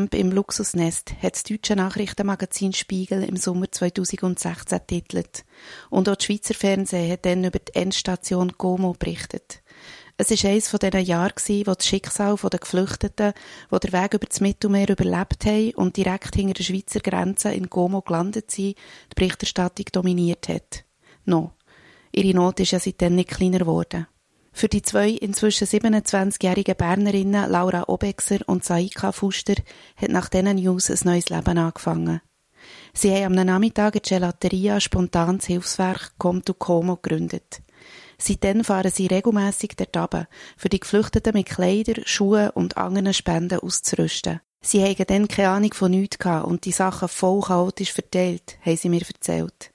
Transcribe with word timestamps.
Elendscamp 0.00 0.14
im 0.14 0.32
Luxusnest 0.32 1.14
hat 1.22 1.34
das 1.34 1.42
deutsche 1.42 1.76
Nachrichtenmagazin 1.76 2.72
Spiegel 2.72 3.22
im 3.22 3.36
Sommer 3.36 3.70
2016 3.70 4.80
titelt. 4.86 5.44
Und 5.90 6.08
auch 6.08 6.16
das 6.16 6.24
Schweizer 6.24 6.54
Fernsehen 6.54 7.10
hat 7.10 7.26
dann 7.26 7.44
über 7.44 7.58
die 7.58 7.74
Endstation 7.74 8.52
Gomo 8.56 8.94
berichtet. 8.98 9.62
Es 10.16 10.30
war 10.30 10.50
eines 10.50 10.68
von 10.68 10.78
diesen 10.78 11.04
Jahren, 11.04 11.32
wo 11.66 11.74
das 11.74 11.86
Schicksal 11.86 12.36
der 12.36 12.60
Geflüchteten, 12.60 13.32
die 13.72 13.78
den 13.78 13.92
Weg 13.92 14.14
über 14.14 14.26
das 14.26 14.40
Mittelmeer 14.40 14.88
überlebt 14.88 15.44
haben 15.46 15.74
und 15.74 15.96
direkt 15.96 16.34
hinter 16.34 16.54
der 16.54 16.64
Schweizer 16.64 17.00
Grenze 17.00 17.52
in 17.52 17.70
Gomo 17.70 18.02
gelandet 18.02 18.50
sind, 18.50 18.76
die 18.76 19.14
Berichterstattung 19.14 19.86
dominiert 19.92 20.48
hat. 20.48 20.84
No. 21.24 21.52
Ihre 22.12 22.34
Not 22.34 22.60
ist 22.60 22.72
ja 22.72 22.80
seitdem 22.80 23.14
nicht 23.14 23.30
kleiner 23.30 23.60
geworden. 23.60 24.06
Für 24.52 24.68
die 24.68 24.82
zwei 24.82 25.10
inzwischen 25.10 25.66
27-jährigen 25.66 26.76
Bernerinnen 26.76 27.50
Laura 27.50 27.84
Obexer 27.88 28.40
und 28.46 28.64
Saika 28.64 29.12
Fuster 29.12 29.54
hat 29.96 30.10
nach 30.10 30.28
diesen 30.28 30.56
News 30.56 30.90
ein 30.90 30.98
neues 31.04 31.28
Leben 31.28 31.58
angefangen. 31.58 32.20
Sie 32.92 33.14
haben 33.14 33.38
am 33.38 33.46
Nachmittag 33.46 33.94
in 33.94 34.02
Gelateria 34.02 34.80
spontan 34.80 35.38
das 35.38 35.46
Hilfswerk 35.46 36.12
Com 36.18 36.44
to 36.44 36.54
Como 36.54 36.96
gegründet. 36.96 37.62
Seitdem 38.18 38.64
fahren 38.64 38.90
sie 38.90 39.06
regelmässig 39.06 39.76
dort 39.76 39.96
runter, 39.96 40.28
für 40.56 40.68
die 40.68 40.80
Geflüchteten 40.80 41.32
mit 41.32 41.46
Kleidern, 41.46 42.02
Schuhen 42.04 42.50
und 42.50 42.76
anderen 42.76 43.14
Spenden 43.14 43.60
auszurüsten. 43.60 44.40
Sie 44.60 44.82
haben 44.82 45.06
dann 45.06 45.28
keine 45.28 45.48
Ahnung 45.48 45.72
von 45.72 45.90
nichts 45.90 46.18
gehabt 46.18 46.46
und 46.46 46.66
die 46.66 46.72
Sachen 46.72 47.08
voll 47.08 47.40
chaotisch 47.40 47.92
verteilt, 47.92 48.58
haben 48.60 48.76
sie 48.76 48.90
mir 48.90 49.00
erzählt. 49.00 49.72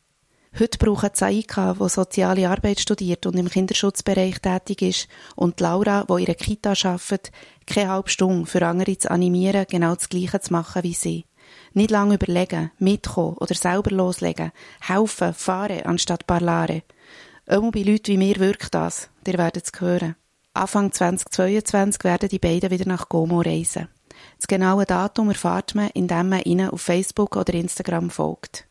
Heute 0.57 0.77
brauchen 0.77 1.13
Zaika, 1.13 1.73
die 1.73 1.89
soziale 1.89 2.47
Arbeit 2.47 2.79
studiert 2.79 3.25
und 3.25 3.35
im 3.35 3.49
Kinderschutzbereich 3.49 4.39
tätig 4.39 4.81
ist, 4.83 5.07
und 5.35 5.59
Laura, 5.59 6.05
die 6.07 6.13
einer 6.13 6.33
Kita 6.33 6.69
arbeitet, 6.69 7.33
keine 7.67 7.89
halbe 7.89 8.09
Stunde 8.09 8.45
für 8.45 8.65
andere 8.65 8.97
zu 8.97 9.11
animieren, 9.11 9.65
genau 9.69 9.95
das 9.95 10.07
Gleiche 10.07 10.39
zu 10.39 10.53
machen 10.53 10.83
wie 10.83 10.93
sie. 10.93 11.25
Nicht 11.73 11.91
lange 11.91 12.15
überlegen, 12.15 12.71
mitkommen 12.79 13.35
oder 13.35 13.53
selber 13.53 13.93
loslegen, 13.93 14.53
helfen, 14.79 15.33
fahren 15.33 15.81
anstatt 15.81 16.25
parlare. 16.25 16.83
Auch 17.47 17.69
bei 17.71 17.81
Leuten 17.81 18.13
wie 18.13 18.17
mir 18.17 18.37
wirkt 18.37 18.73
das, 18.73 19.09
ihr 19.27 19.37
werdet 19.37 19.65
es 19.65 19.81
hören. 19.81 20.15
Anfang 20.53 20.89
2022 20.89 22.01
werden 22.05 22.29
die 22.29 22.39
beiden 22.39 22.71
wieder 22.71 22.87
nach 22.87 23.09
Gomo 23.09 23.41
reisen. 23.41 23.89
Das 24.37 24.47
genaue 24.47 24.85
Datum 24.85 25.27
erfahrt 25.27 25.75
man, 25.75 25.89
indem 25.89 26.29
man 26.29 26.43
ihnen 26.43 26.69
auf 26.69 26.81
Facebook 26.81 27.35
oder 27.35 27.53
Instagram 27.53 28.09
folgt. 28.09 28.69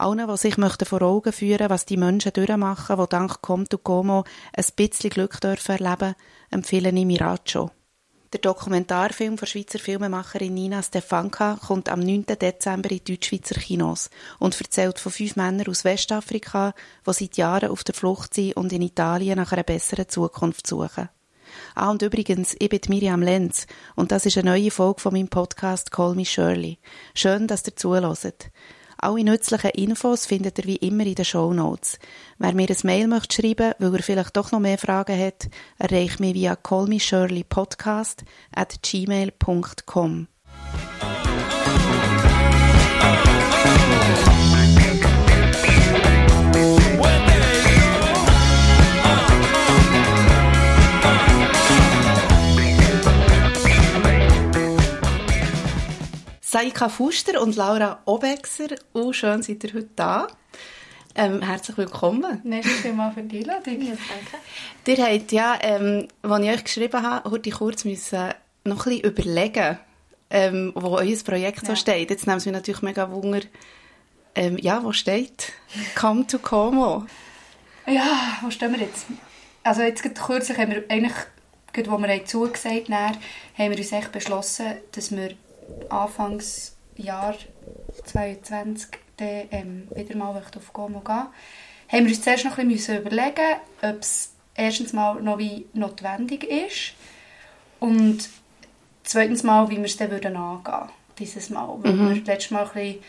Allen, 0.00 0.28
die 0.28 0.36
sich 0.36 0.56
möchten 0.58 0.84
vor 0.84 1.02
Augen 1.02 1.32
führen 1.32 1.70
was 1.70 1.84
die 1.84 1.96
Menschen 1.96 2.32
durchmachen, 2.32 2.96
die 2.96 3.08
dank 3.08 3.42
Comto 3.42 3.78
Como 3.78 4.22
ein 4.52 4.64
bisschen 4.76 5.10
Glück 5.10 5.40
dürfen 5.40 5.76
erleben, 5.76 6.14
empfehle 6.50 6.90
ich 6.90 7.04
Miraggio. 7.04 7.72
Der 8.32 8.38
Dokumentarfilm 8.40 9.38
von 9.38 9.48
Schweizer 9.48 9.80
Filmemacherin 9.80 10.54
Nina 10.54 10.84
Stefanka 10.84 11.58
kommt 11.66 11.88
am 11.88 11.98
9. 11.98 12.26
Dezember 12.26 12.92
in 12.92 13.00
Deutschschweizer 13.02 13.56
Kinos 13.56 14.08
und 14.38 14.60
erzählt 14.60 15.00
von 15.00 15.10
fünf 15.10 15.34
Männern 15.34 15.66
aus 15.66 15.84
Westafrika, 15.84 16.74
die 17.04 17.12
seit 17.12 17.36
Jahren 17.36 17.70
auf 17.70 17.82
der 17.82 17.96
Flucht 17.96 18.34
sind 18.34 18.56
und 18.56 18.72
in 18.72 18.82
Italien 18.82 19.36
nach 19.36 19.50
einer 19.50 19.64
besseren 19.64 20.08
Zukunft 20.08 20.68
suchen. 20.68 21.08
Ah, 21.74 21.90
und 21.90 22.02
übrigens, 22.02 22.54
ich 22.60 22.68
bin 22.68 22.82
Miriam 22.86 23.22
Lenz 23.22 23.66
und 23.96 24.12
das 24.12 24.26
ist 24.26 24.38
eine 24.38 24.50
neue 24.50 24.70
Folge 24.70 25.00
von 25.00 25.12
meinem 25.12 25.28
Podcast 25.28 25.90
Call 25.90 26.14
Me 26.14 26.24
Shirley. 26.24 26.78
Schön, 27.14 27.48
dass 27.48 27.66
ihr 27.66 27.74
zuhört. 27.74 28.52
Alle 29.00 29.22
nützlichen 29.22 29.70
Infos 29.70 30.26
findet 30.26 30.58
ihr 30.58 30.64
wie 30.64 30.76
immer 30.76 31.06
in 31.06 31.14
den 31.14 31.24
Show 31.24 31.52
Notes. 31.52 32.00
Wer 32.38 32.52
mir 32.52 32.68
ein 32.68 32.76
Mail 32.82 33.06
möchte 33.06 33.36
schreiben, 33.36 33.74
weil 33.78 33.94
er 33.94 34.02
vielleicht 34.02 34.36
doch 34.36 34.50
noch 34.50 34.58
mehr 34.58 34.76
Fragen 34.76 35.16
hat, 35.16 35.48
erreicht 35.78 36.18
mich 36.18 36.34
via 36.34 36.56
callmeshirleypodcast 36.56 38.24
at 38.52 38.82
gmail.com. 38.82 40.26
Saika 56.50 56.88
Fuster 56.88 57.42
und 57.42 57.56
Laura 57.56 58.00
Obexer. 58.06 58.68
Oh, 58.94 59.12
schön 59.12 59.42
seid 59.42 59.62
ihr 59.64 59.74
heute 59.74 59.90
da. 59.96 60.28
Ähm, 61.14 61.42
herzlich 61.42 61.76
willkommen. 61.76 62.40
Merci 62.42 62.70
vielmals 62.70 63.12
für 63.12 63.22
die 63.22 63.40
Einladung. 63.40 63.82
Ja, 63.82 63.92
danke. 63.92 65.02
Ihr 65.02 65.04
habt 65.04 65.32
ja, 65.32 65.58
ähm, 65.60 66.08
als 66.22 66.42
ich 66.42 66.50
euch 66.50 66.64
geschrieben 66.64 67.02
habe, 67.02 67.30
heute 67.30 67.50
kurz 67.50 67.84
müssen 67.84 68.30
noch 68.64 68.86
ein 68.86 68.92
bisschen 68.92 69.10
überlegen, 69.10 69.78
ähm, 70.30 70.72
wo 70.74 70.96
euer 70.96 71.18
Projekt 71.22 71.64
ja. 71.64 71.68
so 71.68 71.76
steht. 71.76 72.08
Jetzt 72.08 72.26
nehmen 72.26 72.40
Sie 72.40 72.48
mich 72.48 72.56
natürlich 72.56 72.80
mega 72.80 73.10
Wunder, 73.10 73.42
ähm, 74.34 74.56
ja, 74.56 74.82
wo 74.82 74.92
steht 74.92 75.52
«Come 75.96 76.26
to 76.26 76.38
Como»? 76.38 77.04
Ja, 77.86 78.38
wo 78.40 78.50
stehen 78.50 78.72
wir 78.72 78.80
jetzt? 78.80 79.04
Also 79.64 79.82
jetzt 79.82 80.02
kürzlich 80.02 80.56
haben 80.56 80.70
wir 80.70 80.84
eigentlich, 80.88 81.12
wo 81.90 81.98
wir 81.98 82.24
zugesagt 82.24 82.88
haben, 82.88 83.18
haben 83.58 83.70
wir 83.70 83.76
uns 83.76 83.92
echt 83.92 84.12
beschlossen, 84.12 84.78
dass 84.92 85.12
wir 85.12 85.36
Anfangsjahr 85.88 87.34
2022 88.04 88.90
dann, 89.18 89.48
ähm, 89.50 89.88
wieder 89.94 90.16
mal 90.16 90.30
auf 90.30 90.72
Gomo 90.72 91.00
gehen, 91.00 91.26
haben 91.88 92.04
wir 92.04 92.08
uns 92.08 92.22
zuerst 92.22 92.44
noch 92.44 92.58
ein 92.58 92.68
bisschen 92.68 93.00
überlegen, 93.00 93.56
ob 93.82 94.00
es 94.00 94.32
erstens 94.54 94.92
mal 94.92 95.20
noch 95.22 95.38
wie 95.38 95.66
notwendig 95.72 96.44
ist 96.44 96.94
und 97.80 98.28
zweitens 99.04 99.42
mal, 99.42 99.68
wie 99.70 99.76
wir 99.76 99.84
es 99.84 99.96
dann 99.96 100.10
würden 100.10 100.36
angehen 100.36 100.88
dieses 101.18 101.50
Mal. 101.50 101.78
Weil 101.82 101.92
mhm. 101.92 102.14
wir 102.14 102.24
letztes 102.24 102.50
Mal 102.50 102.64
ein 102.64 102.72
bisschen 102.72 103.02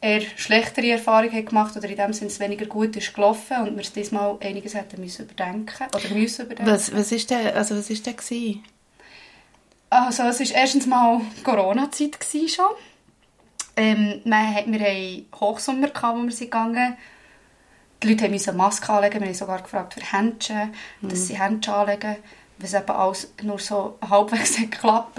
eher 0.00 0.22
schlechtere 0.36 0.90
Erfahrungen 0.90 1.44
gemacht 1.44 1.76
oder 1.76 1.88
in 1.88 1.96
dem 1.96 2.12
Sinne 2.12 2.30
es 2.30 2.40
weniger 2.40 2.66
gut 2.66 2.96
ist 2.96 3.12
gelaufen 3.12 3.58
und 3.58 3.76
wir 3.76 3.82
es 3.82 3.92
diesmal 3.92 4.38
einiges 4.40 4.74
hätten 4.74 5.00
müssen 5.00 5.26
überdenken 5.26 5.86
oder 5.94 6.14
müssen 6.14 6.46
überdenken. 6.46 6.72
Was, 6.72 6.94
was 6.94 7.12
ist 7.12 7.30
denn, 7.30 7.48
also 7.48 7.76
was 7.76 7.90
ist 7.90 8.06
denn 8.06 8.16
gewesen? 8.16 8.64
Also 9.90 10.22
es 10.22 10.38
war 10.38 10.56
erstens 10.56 10.86
mal 10.86 11.20
Corona-Zeit 11.42 12.16
schon. 12.48 12.64
Ähm, 13.76 14.20
wir, 14.24 14.64
wir 14.66 14.80
hatten 14.80 15.26
Hochsommer, 15.40 15.88
wo 15.88 16.22
wir 16.22 16.30
sind 16.30 16.50
gegangen 16.52 16.96
Die 18.00 18.08
Leute 18.08 18.28
mussten 18.28 18.56
Masken 18.56 18.92
anlegen. 18.92 19.20
Wir 19.20 19.26
haben 19.26 19.34
sogar 19.34 19.62
gefragt 19.62 19.94
für 19.94 20.00
Händchen, 20.00 20.72
mhm. 21.00 21.08
dass 21.08 21.26
sie 21.26 21.40
Händchen 21.40 21.74
anlegen. 21.74 22.16
Was 22.58 22.74
eben 22.74 22.90
alles 22.90 23.32
nur 23.42 23.58
so 23.58 23.98
halbwegs 24.08 24.56
geklappt 24.56 25.18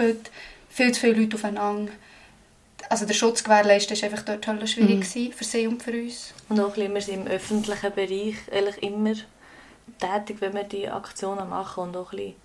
Viel 0.70 0.92
zu 0.92 1.00
viele 1.00 1.20
Leute 1.20 1.36
aufeinander. 1.36 1.92
Also 2.88 3.04
der 3.04 3.14
Schutz 3.14 3.44
gewährleisten 3.44 3.96
war 3.96 4.04
einfach 4.04 4.24
dort 4.24 4.46
höllisch 4.46 4.72
schwierig 4.72 5.14
mhm. 5.14 5.32
für 5.32 5.44
sie 5.44 5.66
und 5.66 5.82
für 5.82 5.92
uns. 5.92 6.32
Und 6.48 6.60
auch 6.60 6.76
ein 6.76 6.94
bisschen, 6.94 7.26
im 7.26 7.26
öffentlichen 7.26 7.92
Bereich 7.92 8.36
eigentlich 8.50 8.82
immer 8.82 9.14
tätig, 9.98 10.38
wenn 10.40 10.54
wir 10.54 10.64
die 10.64 10.88
Aktionen 10.88 11.50
machen 11.50 11.84
und 11.84 11.96
auch 11.96 12.12
ein 12.12 12.16
bisschen 12.16 12.41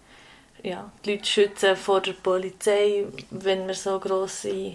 ja, 0.63 0.91
die 1.05 1.11
Leute 1.11 1.25
schützen 1.25 1.75
vor 1.75 2.01
der 2.01 2.13
Polizei, 2.13 3.05
wenn 3.29 3.67
wir 3.67 3.73
so 3.73 3.99
grosse 3.99 4.73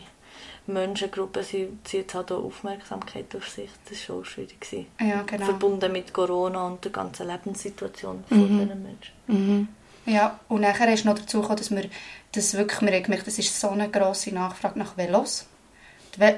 Menschengruppen 0.66 1.42
sind, 1.42 1.86
zieht 1.86 2.14
halt 2.14 2.30
auch 2.30 2.44
Aufmerksamkeit 2.44 3.34
auf 3.34 3.48
sich. 3.48 3.70
Das 3.88 3.98
war 4.08 4.24
schon 4.24 4.24
schwierig. 4.24 4.86
Ja, 5.00 5.22
genau. 5.22 5.44
Verbunden 5.44 5.92
mit 5.92 6.12
Corona 6.12 6.66
und 6.66 6.84
der 6.84 6.92
ganzen 6.92 7.26
Lebenssituation 7.26 8.24
von 8.28 8.38
mhm. 8.38 8.60
diesen 8.60 8.82
Menschen. 8.82 9.12
Mhm. 9.26 9.68
Ja, 10.06 10.40
und 10.48 10.62
nachher 10.62 10.92
ist 10.92 11.04
noch 11.04 11.18
dazu 11.18 11.40
gekommen, 11.40 11.58
dass 11.58 11.70
wir 11.70 11.84
das 12.32 12.54
wirklich, 12.54 12.80
wir 12.80 12.92
haben 12.92 13.02
gemerkt, 13.02 13.26
das 13.26 13.38
ist 13.38 13.58
so 13.58 13.70
eine 13.70 13.88
grosse 13.88 14.34
Nachfrage 14.34 14.78
nach 14.78 14.96
Velos. 14.96 15.46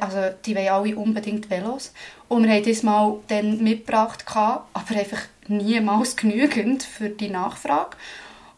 Also 0.01 0.19
die 0.45 0.55
wollen 0.55 0.69
alle 0.69 0.97
unbedingt 0.97 1.51
Velos. 1.51 1.93
Und 2.29 2.45
wir 2.45 2.55
haben 2.55 2.65
das 2.65 2.83
mal 2.83 3.19
dann 3.29 3.63
mitgebracht, 3.63 4.25
aber 4.27 4.65
einfach 4.91 5.23
niemals 5.49 6.17
genügend 6.17 6.83
für 6.83 7.09
die 7.09 7.31
Nachfrage. 7.31 7.97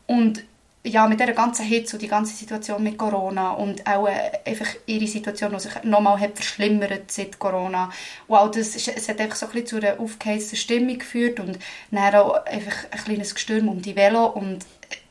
Und 0.07 0.45
ja, 0.87 1.09
mit 1.09 1.21
dieser 1.21 1.33
ganzen 1.33 1.65
Hitze 1.65 1.97
und 1.97 2.03
die 2.03 2.09
ganze 2.09 2.35
Situation 2.35 2.83
mit 2.83 2.97
Corona 2.97 3.53
und 3.53 3.87
auch 3.87 4.07
äh, 4.07 4.31
einfach 4.45 4.69
ihre 4.87 5.07
Situation, 5.07 5.53
die 5.53 5.61
sich 5.61 5.73
nochmal 5.83 6.21
hat 6.21 6.37
verschlimmert 6.37 7.11
seit 7.11 7.39
Corona. 7.39 7.91
Wow, 8.29 8.51
das 8.51 8.77
ist, 8.77 8.89
es 8.89 9.09
hat 9.09 9.21
einfach 9.21 9.37
so 9.37 9.47
ein 9.47 9.53
bisschen 9.53 9.67
zu 9.67 9.77
einer 9.77 10.01
aufgeheizten 10.01 10.57
Stimmung 10.57 10.99
geführt 10.99 11.41
und 11.41 11.59
dann 11.91 12.15
auch 12.15 12.45
einfach 12.47 12.77
ein 12.91 13.05
kleines 13.05 13.35
Gestürm 13.35 13.69
um 13.69 13.83
die 13.83 13.97
Velo 13.97 14.27
und 14.27 14.65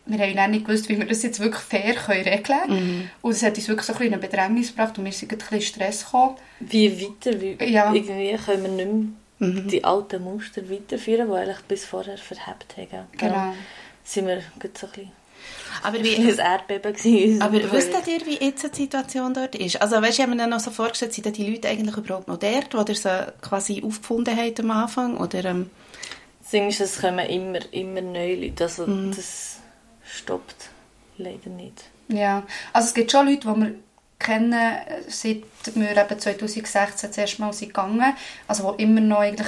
wir 0.08 0.20
haben 0.20 0.36
dann 0.36 0.52
nicht 0.52 0.66
gewusst, 0.66 0.88
wie 0.88 0.98
wir 1.00 1.08
das 1.08 1.24
jetzt 1.24 1.40
wirklich 1.40 1.64
fair 1.64 1.96
können 1.96 2.24
regeln 2.24 2.44
können. 2.44 3.00
Mhm. 3.00 3.10
Und 3.22 3.32
es 3.32 3.44
hat 3.44 3.56
uns 3.56 3.68
wirklich 3.68 3.88
so 3.88 3.94
ein 3.94 4.00
bisschen 4.00 4.14
in 4.14 4.20
Bedrängnis 4.20 4.68
gebracht 4.70 4.98
und 4.98 5.06
wir 5.06 5.12
sind 5.12 5.32
ein 5.32 5.38
bisschen 5.38 5.62
Stress 5.62 6.06
gekommen. 6.06 6.36
Wie 6.60 7.02
weiter? 7.02 7.42
Wie, 7.42 7.58
ja. 7.66 7.92
Irgendwie 7.92 8.36
können 8.38 8.64
wir 8.64 8.70
nicht 8.70 9.20
mehr 9.40 9.50
mhm. 9.50 9.68
die 9.68 9.84
alten 9.84 10.24
Muster 10.24 10.70
weiterführen, 10.70 11.28
die 11.28 11.34
eigentlich 11.34 11.62
bis 11.68 11.86
vorher 11.86 12.18
verhebt 12.18 12.78
haben. 12.78 13.08
Genau. 13.18 13.54
sind 14.04 14.28
wir 14.28 14.42
so 14.42 14.46
ein 14.54 14.72
bisschen 14.72 15.12
aber 15.84 16.04
wie, 16.04 16.16
ein 16.16 16.38
Erdbeben 16.38 16.94
gewesen. 16.94 17.42
Aber 17.42 17.72
wusstet 17.72 18.08
ihr, 18.08 18.26
wie 18.26 18.44
jetzt 18.44 18.64
die 18.64 18.84
Situation 18.84 19.34
dort 19.34 19.56
ist? 19.56 19.82
Also 19.82 20.02
weißt, 20.02 20.20
ich 20.20 20.26
habe 20.26 20.36
mir 20.36 20.48
noch 20.48 20.60
so 20.60 20.72
vorgestellt, 20.72 21.14
sind 21.14 21.38
die 21.38 21.50
Leute 21.50 21.70
eigentlich 21.70 21.98
überhaupt 21.98 22.28
noch 22.28 22.38
dort, 22.38 22.74
wo 22.74 22.82
ihr 22.82 22.96
sie 22.96 23.34
quasi 23.42 23.84
aufgefunden 23.84 24.36
habt 24.36 24.60
am 24.60 24.72
Anfang? 24.72 25.18
Oder, 25.18 25.46
ähm... 25.46 25.70
Das 26.42 26.52
Ding 26.52 26.68
ist, 26.68 26.80
es 26.80 27.02
kommen 27.02 27.28
immer, 27.28 27.60
immer 27.74 28.02
neue 28.02 28.36
Leute. 28.36 28.66
Also 28.66 28.86
mm. 28.86 29.14
das 29.16 29.58
stoppt 30.04 30.70
leider 31.18 31.50
nicht. 31.50 31.86
Ja, 32.08 32.44
also 32.72 32.88
es 32.88 32.94
gibt 32.94 33.12
schon 33.12 33.28
Leute, 33.28 33.48
die 33.48 33.62
wir 33.62 33.76
kennen, 34.20 34.78
seit 35.08 35.44
wir 35.74 35.92
eben 35.92 36.20
2016 36.20 37.10
das 37.10 37.18
erste 37.18 37.42
Mal 37.42 37.54
sind 37.54 37.70
gegangen, 37.70 38.14
also 38.48 38.72
die 38.74 38.84
immer 38.84 39.02
noch 39.02 39.20
eigentlich 39.20 39.48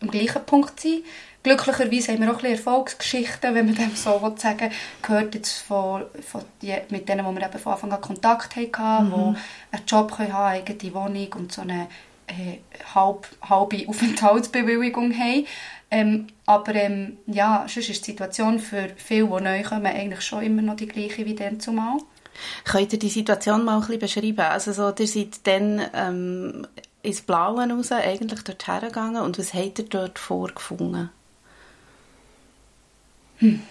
am 0.00 0.10
gleichen 0.10 0.44
Punkt 0.44 0.80
sind. 0.80 1.04
Glücklicherweise 1.48 2.12
haben 2.12 2.20
wir 2.20 2.28
auch 2.28 2.34
ein 2.34 2.42
bisschen 2.42 2.56
Erfolgsgeschichten, 2.56 3.54
wenn 3.54 3.64
man 3.64 3.74
dem 3.74 3.96
so 3.96 4.20
sagen 4.36 4.60
will, 4.60 4.70
gehört 5.00 5.34
jetzt 5.34 5.60
von, 5.60 6.02
von 6.20 6.42
die, 6.60 6.76
mit 6.90 7.08
denen, 7.08 7.24
wo 7.24 7.32
wir 7.32 7.42
eben 7.42 7.58
von 7.58 7.72
Anfang 7.72 7.90
an 7.90 8.02
Kontakt 8.02 8.54
hatten, 8.54 9.06
mhm. 9.06 9.34
die 9.70 9.76
einen 9.76 9.86
Job 9.86 10.14
können 10.14 10.32
haben, 10.34 10.52
eine 10.52 10.62
eigene 10.62 10.94
Wohnung 10.94 11.32
und 11.36 11.52
so 11.52 11.62
eine 11.62 11.88
äh, 12.26 12.58
halb, 12.94 13.26
halbe 13.48 13.88
Aufenthaltsbewilligung 13.88 15.18
haben. 15.18 15.46
Ähm, 15.90 16.26
aber 16.44 16.74
ähm, 16.74 17.16
ja, 17.26 17.64
sonst 17.66 17.88
ist 17.88 18.06
die 18.06 18.10
Situation 18.10 18.58
für 18.58 18.90
viele, 18.96 19.28
die 19.28 19.42
neu 19.42 19.62
kommen, 19.62 19.86
eigentlich 19.86 20.20
schon 20.20 20.42
immer 20.42 20.60
noch 20.60 20.76
die 20.76 20.86
gleiche 20.86 21.24
wie 21.24 21.34
dann 21.34 21.60
zumal. 21.60 21.96
Könnt 22.64 22.92
ihr 22.92 22.98
die 22.98 23.08
Situation 23.08 23.64
mal 23.64 23.76
ein 23.76 23.80
bisschen 23.80 24.00
beschreiben? 24.00 24.52
Also 24.52 24.72
so, 24.72 24.92
ihr 24.98 25.08
seid 25.08 25.46
dann 25.46 25.80
ähm, 25.94 26.66
ins 27.02 27.22
Blaue 27.22 27.66
raus, 27.66 27.90
eigentlich 27.90 28.42
dort 28.42 28.66
hergegangen 28.66 29.22
und 29.22 29.38
was 29.38 29.54
habt 29.54 29.78
ihr 29.78 29.86
dort 29.86 30.18
vorgefunden? 30.18 31.08
Hm. 33.38 33.62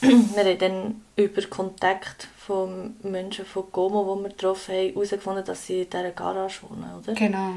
wir 0.00 0.44
haben 0.44 0.58
dann 0.58 1.02
über 1.16 1.42
Kontakt 1.42 2.28
von 2.38 2.96
Menschen 3.02 3.44
von 3.44 3.64
Gomo, 3.72 4.16
die 4.16 4.22
wir 4.24 4.30
getroffen 4.30 4.74
haben, 4.74 4.92
herausgefunden, 4.92 5.44
dass 5.44 5.66
sie 5.66 5.82
in 5.82 5.90
dieser 5.90 6.10
Garage 6.10 6.60
wohnen, 6.62 6.90
oder? 6.98 7.14
Genau. 7.14 7.52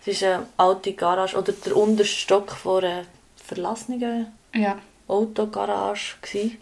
Es 0.00 0.08
ist 0.08 0.22
eine 0.22 0.46
alte 0.56 0.92
Garage, 0.92 1.36
oder 1.36 1.52
der 1.52 1.76
unterste 1.76 2.14
Stock 2.14 2.52
von 2.52 2.84
einer 2.84 3.04
verlassenen 3.36 4.32
ja. 4.54 4.78
Autogarage 5.08 6.16
gewesen. 6.20 6.58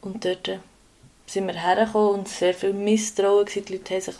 Und 0.00 0.24
dort 0.24 0.48
äh, 0.48 0.58
sind 1.26 1.46
wir 1.46 1.54
hergekommen 1.54 2.20
und 2.20 2.28
sehr 2.28 2.54
viel 2.54 2.72
Misstrauen 2.72 3.44
gewesen. 3.44 3.64
Die 3.66 3.72
Leute 3.74 3.94
haben 3.94 4.00
sich 4.00 4.14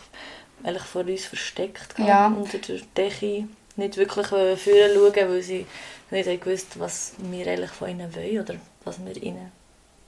eigentlich 0.63 0.83
vor 0.83 1.01
uns 1.01 1.25
versteckt 1.25 1.95
ja. 1.97 2.27
unter 2.27 2.57
der 2.59 2.81
Decke. 2.95 3.47
Nicht 3.81 3.97
wirklich 3.97 4.27
führen 4.27 4.91
schauen, 4.93 5.29
weil 5.29 5.41
sie 5.41 5.65
nicht 6.11 6.43
gewusst, 6.43 6.79
was 6.79 7.13
wir 7.17 7.47
eigentlich 7.47 7.71
von 7.71 7.89
ihnen 7.89 8.15
wollen 8.15 8.39
oder 8.39 8.55
was 8.83 9.03
wir 9.03 9.15
ihnen 9.21 9.51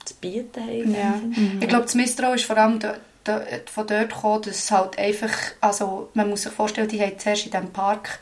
zu 0.04 0.14
bieten 0.14 0.60
haben. 0.60 0.94
Ja. 0.94 1.10
Mhm. 1.10 1.58
Ich 1.60 1.68
glaube, 1.68 1.84
das 1.84 1.94
Misstrauen 1.94 2.36
ist 2.36 2.44
vor 2.44 2.56
allem 2.56 2.78
von 2.80 3.86
dort 3.86 4.10
gekommen, 4.10 4.42
dass 4.42 4.70
halt 4.70 4.98
einfach, 4.98 5.32
also 5.60 6.10
man 6.14 6.28
muss 6.28 6.42
sich 6.42 6.52
vorstellen, 6.52 6.88
die 6.88 7.00
haben 7.00 7.18
zuerst 7.18 7.46
in 7.46 7.52
diesem 7.52 7.72
Park 7.72 8.18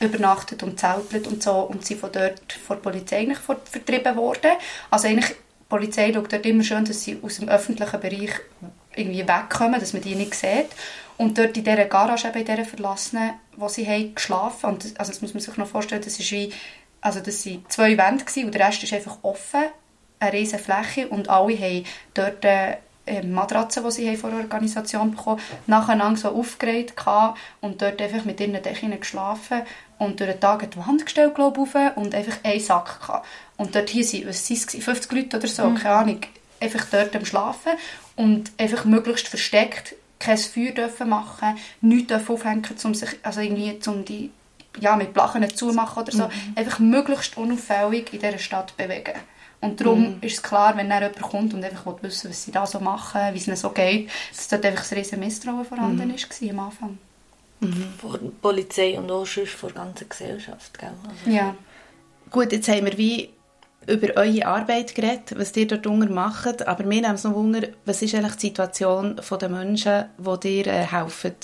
übernachtet 0.00 0.62
und 0.62 0.78
zeltet 0.78 1.26
und 1.26 1.42
so 1.42 1.54
und 1.54 1.84
sind 1.84 1.98
von 1.98 2.12
dort 2.12 2.52
vor 2.52 2.76
der 2.76 2.82
Polizei 2.82 3.18
eigentlich 3.18 3.40
vertrieben 3.40 4.16
worden. 4.16 4.52
Also 4.90 5.08
eigentlich, 5.08 5.30
die 5.30 5.68
Polizei 5.68 6.12
schaut 6.12 6.32
dort 6.32 6.46
immer 6.46 6.62
schön, 6.62 6.84
dass 6.84 7.02
sie 7.02 7.18
aus 7.20 7.38
dem 7.38 7.48
öffentlichen 7.48 8.00
Bereich 8.00 8.30
irgendwie 8.94 9.26
wegkommen, 9.26 9.80
dass 9.80 9.92
man 9.92 10.02
die 10.02 10.14
nicht 10.14 10.34
sieht. 10.34 10.68
Und 11.18 11.36
dort 11.36 11.56
in 11.56 11.64
dieser 11.64 11.84
Garage, 11.84 12.28
eben 12.28 12.38
in 12.38 12.44
dieser 12.46 12.64
verlassenen, 12.64 13.32
wo 13.56 13.68
sie 13.68 13.86
haben 13.86 14.14
geschlafen 14.14 14.70
und 14.70 14.84
das, 14.84 14.96
also 14.96 15.12
das 15.12 15.20
muss 15.20 15.34
man 15.34 15.40
sich 15.40 15.56
noch 15.56 15.66
vorstellen, 15.66 16.02
das 16.02 16.18
ist 16.18 16.30
wie, 16.30 16.52
also 17.00 17.20
das 17.20 17.42
sind 17.42 17.70
zwei 17.70 17.98
Wände 17.98 18.24
gewesen, 18.24 18.46
und 18.46 18.54
der 18.54 18.68
Rest 18.68 18.82
ist 18.84 18.92
einfach 18.92 19.18
offen, 19.22 19.64
eine 20.20 20.32
riesige 20.32 20.62
Fläche 20.62 21.08
und 21.08 21.28
alle 21.28 21.58
haben 21.58 21.84
dort 22.14 22.44
äh, 22.44 22.76
Matratzen, 23.24 23.84
die 23.84 23.90
sie 23.90 24.16
von 24.16 24.30
der 24.30 24.40
Organisation 24.40 25.12
bekommen 25.12 25.40
nacheinander 25.66 26.20
so 26.20 26.28
aufgereiht 26.28 26.94
und 27.60 27.80
dort 27.82 28.00
einfach 28.00 28.24
mit 28.24 28.40
ihren 28.40 28.62
Decken 28.62 28.98
geschlafen 28.98 29.62
und 29.98 30.20
durch 30.20 30.30
den 30.30 30.40
Tag 30.40 30.70
die 30.70 30.78
Wand 30.78 31.04
gestellt, 31.04 31.34
glaube 31.34 31.64
ich, 31.64 31.96
und 31.96 32.14
einfach 32.14 32.36
einen 32.44 32.60
Sack 32.60 33.00
gehabt. 33.00 33.26
Und 33.56 33.74
dort 33.74 33.90
hier 33.90 34.04
sind, 34.04 34.28
was 34.28 34.46
sind 34.46 34.74
es, 34.74 34.84
50 34.84 35.10
Leute 35.12 35.36
oder 35.38 35.48
so, 35.48 35.64
mhm. 35.64 35.76
keine 35.76 35.94
Ahnung, 35.94 36.20
einfach 36.60 36.84
dort 36.90 37.16
am 37.16 37.24
Schlafen 37.24 37.72
und 38.16 38.52
einfach 38.58 38.84
möglichst 38.84 39.28
versteckt 39.28 39.94
kein 40.18 40.38
Feuer 40.38 40.72
dürfen 40.72 41.08
machen, 41.08 41.56
nichts 41.80 42.08
dürfen 42.08 42.32
aufhängen, 42.32 42.66
um 42.84 42.94
sich, 42.94 43.10
also 43.22 43.40
irgendwie, 43.40 43.78
um 43.88 44.04
die, 44.04 44.30
ja, 44.80 44.96
mit 44.96 45.14
Blachen 45.14 45.48
zu 45.54 45.72
machen 45.72 46.02
oder 46.02 46.12
so. 46.12 46.24
Mhm. 46.24 46.30
Einfach 46.56 46.78
möglichst 46.78 47.36
unauffällig 47.36 48.12
in 48.12 48.20
dieser 48.20 48.38
Stadt 48.38 48.76
bewegen. 48.76 49.14
Und 49.60 49.80
darum 49.80 50.00
mhm. 50.00 50.18
ist 50.20 50.34
es 50.34 50.42
klar, 50.42 50.76
wenn 50.76 50.88
dann 50.88 51.02
jemand 51.02 51.20
kommt 51.20 51.54
und 51.54 51.64
einfach 51.64 51.84
wissen 52.02 52.30
was 52.30 52.44
sie 52.44 52.52
da 52.52 52.64
so 52.64 52.78
machen, 52.78 53.20
wie 53.32 53.38
es 53.38 53.46
ihnen 53.48 53.56
so 53.56 53.70
geht, 53.70 54.08
dass 54.30 54.48
dort 54.48 54.64
einfach 54.64 54.90
ein 54.90 54.98
riesen 54.98 55.18
Misstrauen 55.18 55.64
vorhanden 55.64 56.08
mhm. 56.08 56.12
war 56.12 56.50
am 56.50 56.60
Anfang. 56.60 56.98
Mhm. 57.60 57.92
Vor 57.98 58.18
der 58.18 58.30
Polizei 58.40 58.96
und 58.96 59.10
auch 59.10 59.26
sonst 59.26 59.50
vor 59.50 59.70
der 59.70 59.82
ganzen 59.84 60.08
Gesellschaft. 60.08 60.78
Gell? 60.78 60.92
Also 61.08 61.36
ja. 61.36 61.56
Gut, 62.30 62.52
jetzt 62.52 62.68
haben 62.68 62.84
wir 62.84 62.96
wie 62.96 63.30
über 63.88 64.20
eure 64.20 64.46
Arbeit 64.46 64.94
geredet, 64.94 65.34
was 65.36 65.56
ihr 65.56 65.66
dort 65.66 65.86
macht, 66.10 66.66
aber 66.66 66.84
mir 66.84 67.00
nimmt 67.00 67.14
es 67.14 67.24
noch 67.24 67.34
Wunder, 67.34 67.68
was 67.86 68.02
ist 68.02 68.14
eigentlich 68.14 68.36
die 68.36 68.46
Situation 68.48 69.20
der 69.40 69.48
Menschen, 69.48 70.04
die 70.18 70.40
dir 70.40 70.66
äh, 70.66 70.86
helfen? 70.86 71.34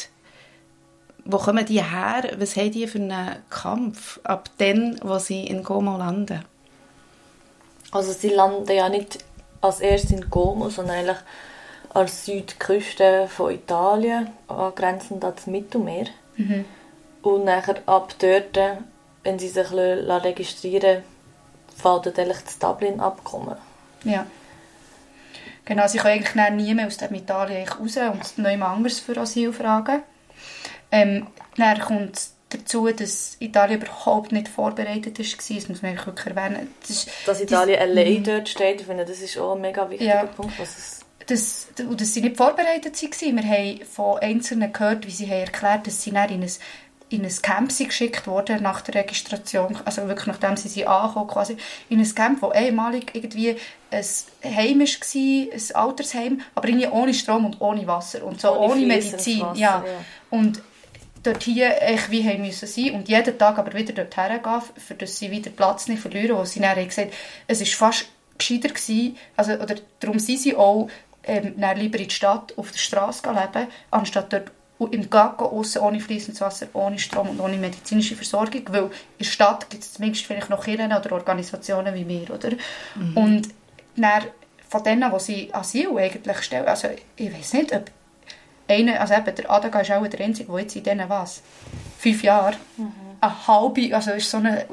Wo 1.25 1.39
kommen 1.39 1.65
die 1.65 1.83
her? 1.83 2.31
Was 2.37 2.57
haben 2.57 2.71
die 2.71 2.87
für 2.87 2.99
einen 2.99 3.37
Kampf 3.49 4.21
ab 4.25 4.51
dann, 4.59 5.01
wo 5.03 5.19
sie 5.19 5.47
in 5.47 5.65
Como 5.65 5.97
landen? 5.97 6.45
Also 7.93 8.13
sie 8.13 8.29
landen 8.29 8.71
ja 8.71 8.91
nicht 8.91 9.25
als 9.63 9.81
erstes 9.81 10.11
in 10.11 10.29
Como, 10.29 10.69
sondern 10.69 10.97
eigentlich 10.97 11.17
an 11.95 12.07
der 12.07 12.09
Südküste 12.09 13.29
von 13.29 13.55
Italien, 13.55 14.29
angrenzend 14.49 15.25
an 15.25 15.33
das 15.35 15.47
Mittelmeer. 15.47 16.07
Mhm. 16.37 16.67
Und 17.23 17.45
nachher 17.45 17.77
ab 17.87 18.15
dort, 18.19 18.59
wenn 19.23 19.39
sie 19.39 19.49
sich 19.49 19.73
registrieren 19.73 21.05
fällt 21.77 22.19
eigentlich 22.19 22.43
das 22.45 22.59
Dublin-Abkommen. 22.59 23.57
Ja. 24.05 24.27
Genau, 25.65 25.87
sie 25.89 25.99
können 25.99 26.23
eigentlich 26.37 26.51
nie 26.51 26.75
mehr 26.75 26.87
aus 26.87 26.99
dem 26.99 27.15
Italien 27.15 27.67
raus 27.69 27.97
und 27.97 28.39
neu 28.39 28.63
anders 28.63 29.01
für 29.01 29.17
Asyl 29.17 29.53
fragen. 29.53 30.03
Ähm, 30.93 31.27
dann 31.57 31.81
kommt 31.81 32.21
dazu, 32.51 32.89
dass 32.91 33.37
Italien 33.41 33.81
überhaupt 33.81 34.33
nicht 34.33 34.49
vorbereitet 34.49 35.19
war. 35.19 35.57
Das 35.57 35.69
muss 35.69 35.83
man 35.83 35.97
wirklich 35.97 36.27
erwähnen. 36.27 36.75
Das 36.81 36.91
ist, 36.91 37.11
dass 37.27 37.41
Italien 37.41 37.81
das, 37.81 37.89
allein 37.89 38.15
mhm. 38.15 38.25
dort 38.25 38.49
steht, 38.49 38.81
ich 38.81 38.87
finde, 38.87 39.05
das 39.05 39.21
ist 39.21 39.39
auch 39.39 39.55
ein 39.55 39.63
mega 39.63 39.89
wichtiger 39.89 40.15
ja, 40.15 40.25
Punkt. 40.25 40.59
Was 40.59 40.79
es 40.79 41.01
das, 41.27 41.69
und 41.79 42.01
dass 42.01 42.13
sie 42.13 42.21
nicht 42.21 42.37
vorbereitet 42.37 43.03
waren. 43.03 43.37
Wir 43.37 43.45
haben 43.45 43.81
von 43.87 44.19
Einzelnen 44.19 44.73
gehört, 44.73 45.07
wie 45.07 45.11
sie 45.11 45.27
haben 45.27 45.41
erklärt 45.41 45.87
dass 45.87 46.03
sie 46.03 46.11
in 46.11 46.17
ein 46.17 46.47
in 47.15 47.25
ein 47.25 47.43
Camp 47.43 47.77
geschickt 47.77 48.27
worden 48.27 48.63
nach 48.63 48.81
der 48.83 48.97
Registration, 48.97 49.77
also 49.85 50.07
wirklich 50.09 50.27
nachdem 50.27 50.57
sie 50.57 50.69
sie 50.69 50.87
ankommen, 50.87 51.29
quasi 51.29 51.57
in 51.89 52.01
ein 52.01 52.15
Camp, 52.15 52.43
wo 52.43 52.53
ehemalig 52.53 53.11
irgendwie 53.15 53.57
ein 53.91 54.05
Heim 54.45 54.81
war, 54.81 55.55
ein 55.55 55.75
Altersheim, 55.75 56.41
aber 56.55 56.69
irgendwie 56.69 56.89
ohne 56.89 57.15
Strom 57.15 57.47
und 57.47 57.61
ohne 57.61 57.87
Wasser 57.87 58.25
und 58.25 58.41
so 58.41 58.53
ohne, 58.53 58.75
ohne 58.75 58.87
Medizin. 58.87 59.41
Wasser, 59.41 59.59
ja. 59.59 59.85
ja. 59.85 60.05
Und 60.31 60.63
dort 61.23 61.43
hier 61.43 61.81
echt 61.81 62.11
wie 62.11 62.27
haben 62.29 62.43
müssen 62.43 62.69
sein 62.69 62.93
und 62.93 63.09
jeden 63.09 63.39
Tag 63.39 63.59
aber 63.59 63.73
wieder 63.73 63.93
dort 63.93 64.17
hergehen, 64.17 64.63
für 64.77 64.95
dass 64.95 65.19
sie 65.19 65.31
wieder 65.31 65.51
Platz 65.51 65.89
nicht 65.89 66.03
verlieren, 66.03 66.37
wo 66.37 66.45
sie 66.45 66.61
dann 66.61 66.77
haben 66.77 66.87
gesagt, 66.87 67.13
es 67.47 67.61
ist 67.61 67.75
fast 67.75 68.07
gescheiter 68.39 68.69
gewesen, 68.69 69.17
also, 69.37 69.53
oder 69.55 69.77
darum 70.01 70.19
sind 70.19 70.41
sie 70.41 70.57
auch 70.57 70.89
ähm, 71.23 71.55
lieber 71.77 71.99
in 71.99 72.05
der 72.05 72.11
Stadt 72.11 72.57
auf 72.57 72.71
der 72.71 72.79
Straße 72.79 73.27
leben, 73.29 73.69
anstatt 73.91 74.33
dort 74.33 74.51
im 74.79 75.09
Gago 75.09 75.47
aussen 75.47 75.83
ohne 75.83 76.01
fließendes 76.01 76.41
Wasser, 76.41 76.67
ohne 76.73 76.99
Strom 76.99 77.29
und 77.31 77.41
ohne 77.41 77.57
medizinische 77.57 78.17
Versorgung, 78.17 78.63
weil 78.71 78.85
in 78.85 78.91
der 79.21 79.25
Stadt 79.25 79.71
gibt 79.71 79.85
es 79.85 79.95
zumindest 79.95 80.27
vielleicht 80.27 80.51
noch 80.51 80.65
Kirchen 80.65 80.93
oder 80.93 81.13
Organisationen 81.13 81.95
wie 81.95 82.09
wir, 82.09 82.31
oder? 82.31 82.51
Mhm. 82.95 83.17
Und 83.17 83.49
dann 83.97 84.25
von 84.69 84.83
denen, 84.83 85.13
die 85.13 85.21
sie 85.21 85.55
Asyl 85.55 85.97
eigentlich 85.97 86.43
stellen, 86.43 86.67
also 86.67 86.89
ich 87.17 87.33
weiß 87.33 87.53
nicht, 87.55 87.73
ob 87.73 87.85
einer, 88.67 89.01
also 89.01 89.15
eben 89.15 89.35
der 89.35 89.51
Adaga 89.51 89.81
ist 89.81 89.93
auch 89.93 90.07
der 90.07 90.21
Einzige, 90.21 90.51
der 90.51 90.61
jetzt 90.61 90.75
in 90.75 90.83
denen 90.83 91.09
was, 91.09 91.43
fünf 91.99 92.23
Jahre, 92.25 92.57
mhm. 92.77 92.93
eine 93.21 93.47
halbe, 93.47 93.95
also 93.95 94.11
ist 94.11 94.31
so 94.31 94.39
eine, 94.39 94.67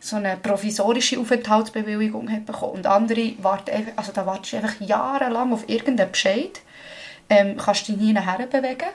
so 0.00 0.16
eine 0.16 0.36
provisorische 0.36 1.18
Aufenthaltsbewilligung 1.18 2.30
hat 2.30 2.44
bekommen 2.44 2.74
und 2.74 2.86
andere 2.86 3.32
warten 3.38 3.70
einfach, 3.70 3.92
also 3.96 4.12
da 4.12 4.26
wartest 4.26 4.52
du 4.52 4.56
einfach 4.58 4.80
jahrelang 4.80 5.52
auf 5.52 5.68
irgendeinen 5.68 6.10
Bescheid, 6.10 6.60
ähm, 7.30 7.56
kannst 7.56 7.88
dich 7.88 7.96
nie 7.96 8.12
nachher 8.12 8.46
bewegen 8.46 8.88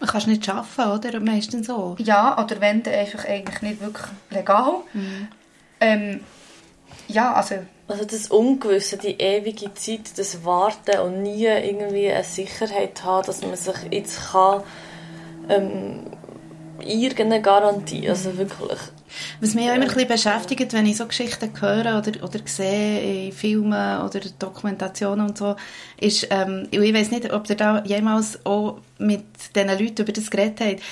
man 0.00 0.08
kann 0.08 0.20
es 0.20 0.26
nicht 0.26 0.48
arbeiten, 0.48 1.08
oder? 1.08 1.20
Meistens 1.20 1.66
so. 1.66 1.96
Ja, 1.98 2.42
oder 2.42 2.60
wenn, 2.60 2.82
dann 2.82 2.94
einfach 2.94 3.24
eigentlich 3.24 3.62
nicht 3.62 3.80
wirklich 3.80 4.06
legal. 4.30 4.74
Mhm. 4.92 5.28
Ähm, 5.80 6.20
ja, 7.08 7.34
also... 7.34 7.56
Also 7.90 8.04
das 8.04 8.30
Ungewisse, 8.30 8.98
die 8.98 9.18
ewige 9.18 9.72
Zeit, 9.72 10.18
das 10.18 10.44
Warten 10.44 11.00
und 11.00 11.22
nie 11.22 11.46
irgendwie 11.46 12.10
eine 12.10 12.22
Sicherheit 12.22 13.02
haben, 13.02 13.26
dass 13.26 13.40
man 13.40 13.56
sich 13.56 13.76
jetzt 13.90 14.30
kann 14.30 14.62
ähm, 15.48 16.02
irgendeine 16.80 17.40
Garantie, 17.40 18.06
also 18.10 18.36
wirklich 18.36 18.78
was 19.40 19.54
mich 19.54 19.68
auch 19.68 19.74
immer 19.74 19.84
ein 19.84 19.88
bisschen 19.88 20.08
beschäftigt, 20.08 20.72
wenn 20.72 20.86
ich 20.86 20.96
so 20.96 21.06
Geschichten 21.06 21.50
höre 21.60 21.98
oder, 21.98 22.22
oder 22.22 22.40
sehe 22.44 23.26
in 23.26 23.32
Filmen 23.32 24.02
oder 24.02 24.20
Dokumentationen 24.38 25.28
und 25.28 25.38
so, 25.38 25.56
ist, 26.00 26.26
ähm, 26.30 26.68
ich 26.70 26.94
weiß 26.94 27.10
nicht, 27.10 27.32
ob 27.32 27.48
ihr 27.48 27.56
da 27.56 27.82
jemals 27.84 28.44
auch 28.44 28.78
mit 28.98 29.24
diesen 29.54 29.68
Leuten 29.68 30.02
über 30.02 30.12
das 30.12 30.30
geredet 30.30 30.60
habt, 30.60 30.82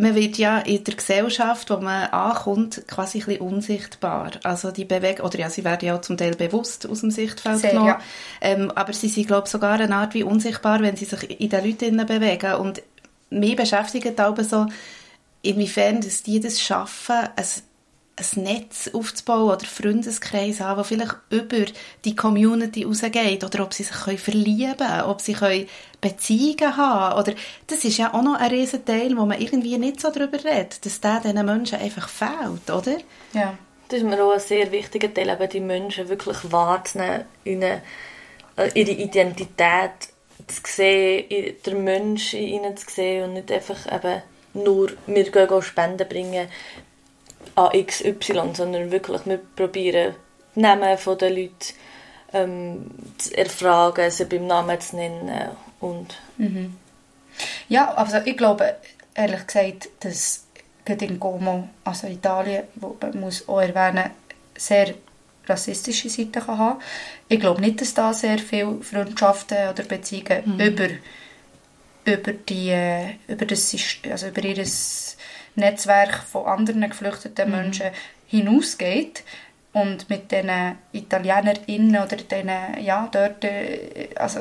man 0.00 0.14
wird 0.14 0.38
ja 0.38 0.58
in 0.60 0.82
der 0.82 0.94
Gesellschaft, 0.94 1.68
wo 1.68 1.76
man 1.76 2.06
ankommt, 2.06 2.82
quasi 2.88 3.18
ein 3.18 3.26
bisschen 3.26 3.40
unsichtbar. 3.42 4.30
Also 4.42 4.70
die 4.70 4.86
Bewegung, 4.86 5.26
oder 5.26 5.38
ja, 5.38 5.50
sie 5.50 5.62
werden 5.62 5.86
ja 5.86 5.96
auch 5.96 6.00
zum 6.00 6.16
Teil 6.16 6.34
bewusst 6.36 6.88
aus 6.88 7.00
dem 7.00 7.10
Sichtfeld 7.10 7.58
Sehr, 7.58 7.72
genommen. 7.72 7.88
ja. 7.88 8.00
Ähm, 8.40 8.72
aber 8.74 8.94
sie 8.94 9.08
sind, 9.08 9.26
glaube 9.26 9.42
ich, 9.44 9.50
sogar 9.50 9.78
eine 9.78 9.94
Art 9.94 10.14
wie 10.14 10.22
unsichtbar, 10.22 10.80
wenn 10.80 10.96
sie 10.96 11.04
sich 11.04 11.38
in 11.38 11.50
den 11.50 11.64
Leuten 11.66 12.06
bewegen. 12.06 12.54
Und 12.54 12.82
mich 13.28 13.56
beschäftigt 13.56 14.18
auch 14.20 14.36
so, 14.38 14.66
inwiefern 15.42 16.00
dass 16.00 16.22
die 16.22 16.40
das 16.40 16.60
schaffen, 16.60 17.16
ein, 17.16 17.46
ein 18.16 18.42
Netz 18.42 18.90
aufzubauen 18.92 19.54
oder 19.54 19.64
Freundeskreis 19.64 20.60
haben, 20.60 20.76
der 20.76 20.84
vielleicht 20.84 21.16
über 21.30 21.64
die 22.04 22.14
Community 22.14 22.84
rausgeht 22.84 23.44
oder 23.44 23.62
ob 23.62 23.72
sie 23.72 23.84
sich 23.84 23.96
können 23.96 24.18
verlieben 24.18 24.76
können, 24.76 25.02
ob 25.02 25.20
sie 25.20 25.32
können 25.32 25.68
Beziehungen 26.00 26.76
haben 26.76 27.18
oder 27.18 27.34
das 27.66 27.84
ist 27.84 27.98
ja 27.98 28.12
auch 28.12 28.22
noch 28.22 28.34
ein 28.34 28.50
riesen 28.50 28.84
Teil, 28.84 29.16
wo 29.16 29.24
man 29.24 29.40
irgendwie 29.40 29.78
nicht 29.78 30.00
so 30.00 30.10
darüber 30.10 30.42
redet, 30.44 30.84
dass 30.84 31.00
der 31.00 31.20
diesen 31.20 31.44
Menschen 31.44 31.78
einfach 31.78 32.08
fehlt, 32.08 32.70
oder? 32.70 32.98
Ja. 33.32 33.56
Das 33.88 33.98
ist 33.98 34.04
mir 34.04 34.22
auch 34.22 34.32
ein 34.32 34.40
sehr 34.40 34.70
wichtiger 34.70 35.12
Teil, 35.12 35.30
eben 35.30 35.48
die 35.50 35.58
Menschen 35.58 36.08
wirklich 36.08 36.52
wahrzunehmen, 36.52 37.24
ihnen, 37.44 37.80
äh, 38.56 38.70
ihre 38.74 38.92
Identität 38.92 39.90
zu 40.46 40.60
sehen, 40.64 41.56
den 41.66 41.84
Menschen 41.84 42.38
in 42.38 42.48
ihnen 42.48 42.76
zu 42.76 42.88
sehen 42.88 43.24
und 43.24 43.32
nicht 43.34 43.50
einfach 43.50 43.92
eben 43.92 44.22
nur, 44.54 44.90
wir 45.06 45.30
gehen 45.30 45.62
Spenden 45.62 46.08
bringen 46.08 46.48
an 47.54 47.86
XY, 47.86 48.50
sondern 48.54 48.90
wirklich, 48.90 49.26
wir 49.26 49.40
probieren 49.56 50.14
die 50.54 50.60
Namen 50.60 50.98
der 51.20 51.30
Leute 51.30 51.74
ähm, 52.32 52.90
zu 53.18 53.36
erfragen, 53.36 54.10
sie 54.10 54.24
beim 54.24 54.46
Namen 54.46 54.80
zu 54.80 54.96
nennen 54.96 55.50
und 55.80 56.16
Ja, 57.68 57.94
also 57.94 58.18
ich 58.24 58.36
glaube, 58.36 58.76
ehrlich 59.14 59.46
gesagt, 59.46 59.88
dass 60.00 60.44
gerade 60.84 61.04
in 61.04 61.20
Como, 61.20 61.68
also 61.84 62.06
Italien, 62.06 62.64
wo 62.76 62.96
man 63.00 63.20
muss 63.20 63.48
auch 63.48 63.60
erwähnen, 63.60 64.10
sehr 64.56 64.94
rassistische 65.46 66.08
Seiten 66.08 66.32
kann 66.32 66.58
haben. 66.58 66.80
Ich 67.28 67.40
glaube 67.40 67.60
nicht, 67.60 67.80
dass 67.80 67.94
da 67.94 68.12
sehr 68.12 68.38
viele 68.38 68.80
Freundschaften 68.82 69.68
oder 69.68 69.84
Beziehungen 69.84 70.60
über, 70.60 70.88
über, 72.14 72.32
die, 72.32 72.70
äh, 72.70 73.14
über, 73.28 73.46
das, 73.46 73.74
also 74.10 74.28
über 74.28 74.44
ihr 74.44 74.64
Netzwerk 75.56 76.22
von 76.30 76.46
anderen 76.46 76.88
geflüchteten 76.88 77.50
Menschen 77.50 77.90
hinausgeht. 78.26 79.24
Und 79.72 80.10
mit 80.10 80.32
den 80.32 80.50
ItalienerInnen 80.92 82.02
oder 82.02 82.16
den, 82.16 82.50
ja, 82.82 83.08
dort, 83.12 83.44
äh, 83.44 84.08
also 84.16 84.40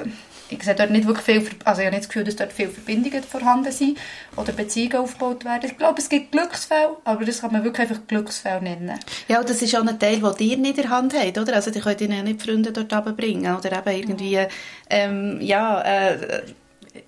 ich 0.50 0.64
sehe 0.64 0.76
dort 0.76 0.90
nicht 0.90 1.06
wirklich 1.06 1.26
viel, 1.26 1.50
also 1.64 1.82
ich 1.82 1.86
habe 1.86 1.96
nicht 1.96 2.06
das 2.06 2.10
Gefühl, 2.10 2.24
dass 2.24 2.36
dort 2.36 2.52
viele 2.52 2.70
Verbindungen 2.70 3.24
vorhanden 3.24 3.72
sind 3.72 3.98
oder 4.36 4.52
Beziehungen 4.52 4.98
aufgebaut 4.98 5.46
werden. 5.46 5.70
Ich 5.70 5.78
glaube, 5.78 6.00
es 6.00 6.10
gibt 6.10 6.32
Glücksfälle, 6.32 6.98
aber 7.04 7.24
das 7.26 7.42
kann 7.42 7.52
man 7.52 7.64
wirklich 7.64 7.88
einfach 7.88 8.08
Glücksfälle 8.08 8.62
nennen. 8.62 9.00
Ja, 9.28 9.40
und 9.40 9.50
das 9.50 9.62
ist 9.62 9.76
auch 9.76 9.86
ein 9.86 10.00
Teil, 10.00 10.20
den 10.20 10.50
ihr 10.50 10.58
nicht 10.58 10.78
in 10.78 10.84
der 10.84 10.90
Hand 10.90 11.14
habt, 11.14 11.38
oder? 11.38 11.54
Also, 11.54 11.72
die 11.72 11.80
könnt 11.80 12.02
ja 12.02 12.08
nicht 12.08 12.42
Freunde 12.42 12.72
dort 12.72 12.92
runterbringen 12.92 13.56
oder 13.56 13.78
eben 13.78 14.00
irgendwie, 14.00 14.40
ähm, 14.90 15.40
ja, 15.42 15.82
äh, 15.82 16.42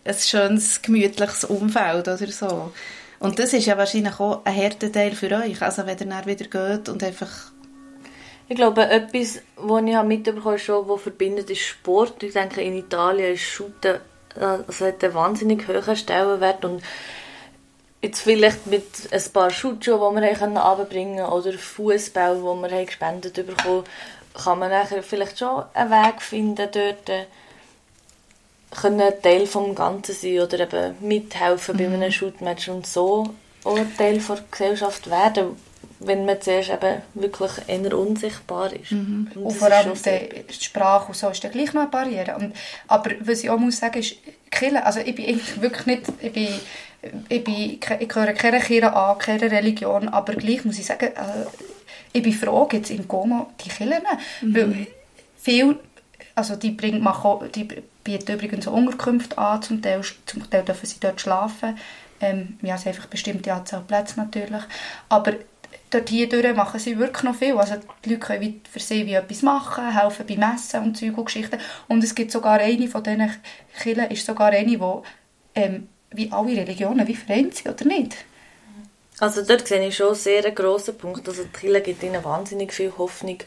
ein 0.03 0.15
schönes, 0.15 0.81
gemütliches 0.81 1.45
Umfeld 1.45 2.07
oder 2.07 2.27
so. 2.27 2.71
Und 3.19 3.37
das 3.37 3.53
ist 3.53 3.65
ja 3.65 3.77
wahrscheinlich 3.77 4.19
auch 4.19 4.41
ein 4.45 4.55
harter 4.55 4.91
Teil 4.91 5.11
für 5.11 5.31
euch, 5.31 5.61
also 5.61 5.85
wenn 5.85 5.97
ihr 5.97 6.05
dann 6.05 6.25
wieder 6.25 6.45
geht 6.45 6.89
und 6.89 7.03
einfach, 7.03 7.51
Ich 8.49 8.55
glaube, 8.55 8.89
etwas, 8.89 9.41
was 9.55 9.83
ich 9.83 10.03
mitbekommen 10.03 10.45
habe, 10.45 10.59
schon, 10.59 10.89
was 10.89 11.01
verbindet, 11.01 11.49
ist 11.49 11.61
Sport. 11.61 12.21
Ich 12.23 12.33
denke, 12.33 12.61
in 12.61 12.75
Italien 12.75 13.35
ist 13.35 13.43
Shooten 13.43 13.99
also 14.39 14.85
hat 14.85 15.03
einen 15.03 15.13
wahnsinnig 15.13 15.67
hohen 15.67 15.95
Stellenwert 15.95 16.63
und 16.65 16.81
jetzt 18.01 18.21
vielleicht 18.21 18.67
mit 18.67 18.85
ein 19.11 19.33
paar 19.33 19.49
Schutzschuhen, 19.49 20.15
die 20.15 20.21
wir 20.21 20.41
runterbringen 20.41 21.17
können 21.17 21.31
oder 21.31 21.53
Fußball, 21.53 22.35
die 22.35 22.41
wir 22.41 22.85
gespendet 22.85 23.33
bekommen 23.33 23.83
kann 24.33 24.59
man 24.59 24.69
nachher 24.69 25.03
vielleicht 25.03 25.39
schon 25.39 25.65
einen 25.73 25.91
Weg 25.91 26.21
finden, 26.21 26.69
dort 26.71 27.27
können 28.71 29.13
Teil 29.21 29.45
vom 29.45 29.75
Ganzen 29.75 30.15
sein 30.15 30.39
oder 30.39 30.59
eben 30.61 30.95
mithelfen 31.01 31.77
bei 31.77 31.85
einem 31.85 32.11
Shootmatch 32.11 32.69
und 32.69 32.87
so 32.87 33.35
auch 33.63 33.77
Teil 33.97 34.19
der 34.19 34.43
Gesellschaft 34.49 35.09
werden, 35.09 35.55
wenn 35.99 36.25
man 36.25 36.41
zuerst 36.41 36.71
eben 36.71 37.01
wirklich 37.13 37.51
eher 37.67 37.97
unsichtbar 37.97 38.73
ist. 38.73 38.91
Und 38.91 39.31
Und 39.35 39.45
das 39.45 39.57
vor 39.57 39.71
allem 39.71 39.93
die 39.93 40.53
Sprache 40.53 41.07
und 41.09 41.15
so 41.15 41.29
ist 41.29 41.43
dann 41.43 41.51
gleich 41.51 41.73
noch 41.73 41.81
eine 41.81 41.91
Barriere. 41.91 42.35
Und, 42.35 42.55
aber 42.87 43.11
was 43.19 43.43
ich 43.43 43.49
auch 43.49 43.59
muss 43.59 43.77
sagen, 43.77 43.99
ist, 43.99 44.15
Kirche, 44.49 44.83
also 44.85 44.99
ich 44.99 45.15
bin 45.15 45.25
eigentlich 45.27 45.61
wirklich 45.61 45.85
nicht, 45.85 46.03
ich 46.21 46.33
bin, 46.33 46.47
ich, 47.29 47.43
bin, 47.43 47.79
ich 47.99 48.09
gehöre 48.09 48.33
keiner 48.33 48.59
Kirche 48.59 48.93
an, 48.93 49.17
keiner 49.17 49.51
Religion, 49.51 50.09
aber 50.09 50.33
gleich 50.33 50.65
muss 50.65 50.79
ich 50.79 50.85
sagen, 50.85 51.07
äh, 51.07 51.45
ich 52.13 52.23
bin 52.23 52.33
froh, 52.33 52.67
jetzt 52.71 52.89
in 52.89 53.07
Como 53.07 53.51
die 53.63 53.69
Kirchen, 53.69 54.03
weil 54.41 54.87
viel, 55.37 55.79
also 56.35 56.55
die, 56.55 56.71
bringt, 56.71 57.05
auch- 57.05 57.43
die 57.47 57.67
bieten 58.03 58.33
übrigens 58.33 58.67
Unterkünfte 58.67 59.37
an, 59.37 59.61
zum 59.61 59.81
Teil, 59.81 60.01
zum 60.25 60.49
Teil 60.49 60.63
dürfen 60.63 60.85
sie 60.85 60.99
dort 60.99 61.19
schlafen, 61.21 61.77
ähm, 62.21 62.57
ja, 62.61 62.75
es 62.75 62.85
einfach 62.87 63.07
bestimmte 63.07 63.53
Anzahl 63.53 63.81
Plätze 63.81 64.19
natürlich, 64.19 64.61
aber 65.09 65.33
dort 65.89 66.09
hier 66.09 66.29
durch 66.29 66.55
machen 66.55 66.79
sie 66.79 66.97
wirklich 66.97 67.23
noch 67.23 67.35
viel. 67.35 67.57
Also 67.57 67.75
die 68.05 68.09
Leute 68.09 68.19
können 68.19 68.61
für 68.71 68.79
sie 68.79 69.05
wie 69.05 69.13
etwas 69.13 69.41
machen, 69.41 69.97
helfen 69.97 70.25
bei 70.27 70.35
Messen 70.37 70.83
und 70.83 70.97
Zeug 70.97 71.17
und 71.17 71.25
Geschichten. 71.25 71.59
Und 71.87 72.03
es 72.03 72.15
gibt 72.15 72.31
sogar 72.31 72.59
eine 72.59 72.87
von 72.87 73.03
diesen 73.03 73.31
Kirchen, 73.81 74.09
ist 74.11 74.25
sogar 74.25 74.47
eine, 74.51 74.65
die 74.65 74.79
ähm, 75.55 75.89
wie 76.11 76.31
alle 76.31 76.55
Religionen 76.57 77.07
wie 77.07 77.15
vereint 77.15 77.55
sind, 77.55 77.73
oder 77.73 77.85
nicht? 77.85 78.15
Also 79.19 79.43
dort 79.43 79.67
sehe 79.67 79.85
ich 79.87 79.95
schon 79.95 80.15
sehr 80.15 80.45
einen 80.45 80.55
grossen 80.55 80.97
Punkt. 80.97 81.27
Also 81.27 81.43
die 81.43 81.49
Kirche 81.49 81.81
gibt 81.81 82.03
ihnen 82.03 82.23
wahnsinnig 82.23 82.73
viel 82.73 82.91
Hoffnung, 82.97 83.37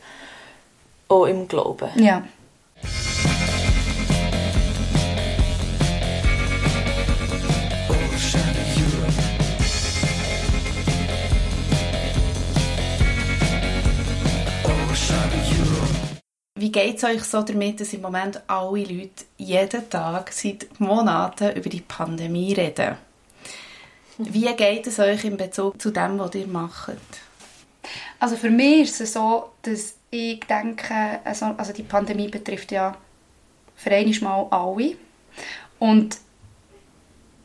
auch 1.09 1.27
im 1.27 1.49
Glauben. 1.49 1.89
Ja. 1.97 2.25
Wie 16.65 16.73
geht 16.73 16.97
es 16.97 17.05
euch 17.05 17.25
so 17.25 17.43
damit, 17.43 17.79
dass 17.79 17.93
im 17.93 18.01
Moment 18.01 18.41
alle 18.47 18.85
Leute 18.85 19.27
jeden 19.37 19.91
Tag 19.91 20.33
seit 20.33 20.81
Monaten 20.81 21.55
über 21.55 21.69
die 21.69 21.83
Pandemie 21.83 22.55
reden? 22.55 22.97
Wie 24.17 24.51
geht 24.57 24.87
es 24.87 24.99
euch 24.99 25.25
in 25.25 25.37
Bezug 25.37 25.79
zu 25.79 25.91
dem, 25.91 26.19
was 26.19 26.35
ihr 26.35 26.47
macht? 26.47 26.97
Also 28.19 28.37
für 28.37 28.49
mich 28.49 28.89
ist 28.89 29.03
es 29.03 29.13
so, 29.13 29.51
dass 29.61 29.97
ich 30.15 30.41
denke, 30.41 31.21
also, 31.25 31.47
also 31.57 31.73
die 31.73 31.83
Pandemie 31.83 32.29
betrifft 32.29 32.71
ja 32.73 32.97
für 33.75 33.91
mal 34.23 34.47
alle. 34.51 34.97
Und 35.79 36.17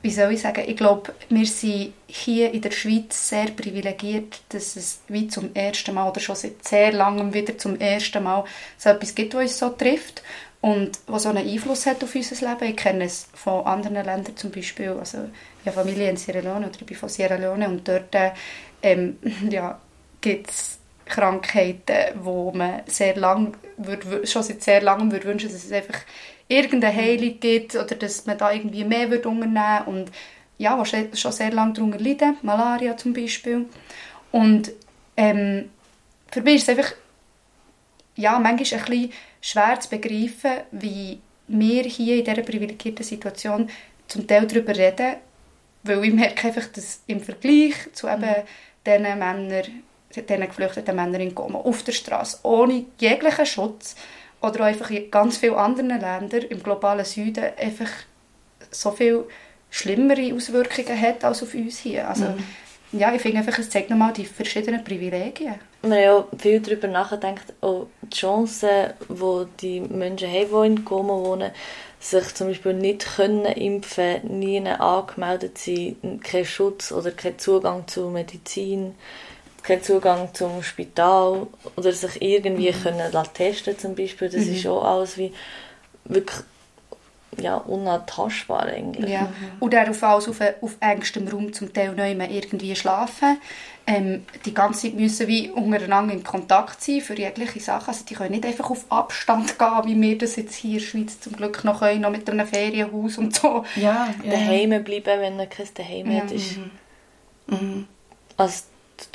wie 0.01 0.11
soll 0.11 0.31
ich 0.31 0.41
sagen, 0.41 0.63
ich 0.65 0.77
glaube, 0.77 1.13
wir 1.29 1.45
sind 1.45 1.93
hier 2.07 2.51
in 2.53 2.61
der 2.61 2.71
Schweiz 2.71 3.29
sehr 3.29 3.47
privilegiert, 3.47 4.41
dass 4.49 4.75
es 4.75 5.01
wie 5.07 5.27
zum 5.27 5.53
ersten 5.53 5.93
Mal 5.93 6.09
oder 6.09 6.21
schon 6.21 6.35
seit 6.35 6.65
sehr 6.65 6.93
langem 6.93 7.33
wieder 7.33 7.57
zum 7.57 7.77
ersten 7.79 8.23
Mal 8.23 8.45
so 8.77 8.89
etwas 8.89 9.13
gibt, 9.13 9.33
was 9.33 9.41
uns 9.41 9.57
so 9.57 9.69
trifft 9.69 10.23
und 10.61 10.99
was 11.07 11.23
so 11.23 11.29
einen 11.29 11.47
Einfluss 11.47 11.85
hat 11.85 12.03
auf 12.03 12.15
unser 12.15 12.49
Leben. 12.49 12.69
Ich 12.69 12.77
kenne 12.77 13.05
es 13.05 13.27
von 13.33 13.65
anderen 13.65 14.05
Ländern 14.05 14.37
zum 14.37 14.51
Beispiel, 14.51 14.91
also 14.91 15.29
ich 15.61 15.67
habe 15.67 15.81
Familie 15.81 16.09
in 16.09 16.17
Sierra 16.17 16.39
Leone 16.39 16.67
oder 16.67 16.79
ich 16.79 16.85
bin 16.85 16.95
von 16.95 17.09
Sierra 17.09 17.35
Leone 17.35 17.67
und 17.67 17.85
dort 17.85 18.15
ähm, 18.81 19.17
ja, 19.49 19.79
gibt 20.21 20.49
es 20.49 20.78
Krankheiten, 21.09 22.21
wo 22.21 22.51
man 22.51 22.81
sehr 22.85 23.15
lang, 23.17 23.57
schon 24.23 24.43
seit 24.43 24.63
sehr 24.63 24.81
langem 24.81 25.11
würde 25.11 25.25
wünschen, 25.25 25.51
dass 25.51 25.65
es 25.65 25.71
einfach 25.71 25.99
irgendeine 26.47 26.95
Heilung 26.95 27.39
gibt 27.39 27.75
oder 27.75 27.95
dass 27.95 28.25
man 28.25 28.37
da 28.37 28.51
irgendwie 28.51 28.83
mehr 28.83 29.11
würde 29.11 29.27
unternehmen 29.27 29.85
und 29.85 30.11
ja, 30.57 30.77
was 30.77 30.93
schon 31.19 31.31
sehr 31.31 31.51
lange 31.51 31.73
darunter 31.73 31.99
leiden, 31.99 32.37
Malaria 32.41 32.95
zum 32.97 33.13
Beispiel. 33.13 33.65
Und 34.31 34.71
ähm, 35.15 35.69
für 36.31 36.41
mich 36.41 36.55
ist 36.55 36.63
es 36.63 36.69
einfach 36.69 36.93
ja, 38.15 38.37
manchmal 38.37 38.51
ein 38.51 38.85
bisschen 38.85 39.13
schwer 39.41 39.79
zu 39.79 39.89
begreifen, 39.89 40.63
wie 40.71 41.19
wir 41.47 41.83
hier 41.83 42.17
in 42.17 42.25
dieser 42.25 42.41
privilegierten 42.41 43.05
Situation 43.05 43.69
zum 44.07 44.27
Teil 44.27 44.45
darüber 44.45 44.75
reden, 44.75 45.15
weil 45.83 46.03
ich 46.03 46.13
merke 46.13 46.47
einfach, 46.47 46.67
dass 46.67 47.01
im 47.07 47.21
Vergleich 47.21 47.73
zu 47.93 48.07
eben 48.07 48.35
diesen 48.85 49.03
Männern, 49.03 49.83
diesen 50.15 50.41
geflüchteten 50.41 50.95
Männern 50.95 51.21
in 51.21 51.35
Goma 51.35 51.59
auf 51.59 51.83
der 51.83 51.91
Straße 51.91 52.39
ohne 52.43 52.85
jeglichen 52.99 53.45
Schutz 53.45 53.95
oder 54.41 54.61
auch 54.61 54.65
einfach 54.65 54.89
in 54.89 55.11
ganz 55.11 55.37
vielen 55.37 55.55
anderen 55.55 55.89
Ländern 55.89 56.43
im 56.49 56.63
globalen 56.63 57.05
Süden 57.05 57.45
einfach 57.57 57.89
so 58.71 58.91
viel 58.91 59.25
schlimmere 59.69 60.33
Auswirkungen 60.33 60.99
hat 60.99 61.23
als 61.23 61.43
auf 61.43 61.53
uns 61.53 61.79
hier. 61.79 62.07
Also, 62.07 62.25
ja, 62.91 63.13
ich 63.13 63.21
finde 63.21 63.39
einfach, 63.39 63.57
es 63.59 63.69
zeigt 63.69 63.89
nochmal 63.89 64.13
die 64.13 64.25
verschiedenen 64.25 64.83
Privilegien. 64.83 65.55
Wir 65.83 65.91
haben 65.91 66.03
ja 66.03 66.27
viel 66.37 66.59
darüber 66.59 66.87
nachgedacht, 66.87 67.53
auch 67.61 67.87
die 68.01 68.15
Chancen, 68.15 68.93
die 69.07 69.45
die 69.61 69.79
Menschen 69.81 70.29
haben, 70.29 70.75
die 70.75 70.81
in 70.81 70.85
Como 70.85 71.23
wohnen, 71.23 71.51
sich 71.99 72.33
zum 72.33 72.47
Beispiel 72.47 72.73
nicht 72.73 73.15
können 73.15 73.45
impfen, 73.45 74.39
nie 74.39 74.65
angemeldet 74.67 75.57
sind, 75.57 76.23
kein 76.23 76.45
Schutz 76.45 76.91
oder 76.91 77.11
kein 77.11 77.37
Zugang 77.37 77.87
zu 77.87 78.09
Medizin, 78.09 78.95
kein 79.63 79.83
Zugang 79.83 80.33
zum 80.33 80.63
Spital 80.63 81.47
oder 81.75 81.91
sich 81.91 82.21
irgendwie 82.21 82.71
mhm. 82.71 82.83
können 82.83 83.23
testen 83.33 83.77
zum 83.77 83.95
Beispiel, 83.95 84.29
das 84.29 84.45
mhm. 84.45 84.53
ist 84.53 84.67
auch 84.67 84.83
alles 84.83 85.17
wie 85.17 85.33
wirklich 86.05 86.43
ja, 87.37 87.55
unantastbar 87.57 88.63
eigentlich. 88.63 89.11
Ja. 89.11 89.23
Mhm. 89.23 89.51
Und 89.59 89.75
auch 89.75 89.87
auf, 89.87 90.03
alles 90.03 90.27
auf, 90.27 90.41
auf 90.61 90.77
engstem 90.79 91.27
Raum 91.27 91.53
zum 91.53 91.73
Teil 91.73 91.93
nicht 91.93 92.17
mehr 92.17 92.29
irgendwie 92.29 92.75
schlafen. 92.75 93.37
Ähm, 93.87 94.25
die 94.45 94.53
ganze 94.53 94.81
Zeit 94.81 94.95
müssen 94.95 95.27
wie 95.27 95.49
untereinander 95.49 96.13
in 96.13 96.23
Kontakt 96.23 96.81
sein 96.81 97.01
für 97.01 97.17
jegliche 97.17 97.59
Sachen. 97.59 97.89
Also 97.89 98.05
die 98.05 98.13
können 98.13 98.31
nicht 98.31 98.45
einfach 98.45 98.69
auf 98.69 98.85
Abstand 98.89 99.57
gehen, 99.57 99.81
wie 99.85 100.01
wir 100.01 100.17
das 100.17 100.35
jetzt 100.35 100.55
hier 100.55 100.73
in 100.73 100.77
der 100.79 100.85
Schweiz 100.85 101.19
zum 101.19 101.33
Glück 101.33 101.63
noch 101.63 101.79
können, 101.79 102.01
noch 102.01 102.11
mit 102.11 102.29
einem 102.29 102.45
Ferienhaus 102.45 103.17
und 103.17 103.35
so. 103.35 103.63
Ja, 103.75 104.09
ja. 104.23 104.31
Daheim 104.31 104.83
bleiben, 104.83 105.21
wenn 105.21 105.37
man 105.37 105.49
kein 105.49 105.67
Daheim 105.73 106.11
ja. 106.11 106.21
hat, 106.21 106.31
ist... 106.31 106.57
Mhm. 106.57 106.71
Mhm. 107.47 107.87
Also 108.37 108.63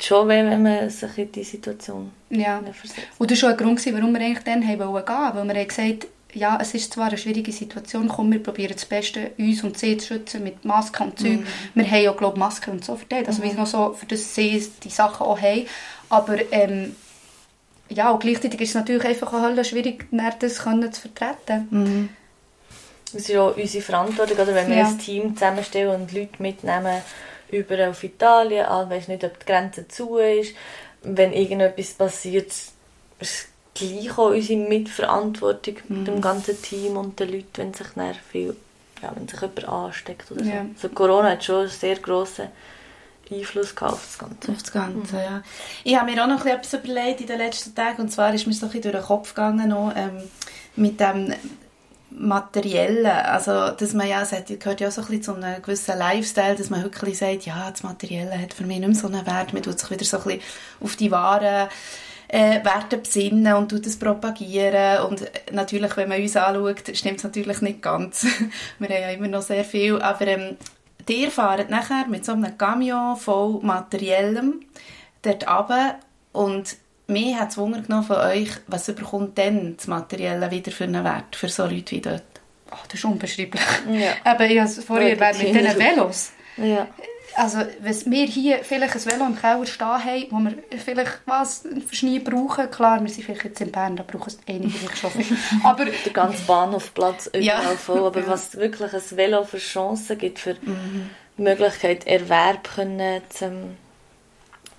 schon 0.01 0.27
weh, 0.27 0.43
wenn 0.43 0.63
man 0.63 0.89
sich 0.89 1.17
in 1.17 1.31
diese 1.31 1.51
Situation 1.51 2.11
ja. 2.29 2.61
versetzt. 2.61 3.07
Und 3.17 3.31
das 3.31 3.41
war 3.41 3.51
schon 3.51 3.59
ein 3.59 3.65
Grund, 3.65 3.93
warum 3.93 4.13
wir 4.13 4.21
eigentlich 4.21 4.43
dann 4.43 4.61
gehen 4.61 4.79
wollten. 4.79 5.07
Weil 5.07 5.47
wir 5.47 5.55
haben 5.55 5.67
gesagt 5.67 6.07
ja, 6.35 6.57
es 6.61 6.73
ist 6.73 6.93
zwar 6.93 7.07
eine 7.07 7.17
schwierige 7.17 7.51
Situation, 7.51 8.09
komm, 8.09 8.31
wir 8.31 8.43
probieren 8.43 8.73
das 8.73 8.85
Beste, 8.85 9.31
uns 9.37 9.63
und 9.63 9.77
sie 9.77 9.97
zu 9.97 10.07
schützen 10.07 10.43
mit 10.43 10.65
Masken 10.65 11.03
und 11.03 11.19
Zeug. 11.19 11.39
Mhm. 11.39 11.45
Wir 11.73 11.89
haben 11.89 12.03
ja, 12.03 12.11
glaube 12.11 12.37
Masken 12.37 12.71
und 12.71 12.83
so 12.83 12.97
verteilt, 12.97 13.27
also 13.27 13.41
mhm. 13.41 13.47
wir 13.47 13.53
noch 13.53 13.67
so, 13.67 13.93
für 13.93 14.05
das 14.05 14.35
sie 14.35 14.69
die 14.83 14.89
Sachen 14.89 15.25
auch 15.25 15.39
haben. 15.39 15.65
Aber 16.09 16.37
ähm, 16.51 16.93
ja, 17.87 18.11
und 18.11 18.19
gleichzeitig 18.19 18.59
ist 18.59 18.69
es 18.69 18.75
natürlich 18.75 19.05
einfach 19.05 19.31
auch 19.31 19.63
schwierig, 19.63 20.07
das 20.39 20.59
können 20.59 20.91
zu 20.91 21.01
vertreten. 21.01 21.67
Mhm. 21.71 22.09
Das 23.13 23.21
ist 23.21 23.29
ja 23.29 23.43
unsere 23.43 23.83
Verantwortung, 23.83 24.37
oder 24.37 24.53
wenn 24.53 24.67
wir 24.67 24.77
ja. 24.77 24.87
ein 24.87 24.99
Team 24.99 25.35
zusammenstellen 25.35 26.01
und 26.01 26.11
Leute 26.11 26.41
mitnehmen 26.41 27.01
über 27.51 27.89
auf 27.89 28.03
Italien, 28.03 28.65
ah, 28.65 28.89
weiß 28.89 29.07
nicht, 29.07 29.23
ob 29.23 29.39
die 29.39 29.45
Grenze 29.45 29.87
zu 29.87 30.17
ist, 30.17 30.55
wenn 31.03 31.33
irgendetwas 31.33 31.93
passiert, 31.93 32.51
gleich 33.73 34.17
auch 34.17 34.29
unsere 34.29 34.59
Mitverantwortung 34.59 35.75
mhm. 35.87 35.97
mit 35.97 36.07
dem 36.07 36.21
ganzen 36.21 36.61
Team 36.61 36.97
und 36.97 37.19
den 37.19 37.31
Leuten, 37.31 37.57
wenn 37.57 37.73
sich 37.73 37.87
viel, 38.29 38.55
ja, 39.01 39.11
wenn 39.15 39.27
sich 39.27 39.39
jemand 39.39 39.67
ansteckt 39.67 40.31
oder 40.31 40.43
so. 40.43 40.49
Ja. 40.49 40.65
Also 40.73 40.89
Corona 40.89 41.31
hat 41.31 41.43
schon 41.43 41.61
einen 41.61 41.69
sehr 41.69 41.97
grossen 41.97 42.47
Einfluss 43.31 43.75
auf 43.77 44.01
das 44.05 44.17
Ganze. 44.17 44.51
Auf 44.51 44.61
das 44.61 44.71
Ganze, 44.71 45.15
mhm. 45.15 45.21
ja. 45.21 45.43
Ich 45.83 45.95
habe 45.95 46.11
mir 46.11 46.23
auch 46.23 46.27
noch 46.27 46.45
etwas 46.45 46.73
überlegt 46.73 47.21
in 47.21 47.27
den 47.27 47.37
letzten 47.37 47.75
Tagen 47.75 48.01
und 48.01 48.11
zwar 48.11 48.33
ist 48.33 48.47
mir 48.47 48.53
so 48.53 48.65
ein 48.65 48.71
durch 48.71 48.83
den 48.83 49.01
Kopf 49.01 49.33
gegangen 49.33 49.69
noch, 49.69 49.93
ähm, 49.95 50.23
mit 50.75 50.99
dem 50.99 51.33
Materiellen, 52.17 53.05
also 53.05 53.71
dass 53.71 53.93
man 53.93 54.07
ja 54.07 54.23
sagt, 54.25 54.47
gehört 54.59 54.81
ja 54.81 54.87
auch 54.87 54.91
so 54.91 55.01
ein 55.01 55.07
bisschen 55.07 55.23
zu 55.23 55.35
einem 55.35 55.61
gewissen 55.61 55.97
Lifestyle, 55.97 56.55
dass 56.55 56.69
man 56.69 56.83
wirklich 56.83 57.17
sagt, 57.17 57.45
ja, 57.45 57.69
das 57.69 57.83
Materielle 57.83 58.39
hat 58.39 58.53
für 58.53 58.65
mich 58.65 58.79
nicht 58.79 58.87
mehr 58.87 58.97
so 58.97 59.07
einen 59.07 59.25
Wert, 59.25 59.53
man 59.53 59.63
tut 59.63 59.79
sich 59.79 59.89
wieder 59.91 60.05
so 60.05 60.17
ein 60.17 60.23
bisschen 60.23 60.41
auf 60.81 60.95
die 60.95 61.11
Waren 61.11 61.69
äh, 62.27 62.63
Werte 62.63 62.97
besinnen 62.97 63.53
und 63.55 63.69
tut 63.69 63.85
es 63.85 63.97
propagieren. 63.97 65.05
Und 65.05 65.23
natürlich, 65.51 65.95
wenn 65.97 66.09
man 66.09 66.21
uns 66.21 66.35
anschaut, 66.35 66.95
stimmt 66.95 67.17
es 67.17 67.23
natürlich 67.23 67.61
nicht 67.61 67.81
ganz. 67.81 68.25
wir 68.79 68.89
haben 68.89 69.01
ja 69.01 69.09
immer 69.09 69.27
noch 69.27 69.41
sehr 69.41 69.63
viel. 69.63 70.01
Aber 70.01 70.27
ähm, 70.27 70.57
ihr 71.07 71.31
fahrt 71.31 71.69
nachher 71.69 72.07
mit 72.07 72.25
so 72.25 72.33
einem 72.33 72.57
Camion 72.57 73.17
voll 73.17 73.59
Materiellem 73.61 74.61
dort 75.21 75.47
runter 75.47 75.95
und 76.31 76.77
mir 77.07 77.39
hat 77.39 77.51
es 77.51 77.57
Wunder 77.57 77.81
genommen 77.81 78.05
von 78.05 78.17
euch, 78.17 78.49
was 78.67 78.85
bekommt 78.87 79.37
denn 79.37 79.77
das 79.77 79.87
Materielle 79.87 80.49
wieder 80.51 80.71
für 80.71 80.85
einen 80.85 81.03
Wert 81.03 81.35
für 81.35 81.49
so 81.49 81.63
Leute 81.63 81.91
wie 81.91 82.01
dort? 82.01 82.23
Oh, 82.71 82.77
das 82.87 82.95
ist 82.95 83.05
unbeschreiblich. 83.05 83.61
Ja. 83.91 84.13
Aber 84.23 84.45
ich 84.45 84.59
habe 84.59 84.69
vorher 84.69 85.15
mit 85.15 85.41
diesen 85.41 85.79
Velos. 85.79 86.31
Ja 86.57 86.87
also 87.35 87.59
wenn 87.79 88.11
wir 88.11 88.25
hier 88.25 88.59
vielleicht 88.63 88.95
ein 88.95 89.05
Velo 89.05 89.25
im 89.25 89.39
Keller 89.39 89.65
stehen 89.65 89.87
haben, 89.87 90.25
wo 90.31 90.39
wir 90.39 90.79
vielleicht 90.79 91.19
was 91.25 91.63
für 91.87 91.95
Schnee 91.95 92.19
brauchen, 92.19 92.69
klar, 92.71 93.01
wir 93.01 93.09
sind 93.09 93.25
vielleicht 93.25 93.43
jetzt 93.43 93.61
in 93.61 93.71
Bern, 93.71 93.95
da 93.95 94.03
brauchen 94.03 94.27
es 94.27 94.39
einige 94.47 94.69
vielleicht 94.69 94.97
schon 94.97 95.11
viel. 95.11 95.37
aber 95.63 95.85
der 95.85 96.13
ganze 96.13 96.43
Bahnhofplatz 96.43 97.27
überall 97.27 97.43
ja. 97.43 97.61
voll, 97.77 98.05
aber 98.05 98.25
was 98.27 98.55
wirklich 98.57 98.93
ein 98.93 99.17
Velo 99.17 99.43
für 99.43 99.57
Chancen 99.57 100.17
gibt, 100.17 100.39
für 100.39 100.53
mhm. 100.53 101.09
die 101.37 101.41
Möglichkeit, 101.41 102.07
Erwerb 102.07 102.75
können 102.75 103.21
zum 103.29 103.77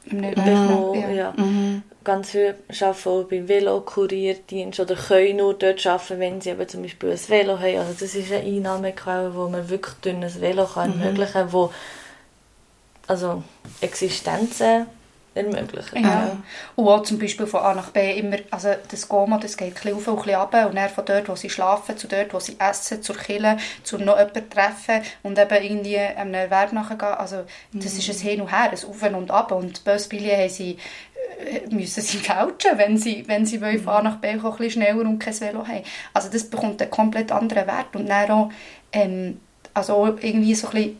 bekommen, 0.06 1.00
ja. 1.00 1.10
ja. 1.10 1.34
Mhm. 1.36 1.82
Ganz 2.06 2.30
viele 2.30 2.54
arbeiten 2.68 3.08
auch 3.08 3.24
beim 3.24 3.48
Velo-Kurierdienst 3.48 4.78
oder 4.78 4.94
können 4.94 5.38
nur 5.38 5.54
dort 5.54 5.84
arbeiten, 5.84 6.20
wenn 6.20 6.40
sie 6.40 6.50
eben 6.50 6.68
zum 6.68 6.82
Beispiel 6.82 7.10
ein 7.10 7.28
Velo 7.28 7.58
haben. 7.58 7.78
Also 7.78 7.94
das 7.98 8.14
ist 8.14 8.30
eine 8.30 8.44
Einnahmequelle, 8.44 9.34
wo 9.34 9.48
man 9.48 9.68
wirklich 9.68 9.96
durch 10.02 10.14
ein 10.14 10.40
Velo 10.40 10.66
kann 10.66 10.96
mhm. 10.96 11.02
ermöglichen 11.02 11.50
kann, 11.50 11.70
also 13.08 13.42
Existenzen 13.80 14.86
ermöglichen. 15.36 16.02
Ja. 16.02 16.36
Und 16.74 16.88
auch 16.88 17.02
zum 17.02 17.18
Beispiel 17.18 17.46
von 17.46 17.60
A 17.60 17.74
nach 17.74 17.90
B 17.90 18.18
immer, 18.18 18.38
also 18.50 18.70
das 18.90 19.08
Goma, 19.08 19.38
das 19.38 19.56
geht 19.56 19.68
ein 19.68 19.74
bisschen 19.74 19.94
auf 19.94 20.08
und 20.08 20.14
ein 20.14 20.22
bisschen 20.24 20.40
runter 20.40 20.68
und 20.68 20.76
dann 20.76 20.88
von 20.88 21.04
dort, 21.04 21.28
wo 21.28 21.36
sie 21.36 21.50
schlafen, 21.50 21.96
zu 21.96 22.08
dort, 22.08 22.32
wo 22.32 22.40
sie 22.40 22.56
essen, 22.58 23.02
zur 23.02 23.16
Kille, 23.16 23.56
zu 23.82 23.98
noch 23.98 24.18
jemanden 24.18 24.48
treffen 24.50 25.02
und 25.22 25.38
eben 25.38 25.62
irgendwie 25.62 25.98
einem 25.98 26.34
Erwerb 26.34 26.72
nachgehen. 26.72 27.14
Also 27.14 27.44
das 27.72 27.92
mhm. 27.92 27.98
ist 27.98 28.08
ein 28.10 28.18
Hin 28.18 28.40
und 28.40 28.50
Her, 28.50 28.70
ein 28.70 28.88
Auf 28.88 29.02
und 29.02 29.30
Ab 29.30 29.52
und 29.52 29.84
Bösbilien 29.84 30.38
haben 30.38 30.48
sie 30.48 30.78
äh, 31.38 31.74
müssen 31.74 32.02
sie 32.02 32.18
couchen, 32.22 32.76
wenn 32.76 32.96
sie, 32.96 33.24
wenn 33.26 33.46
sie 33.46 33.60
wollen, 33.60 33.82
von 33.82 33.92
A 33.94 34.02
nach 34.02 34.16
B 34.16 34.28
ein 34.28 34.40
bisschen 34.40 34.70
schneller 34.70 35.00
und 35.00 35.18
kein 35.18 35.38
Velo 35.38 35.66
haben. 35.66 35.82
Also 36.12 36.30
das 36.30 36.44
bekommt 36.44 36.80
einen 36.80 36.90
komplett 36.90 37.32
anderen 37.32 37.66
Wert 37.66 37.94
und 37.94 38.08
dann 38.08 38.30
auch, 38.30 38.50
ähm, 38.92 39.40
also 39.74 40.16
irgendwie 40.20 40.54
so 40.54 40.68
ein 40.68 40.72
bisschen 40.72 40.98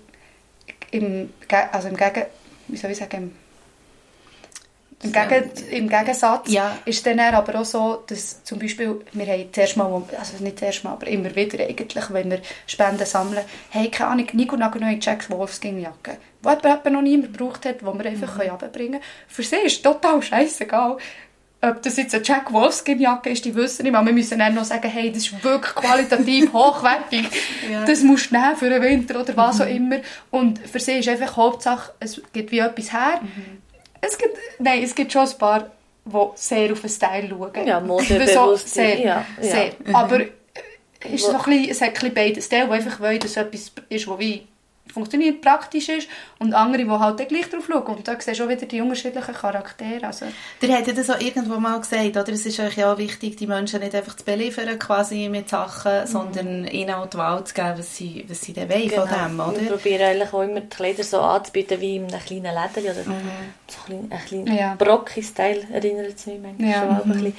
im, 0.91 1.31
also 1.73 1.89
im 1.89 1.97
Gegen, 1.97 2.27
wie 2.69 2.77
soll 2.77 2.91
ich 2.91 2.99
sagen, 2.99 3.35
im, 5.03 5.13
Gegen, 5.13 5.51
im 5.71 5.89
Gegensatz 5.89 6.51
ja. 6.51 6.79
ist 6.87 7.07
dann 7.07 7.21
aber 7.21 7.61
auch 7.61 7.65
so, 7.65 8.03
dass 8.07 8.43
zum 8.45 8.59
Beispiel, 8.59 9.01
wir 9.13 9.27
haben 9.27 9.49
zuerst 9.53 9.77
mal, 9.77 10.03
also 10.19 10.43
nicht 10.43 10.59
zuerst 10.59 10.85
mal, 10.85 10.93
aber 10.93 11.07
immer 11.07 11.35
wieder 11.37 11.63
eigentlich, 11.63 12.11
wenn 12.11 12.31
wir 12.31 12.41
Spenden 12.67 13.05
sammeln, 13.05 13.45
hey, 13.71 13.91
keine 13.91 14.11
Ahnung, 14.11 14.27
Nico 14.33 14.57
neue 14.57 14.99
Jack 15.01 15.29
Wolfskin 15.31 15.81
Jacke, 15.81 16.17
die 16.43 16.49
jemand 16.49 16.93
noch 16.93 17.03
niemand 17.03 17.37
gebraucht 17.37 17.67
hat, 17.67 17.83
die 17.83 17.85
wir 17.85 18.07
einfach 18.07 18.37
mhm. 18.37 18.51
runterbringen 18.51 19.01
können. 19.01 19.05
Für 19.29 19.43
sie 19.43 19.57
ist 19.57 19.83
total 19.83 20.23
scheißegal, 20.23 20.97
ob 21.63 21.83
das 21.83 21.97
jetzt 21.97 22.15
eine 22.15 22.25
Jack 22.25 22.53
Wolfskin 22.53 23.01
Jacke 23.01 23.31
ist, 23.31 23.45
die 23.45 23.55
wissen 23.55 23.83
nicht, 23.83 23.95
aber 23.95 24.07
wir 24.07 24.13
müssen 24.13 24.39
dann 24.39 24.55
noch 24.55 24.65
sagen, 24.65 24.89
hey, 24.89 25.11
das 25.11 25.25
ist 25.25 25.45
wirklich 25.45 25.75
qualitativ 25.75 26.53
hochwertig, 26.53 27.29
ja. 27.71 27.85
das 27.85 28.03
musst 28.03 28.31
du 28.31 28.37
nehmen 28.37 28.57
für 28.57 28.71
den 28.71 28.83
Winter 28.83 29.21
oder 29.21 29.37
was 29.37 29.59
mhm. 29.59 29.63
auch 29.63 29.69
immer. 29.69 29.97
Und 30.31 30.59
für 30.59 30.81
sie 30.81 30.93
ist 30.93 31.09
einfach 31.09 31.37
Hauptsache, 31.37 31.93
es 32.01 32.21
gibt 32.33 32.51
wie 32.51 32.61
etwas 32.61 32.93
her. 32.93 33.21
Mhm. 33.23 33.63
Es 34.07 34.19
gibt, 34.19 34.37
nein, 34.59 34.83
es 34.83 34.95
gibt 34.95 35.13
schon 35.13 35.27
ein 35.27 35.39
paar, 35.39 35.71
die 36.05 36.19
sehr 36.35 36.73
auf 36.73 36.81
den 36.81 36.91
Style 36.91 37.29
schauen. 37.29 37.67
Ja, 37.67 37.81
modebewusst. 37.81 38.35
So, 38.35 38.57
sehr, 38.57 38.99
ja, 39.01 39.27
sehr. 39.41 39.73
Mhm. 39.85 39.95
Aber 39.95 40.21
ist 40.21 41.25
so 41.25 41.33
ein 41.33 41.39
bisschen, 41.39 41.71
es 41.71 41.81
hat 41.81 41.89
ein 41.89 41.95
bisschen 41.95 42.15
beides. 42.15 42.49
Der, 42.49 42.67
der 42.67 42.75
einfach 42.75 43.01
will, 43.01 43.19
dass 43.19 43.37
etwas 43.37 43.73
ist, 43.89 44.09
wo 44.09 44.19
wie 44.19 44.47
funktioniert, 44.93 45.41
praktisch 45.41 45.89
ist 45.89 46.09
und 46.39 46.55
andere, 46.55 46.85
die 46.85 46.91
halt 46.91 47.21
dann 47.21 47.29
gleich 47.29 47.49
drauf 47.51 47.67
schauen. 47.67 47.97
Und 47.97 48.09
da 48.09 48.15
siehst 48.15 48.29
du 48.29 48.35
schon 48.35 48.49
wieder 48.49 48.67
die 48.67 48.81
unterschiedlichen 48.81 49.35
Charaktere. 49.35 50.07
Also. 50.07 50.27
Der 50.63 50.79
hat 50.79 50.87
ja 50.87 50.93
das 50.93 51.11
auch 51.11 51.21
irgendwo 51.21 51.59
mal 51.59 51.79
gesagt, 51.79 52.17
oder? 52.17 52.29
Es 52.29 52.47
ist 52.47 52.61
euch 52.61 52.77
ja 52.77 52.93
auch 52.93 52.99
wichtig, 52.99 53.37
die 53.37 53.47
Menschen 53.47 53.81
nicht 53.81 53.95
einfach 53.95 54.17
zu 54.17 54.25
beliefern 54.25 54.79
quasi 54.79 55.29
mit 55.29 55.49
Sachen, 55.49 56.01
mhm. 56.03 56.07
sondern 56.07 56.67
ihnen 56.67 56.95
auch 56.95 57.07
die 57.07 57.19
Wahl 57.19 57.45
zu 57.45 57.55
geben, 57.55 57.75
was 57.77 57.97
sie, 57.97 58.25
was 58.29 58.41
sie 58.41 58.53
dann 58.53 58.69
wollen 58.69 58.89
genau. 58.89 59.07
von 59.07 59.29
dem, 59.29 59.41
oder? 59.41 59.61
Wir 59.61 59.71
probieren 59.71 60.03
eigentlich 60.03 60.33
auch 60.33 60.43
immer 60.43 60.61
die 60.61 60.69
Kleider 60.69 61.05
so 61.05 61.21
anzubieten 61.21 61.81
wie 61.81 61.97
in 61.97 62.05
einem 62.07 62.21
kleinen 62.21 62.55
Läden 62.55 62.91
oder 62.91 63.11
mhm. 63.11 63.31
so 63.69 63.93
ein, 63.93 64.09
ein 64.11 64.25
kleiner 64.27 64.61
ja. 64.61 64.75
Brocki-Style 64.77 65.67
erinnert 65.73 66.15
es 66.17 66.27
mich 66.27 66.41
manchmal 66.41 66.71
ja. 66.71 66.79
schon 66.81 66.89
mhm. 66.89 67.01
ein 67.01 67.13
bisschen. 67.13 67.37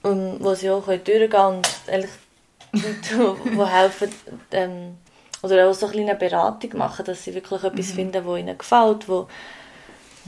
Und 0.00 0.44
wo 0.44 0.54
sie 0.54 0.70
auch 0.70 0.86
durchgehen 0.86 1.28
können 1.30 1.56
und 1.56 1.68
eigentlich 1.88 2.10
Leute, 2.72 3.36
die 3.44 3.66
helfen, 3.66 4.10
ähm, 4.52 4.96
oder 5.42 5.68
auch 5.68 5.74
so 5.74 5.86
eine 5.86 6.14
Beratung 6.14 6.76
machen, 6.78 7.04
dass 7.04 7.24
sie 7.24 7.34
wirklich 7.34 7.62
etwas 7.62 7.88
mhm. 7.88 7.94
finden, 7.94 8.26
was 8.26 8.38
ihnen 8.38 8.58
gefällt, 8.58 9.08
wo 9.08 9.28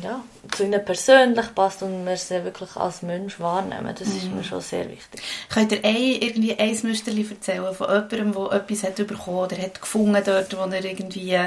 ja, 0.03 0.23
zu 0.53 0.65
ihnen 0.65 0.85
persönlich 0.85 1.55
passt 1.55 1.83
und 1.83 2.07
wir 2.07 2.17
sie 2.17 2.45
wirklich 2.45 2.75
als 2.77 3.03
Mensch 3.03 3.39
wahrnehmen. 3.39 3.95
Das 3.99 4.09
mhm. 4.09 4.17
ist 4.17 4.33
mir 4.33 4.45
schon 4.45 4.61
sehr 4.61 4.89
wichtig. 4.89 5.23
Könnt 5.53 5.73
ihr 5.73 5.85
ein, 5.85 5.97
irgendwie 5.97 6.59
ein 6.59 6.79
Müsterli 6.83 7.27
erzählen 7.29 7.75
von 7.75 7.89
jemandem, 7.89 8.33
der 8.33 8.53
etwas 8.53 8.83
hat 8.85 8.97
bekommen 8.97 9.39
oder 9.39 9.57
hat 9.59 9.81
gefunden 9.81 10.23
dort, 10.25 10.57
wo 10.57 10.63
er 10.63 10.85
irgendwie 10.85 11.39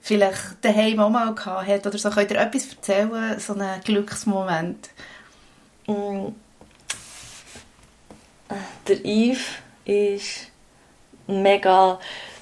vielleicht 0.00 0.64
daheim 0.64 1.00
auch 1.00 1.10
mal 1.10 1.34
hat 1.36 1.86
oder 1.86 1.98
so. 1.98 2.10
Könnt 2.10 2.30
ihr 2.30 2.40
etwas 2.40 2.70
erzählen, 2.70 3.38
so 3.38 3.54
einen 3.54 3.80
Glücksmoment? 3.82 4.90
Mm. 5.86 6.28
Der 8.88 9.04
Yves 9.04 9.44
ist 9.84 10.48
mega 11.28 12.00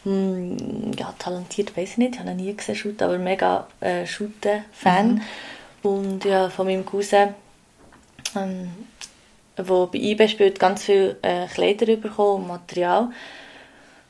hm, 0.09 0.92
ja, 0.99 1.14
talentiert 1.18 1.77
weiß 1.77 1.90
ich 1.90 1.99
nicht, 1.99 2.14
ich 2.14 2.21
habe 2.21 2.35
nie 2.35 2.55
gesehen 2.55 2.75
shooten, 2.75 3.05
aber 3.05 3.18
mega 3.18 3.66
äh, 3.81 4.07
Shooten-Fan. 4.07 5.16
Mhm. 5.16 5.21
Und 5.83 6.25
ja, 6.25 6.49
von 6.49 6.66
meinem 6.66 6.87
Cousin, 6.87 7.35
ähm, 8.35 8.71
der 9.57 9.64
bei 9.64 9.99
eBay 9.99 10.29
spielt, 10.29 10.59
ganz 10.59 10.85
viel 10.85 11.16
äh, 11.21 11.47
Kleider 11.47 11.94
bekommen 11.97 12.44
und 12.44 12.49
Material. 12.49 13.11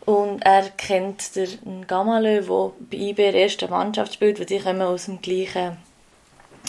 Und 0.07 0.41
er 0.43 0.71
kennt 0.71 1.35
den 1.35 1.87
Gamalö, 1.87 2.43
der 2.43 2.71
bei 2.91 2.97
IB 2.97 3.27
in 3.27 3.33
der 3.33 3.43
ersten 3.43 3.69
Mannschaft 3.69 4.15
spielt, 4.15 4.39
weil 4.39 4.47
die 4.47 4.61
kommen 4.61 4.81
aus 4.83 5.07
dem 5.07 5.21
gleichen 5.21 5.79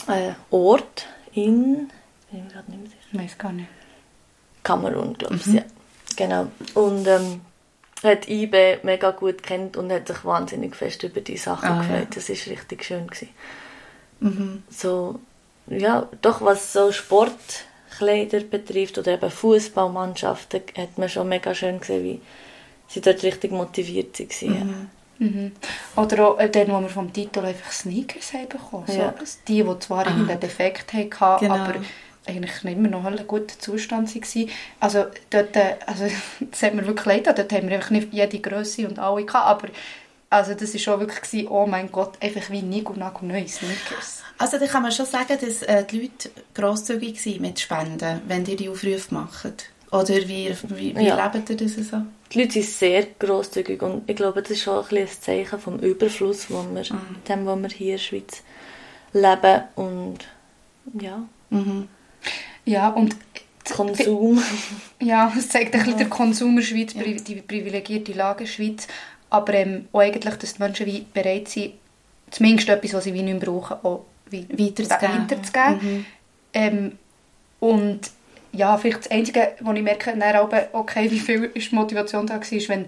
äh, 0.08 0.32
Ort 0.50 1.06
in... 1.32 1.88
Bin 2.30 2.46
ich 2.46 2.52
gerade 2.52 2.70
nicht 2.70 2.80
mehr 2.80 2.90
sicher. 2.90 3.00
Ich 3.12 3.18
weiß 3.20 3.38
gar 3.38 3.52
nicht. 3.52 3.68
Kamerun, 4.64 5.14
glaube 5.14 5.36
ich, 5.36 5.46
mhm. 5.46 5.56
ja. 5.56 5.62
Genau. 6.16 6.48
Und 6.74 7.06
ähm, 7.06 7.40
hat 8.02 8.28
IB 8.28 8.78
mega 8.82 9.10
gut 9.10 9.42
kennt 9.42 9.76
und 9.76 9.92
hat 9.92 10.08
sich 10.08 10.24
wahnsinnig 10.24 10.74
fest 10.74 11.02
über 11.02 11.20
die 11.20 11.36
Sachen 11.36 11.68
ah, 11.68 11.78
gefreut. 11.78 12.14
Ja. 12.14 12.14
Das 12.14 12.28
war 12.28 12.52
richtig 12.52 12.84
schön. 12.84 13.06
Mhm. 14.20 14.62
So, 14.70 15.20
ja, 15.66 16.08
doch 16.22 16.42
was 16.42 16.72
so 16.72 16.92
Sportkleider 16.92 18.40
betrifft 18.40 18.98
oder 18.98 19.12
eben 19.12 19.30
Fußballmannschaften, 19.30 20.62
hat 20.76 20.98
man 20.98 21.08
schon 21.08 21.28
mega 21.28 21.54
schön 21.54 21.80
gesehen, 21.80 22.04
wie 22.04 22.20
sie 22.88 23.00
dort 23.00 23.22
richtig 23.22 23.52
motiviert 23.52 24.18
waren. 24.18 24.66
Mhm. 24.66 24.90
Mhm. 25.20 25.52
Oder 25.96 26.28
auch 26.28 26.38
äh, 26.38 26.48
dann, 26.48 26.68
wo 26.68 26.80
wir 26.80 26.88
vom 26.88 27.12
Titel 27.12 27.40
einfach 27.40 27.70
Sneakers 27.70 28.32
haben 28.32 28.48
bekommen. 28.48 28.86
Ja. 28.88 29.14
So, 29.22 29.38
die, 29.46 29.62
die 29.62 29.78
zwar 29.80 30.06
ah. 30.06 30.10
einen 30.10 30.40
Defekt 30.40 30.92
hatten, 30.94 31.44
genau. 31.44 31.54
aber 31.56 31.74
eigentlich 32.30 32.64
immer 32.64 32.88
noch 32.88 33.04
ein 33.04 33.26
guter 33.26 33.58
Zustand 33.58 34.14
waren. 34.14 34.50
Also 34.80 35.06
dort, 35.30 35.56
äh, 35.56 35.76
also 35.86 36.04
das 36.50 36.62
hat 36.62 36.74
mir 36.74 36.86
wirklich 36.86 37.06
leid, 37.06 37.26
dort 37.26 37.52
haben 37.52 37.68
wir 37.68 37.76
einfach 37.76 37.90
nicht 37.90 38.12
jede 38.12 38.38
Größe 38.38 38.88
und 38.88 38.98
alle 38.98 39.24
gehabt, 39.24 39.46
aber 39.46 39.68
also 40.30 40.54
das 40.54 40.72
war 40.72 40.80
schon 40.80 41.00
wirklich, 41.00 41.22
gewesen, 41.22 41.48
oh 41.48 41.66
mein 41.66 41.90
Gott, 41.90 42.12
einfach 42.20 42.50
wie 42.50 42.62
Nico 42.62 42.92
Nago 42.92 43.26
neue 43.26 43.48
Sneakers. 43.48 44.22
Also 44.38 44.58
da 44.58 44.66
kann 44.66 44.82
man 44.82 44.92
schon 44.92 45.06
sagen, 45.06 45.36
dass 45.40 45.62
äh, 45.62 45.84
die 45.84 46.02
Leute 46.02 46.30
grosszügig 46.54 47.20
sind 47.20 47.40
mit 47.40 47.58
Spenden, 47.58 48.22
wenn 48.28 48.46
ihr 48.46 48.56
die 48.56 48.68
Aufrufe 48.68 49.12
macht. 49.12 49.70
Oder 49.90 50.14
wie, 50.28 50.54
wie, 50.68 50.96
wie 50.96 51.04
ja. 51.04 51.30
lebt 51.30 51.50
ihr 51.50 51.56
das 51.56 51.74
so? 51.74 52.02
Die 52.32 52.40
Leute 52.40 52.52
sind 52.52 52.66
sehr 52.66 53.06
grosszügig 53.18 53.82
und 53.82 54.08
ich 54.08 54.14
glaube, 54.14 54.40
das 54.40 54.52
ist 54.52 54.62
schon 54.62 54.84
ein, 54.84 54.96
ein 54.98 55.08
Zeichen 55.08 55.58
vom 55.58 55.80
Überfluss, 55.80 56.48
wo 56.48 56.64
wir, 56.72 56.84
mhm. 56.92 57.24
dem, 57.28 57.44
wo 57.44 57.56
wir 57.56 57.68
hier 57.68 57.86
in 57.86 57.92
der 57.94 57.98
Schweiz 57.98 58.42
leben 59.12 59.62
und 59.74 60.18
ja. 60.94 61.22
Mhm. 61.50 61.88
Ja, 62.64 62.88
und 62.88 63.16
Konsum. 63.70 64.42
Ja, 65.02 65.32
es 65.36 65.48
zeigt 65.48 65.74
ein 65.74 65.80
bisschen 65.80 65.98
der 65.98 66.08
Konsum 66.08 66.50
in 66.50 66.56
der 66.56 66.62
Schweiz, 66.62 66.92
ja. 66.94 67.02
die 67.02 67.36
privilegierte 67.36 68.12
Lage 68.12 68.44
der 68.44 68.50
Schweiz. 68.50 68.86
Aber 69.30 69.54
ähm, 69.54 69.88
auch 69.92 70.00
eigentlich, 70.00 70.34
dass 70.34 70.54
die 70.54 70.62
Menschen 70.62 70.86
wie 70.86 71.06
bereit 71.12 71.48
sind, 71.48 71.72
zumindest 72.30 72.68
etwas, 72.68 72.92
was 72.94 73.04
sie 73.04 73.14
wie 73.14 73.22
nicht 73.22 73.40
mehr 73.40 73.50
brauchen, 73.50 73.76
auch 73.82 74.04
wie 74.28 74.46
weiterzugeben. 74.50 75.22
weiterzugeben. 75.22 75.78
Mhm. 75.80 76.06
Ähm, 76.52 76.98
und 77.60 78.00
ja, 78.52 78.76
vielleicht 78.76 78.98
das 78.98 79.10
Einzige, 79.10 79.52
wo 79.60 79.72
ich 79.72 79.82
merke, 79.82 80.16
dann 80.16 80.68
okay, 80.72 81.10
wie 81.10 81.20
viel 81.20 81.44
ist 81.54 81.70
die 81.70 81.74
Motivation 81.74 82.26
da 82.26 82.34
war, 82.34 82.68
wenn 82.68 82.86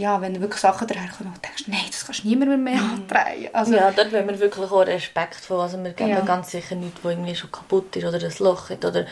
ja, 0.00 0.20
wenn 0.20 0.40
wirklich 0.40 0.60
Sachen 0.60 0.86
daherkommen 0.88 1.32
und 1.34 1.44
denkst, 1.44 1.64
nein, 1.66 1.80
das 1.88 2.04
kannst 2.04 2.24
du 2.24 2.28
niemand 2.28 2.62
mehr 2.62 2.76
mhm. 2.76 2.94
antreiben. 2.94 3.48
Also, 3.52 3.74
ja, 3.74 3.90
dort 3.90 4.12
wollen 4.12 4.28
wir 4.28 4.40
wirklich 4.40 4.70
auch 4.70 4.86
Respekt 4.86 5.36
vor. 5.36 5.62
Also 5.62 5.82
wir 5.82 5.92
geben 5.92 6.10
ja. 6.10 6.20
ganz 6.20 6.50
sicher 6.50 6.74
nichts, 6.74 7.00
wo 7.02 7.10
irgendwie 7.10 7.34
schon 7.34 7.52
kaputt 7.52 7.94
ist 7.96 8.04
oder 8.04 8.18
ein 8.18 8.32
Loch 8.38 8.70
hat 8.70 8.84
oder 8.84 9.06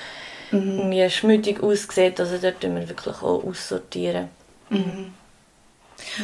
mhm. 0.51 0.79
irgendwie 0.79 1.11
schmutzig 1.11 1.63
aussieht. 1.63 2.19
Also 2.19 2.39
dort 2.39 2.61
tun 2.61 2.77
wir 2.77 2.89
wirklich 2.89 3.17
auch 3.17 3.45
aussortieren. 3.45 4.29
Mhm. 4.71 5.13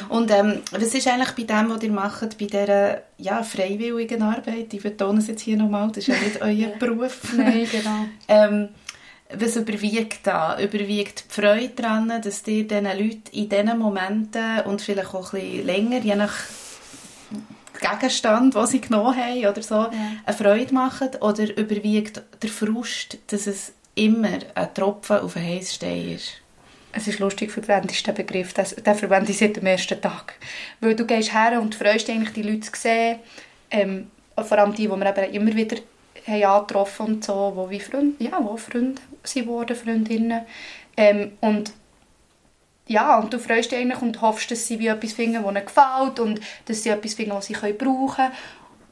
Und 0.08 0.30
ähm, 0.30 0.62
was 0.70 0.94
ist 0.94 1.06
eigentlich 1.08 1.32
bei 1.32 1.42
dem, 1.42 1.70
was 1.70 1.82
ihr 1.82 1.92
macht, 1.92 2.38
bei 2.38 2.46
dieser 2.46 3.02
ja, 3.18 3.42
freiwilligen 3.42 4.22
Arbeit? 4.22 4.72
Ich 4.72 4.82
betone 4.82 5.18
es 5.18 5.26
jetzt 5.26 5.42
hier 5.42 5.56
nochmal, 5.56 5.88
das 5.88 5.98
ist 5.98 6.06
ja 6.06 6.14
nicht 6.14 6.40
euer 6.42 6.68
Beruf. 6.78 7.34
Nein, 7.36 7.68
genau. 7.70 8.06
ähm, 8.28 8.68
was 9.38 9.56
überwiegt 9.56 10.26
da? 10.26 10.58
Überwiegt 10.60 11.24
die 11.28 11.40
Freude 11.40 11.70
daran, 11.70 12.20
dass 12.22 12.46
ihr 12.46 12.66
diesen 12.66 12.84
Leuten 12.84 13.30
in 13.32 13.48
diesen 13.48 13.78
Momenten 13.78 14.60
und 14.62 14.82
vielleicht 14.82 15.14
auch 15.14 15.32
ein 15.32 15.40
bisschen 15.40 15.66
länger, 15.66 15.98
je 15.98 16.14
nach 16.14 16.34
Gegenstand, 17.80 18.54
den 18.54 18.66
sie 18.66 18.80
genommen 18.80 19.16
haben 19.16 19.46
oder 19.46 19.62
so, 19.62 19.74
ja. 19.74 19.90
eine 20.24 20.36
Freude 20.36 20.72
machen? 20.72 21.10
Oder 21.20 21.56
überwiegt 21.56 22.22
der 22.42 22.50
Frust, 22.50 23.18
dass 23.26 23.46
es 23.46 23.72
immer 23.94 24.38
ein 24.54 24.74
Tropfen 24.74 25.18
auf 25.18 25.36
einen 25.36 25.46
Heißstein 25.46 26.12
ist? 26.12 26.32
Es 26.92 27.08
ist 27.08 27.18
lustig, 27.18 27.50
verwendest 27.50 28.06
den 28.06 28.14
Begriff. 28.14 28.54
Den 28.54 28.94
verwende 28.94 29.32
ich 29.32 29.38
seit 29.38 29.56
dem 29.56 29.66
ersten 29.66 30.00
Tag. 30.00 30.34
Weil 30.80 30.94
du 30.94 31.04
gehst 31.04 31.34
her 31.34 31.60
und 31.60 31.74
freust 31.74 32.06
dich 32.06 32.14
eigentlich, 32.14 32.32
die 32.32 32.42
Leute 32.42 32.60
zu 32.60 32.80
sehen. 32.80 33.18
Ähm, 33.70 34.10
vor 34.36 34.58
allem 34.58 34.74
die, 34.74 34.86
die 34.86 34.88
wir 34.88 35.16
eben 35.16 35.34
immer 35.34 35.54
wieder 35.54 35.76
haben 36.26 36.44
angetroffen 36.44 37.06
und 37.06 37.24
so, 37.24 37.52
wo 37.54 37.70
wie 37.70 37.80
Freunde, 37.80 38.22
ja, 38.24 38.38
wo 38.42 38.56
Freunde 38.56 39.00
sie 39.22 39.46
wurden, 39.46 39.76
Freundinnen. 39.76 40.42
Ähm, 40.96 41.32
und 41.40 41.72
ja, 42.86 43.18
und 43.18 43.32
du 43.32 43.38
freust 43.38 43.72
dich 43.72 43.78
eigentlich 43.78 44.02
und 44.02 44.20
hoffst, 44.20 44.50
dass 44.50 44.66
sie 44.66 44.78
wie 44.78 44.88
etwas 44.88 45.12
finden, 45.12 45.42
das 45.42 45.50
ihnen 45.50 45.64
gefällt 45.64 46.20
und 46.20 46.40
dass 46.66 46.82
sie 46.82 46.90
etwas 46.90 47.14
finden, 47.14 47.32
was 47.32 47.46
sie 47.46 47.54
brauchen 47.54 48.14
können. 48.14 48.32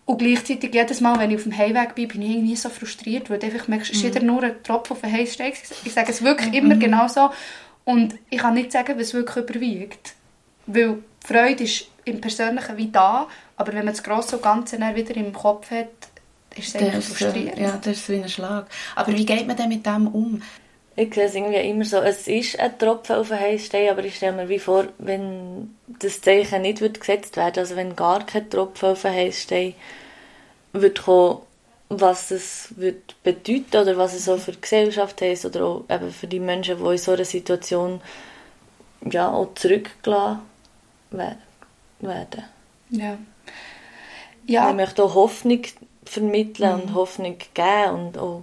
Und 0.04 0.18
gleichzeitig 0.18 0.74
jedes 0.74 1.00
Mal, 1.00 1.18
wenn 1.18 1.30
ich 1.30 1.36
auf 1.36 1.42
dem 1.44 1.56
Heimweg 1.56 1.94
bin, 1.94 2.08
bin 2.08 2.22
ich 2.22 2.30
irgendwie 2.30 2.56
so 2.56 2.68
frustriert, 2.70 3.30
weil 3.30 3.38
du 3.38 3.46
einfach 3.46 3.68
merkst, 3.68 3.90
es 3.90 3.96
ist 3.98 4.02
mhm. 4.02 4.12
jeder 4.12 4.26
nur 4.26 4.42
ein 4.42 4.62
Tropfen 4.62 4.94
auf 4.94 5.00
den 5.00 5.12
Heißsteig. 5.12 5.54
Ich 5.84 5.92
sage 5.92 6.10
es 6.10 6.22
wirklich 6.22 6.48
mhm. 6.48 6.54
immer 6.54 6.76
genau 6.76 7.06
so. 7.06 7.30
Und 7.84 8.14
ich 8.30 8.38
kann 8.38 8.54
nicht 8.54 8.72
sagen, 8.72 8.98
was 8.98 9.14
wirklich 9.14 9.44
überwiegt. 9.44 10.14
Weil 10.66 10.98
die 11.22 11.26
Freude 11.26 11.64
ist 11.64 11.86
im 12.04 12.20
Persönlichen 12.20 12.76
wie 12.76 12.88
da, 12.88 13.28
aber 13.56 13.72
wenn 13.72 13.84
man 13.84 13.94
das 13.94 14.02
Grosse 14.02 14.36
und 14.36 14.42
Ganze 14.42 14.78
wieder 14.78 15.16
im 15.16 15.32
Kopf 15.32 15.70
hat, 15.70 15.88
ist 16.56 16.74
es 16.74 16.76
eigentlich 16.76 17.04
frustrierend. 17.04 17.58
Ja, 17.58 17.78
das 17.82 17.98
ist 17.98 18.08
wie 18.08 18.16
ein 18.16 18.28
Schlag. 18.28 18.66
Aber 18.94 19.12
wie 19.12 19.26
geht 19.26 19.46
man 19.46 19.56
denn 19.56 19.68
mit 19.68 19.86
dem 19.86 20.08
um? 20.08 20.42
Ich 20.94 21.14
sehe 21.14 21.24
es 21.24 21.34
irgendwie 21.34 21.56
immer 21.56 21.84
so, 21.86 21.98
es 21.98 22.28
ist 22.28 22.60
ein 22.60 22.78
Tropfen 22.78 23.16
auf 23.16 23.28
den 23.28 23.40
Heißstein, 23.40 23.88
aber 23.88 24.04
ich 24.04 24.16
stelle 24.16 24.36
mir 24.36 24.48
wie 24.50 24.58
vor, 24.58 24.88
wenn 24.98 25.74
das 25.86 26.20
Zeichen 26.20 26.62
nicht 26.62 26.82
wird 26.82 27.00
gesetzt 27.00 27.36
wird, 27.36 27.56
also 27.56 27.76
wenn 27.76 27.96
gar 27.96 28.26
kein 28.26 28.50
Tropfen 28.50 28.90
auf 28.90 29.02
den 29.02 29.12
Heißstein 29.14 29.74
wird 30.74 31.02
kommen, 31.02 31.38
was 31.88 32.30
es 32.30 32.74
wird 32.76 33.22
bedeuten 33.22 33.76
oder 33.76 33.96
was 33.96 34.14
es 34.14 34.28
auch 34.28 34.38
für 34.38 34.52
die 34.52 34.60
Gesellschaft 34.60 35.20
heißt 35.20 35.46
oder 35.46 35.64
auch 35.64 35.84
eben 35.88 36.10
für 36.10 36.26
die 36.26 36.40
Menschen, 36.40 36.78
die 36.78 36.90
in 36.90 36.98
so 36.98 37.12
einer 37.12 37.24
Situation 37.24 38.00
ja, 39.10 39.30
auch 39.30 39.54
zurückgelassen 39.54 40.40
werden. 41.10 42.44
Ja. 42.90 43.18
ja. 44.46 44.70
Ich 44.70 44.76
möchte 44.76 45.04
auch 45.04 45.14
Hoffnung 45.14 45.62
vermitteln 46.04 46.76
mhm. 46.76 46.82
und 46.82 46.94
Hoffnung 46.94 47.36
geben 47.54 47.90
und 47.94 48.18
auch 48.18 48.42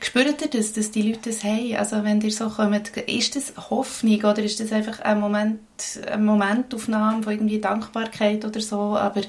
Spürt 0.00 0.40
ihr 0.40 0.48
das, 0.48 0.72
dass 0.72 0.90
die 0.90 1.02
Leute 1.02 1.30
das 1.30 1.44
haben? 1.44 1.76
Also 1.76 2.02
wenn 2.02 2.20
ihr 2.20 2.30
so 2.30 2.48
kommt, 2.48 2.96
ist 2.96 3.36
das 3.36 3.52
Hoffnung 3.70 4.18
oder 4.20 4.38
ist 4.42 4.60
das 4.60 4.72
einfach 4.72 5.00
ein 5.00 5.20
Moment, 5.20 5.60
eine 6.06 6.22
Momentaufnahme 6.22 7.22
von 7.22 7.32
irgendwie 7.32 7.60
Dankbarkeit 7.60 8.44
oder 8.44 8.60
so? 8.60 8.96
Aber 8.96 9.20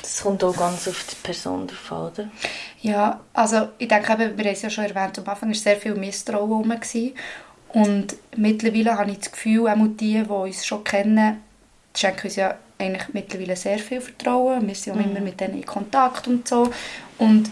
das 0.00 0.22
kommt 0.22 0.42
auch 0.42 0.56
ganz 0.56 0.88
auf 0.88 1.06
die 1.10 1.16
Person 1.22 1.66
drauf 1.66 1.92
an, 1.92 2.12
oder? 2.12 2.30
Ja, 2.80 3.20
also 3.32 3.68
ich 3.78 3.88
denke, 3.88 4.12
eben, 4.12 4.36
wir 4.36 4.44
haben 4.44 4.52
es 4.52 4.62
ja 4.62 4.70
schon 4.70 4.84
erwähnt, 4.84 5.18
am 5.18 5.28
Anfang 5.28 5.48
war 5.48 5.54
sehr 5.54 5.76
viel 5.76 5.94
Misstrauen 5.94 6.50
herum. 6.50 7.12
Und 7.68 8.16
mittlerweile 8.36 8.98
habe 8.98 9.12
ich 9.12 9.18
das 9.18 9.30
Gefühl, 9.30 9.68
auch 9.68 9.76
die, 9.96 10.22
die 10.22 10.28
uns 10.28 10.66
schon 10.66 10.84
kennen, 10.84 11.40
schenken 11.96 12.26
uns 12.26 12.36
ja 12.36 12.56
eigentlich 12.82 13.12
mittlerweile 13.12 13.56
sehr 13.56 13.78
viel 13.78 14.00
Vertrauen. 14.00 14.66
Wir 14.66 14.74
sind 14.74 14.94
auch 14.94 14.96
mhm. 14.96 15.10
immer 15.10 15.20
mit 15.20 15.40
denen 15.40 15.56
in 15.56 15.66
Kontakt 15.66 16.26
und 16.28 16.46
so. 16.46 16.70
Und 17.18 17.50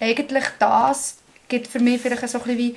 eigentlich 0.00 0.44
das 0.58 1.18
gibt 1.48 1.66
für 1.66 1.80
mich 1.80 2.00
vielleicht 2.00 2.28
so 2.28 2.38
ein 2.38 2.44
bisschen 2.44 2.58
wie 2.58 2.76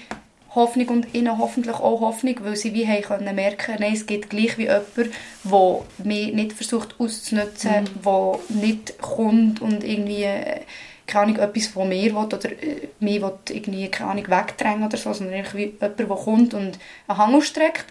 Hoffnung 0.55 0.87
und 0.89 1.13
ihnen 1.13 1.37
hoffentlich 1.37 1.75
auch 1.75 2.01
Hoffnung, 2.01 2.35
weil 2.41 2.57
sie 2.57 2.73
wie 2.73 2.85
haben 2.85 3.03
können 3.03 3.35
merken, 3.35 3.75
nein, 3.79 3.93
es 3.93 4.05
gibt 4.05 4.29
gleich 4.29 4.57
wie 4.57 4.63
jemand, 4.63 4.83
der 4.97 5.81
mich 6.05 6.33
nicht 6.33 6.53
versucht 6.53 6.95
auszunutzen, 6.99 7.83
mhm. 7.83 8.01
der 8.03 8.39
nicht 8.49 8.99
kommt 8.99 9.61
und 9.61 9.83
irgendwie 9.83 10.23
äh, 10.23 10.61
keine 11.07 11.33
Ahnung, 11.33 11.37
etwas 11.37 11.67
von 11.67 11.89
mir 11.89 12.15
will 12.15 12.23
oder 12.23 12.51
äh, 12.51 12.89
mich 12.99 13.21
will 13.21 13.33
irgendwie 13.49 13.87
keine 13.89 14.11
Ahnung, 14.11 14.27
wegdrängen 14.27 14.85
oder 14.85 14.97
so, 14.97 15.13
sondern 15.13 15.45
wie 15.53 15.73
jemand, 15.79 15.99
der 15.99 16.07
kommt 16.07 16.53
und 16.53 16.79
einen 17.07 17.17
Hang 17.17 17.35
ausstreckt. 17.35 17.85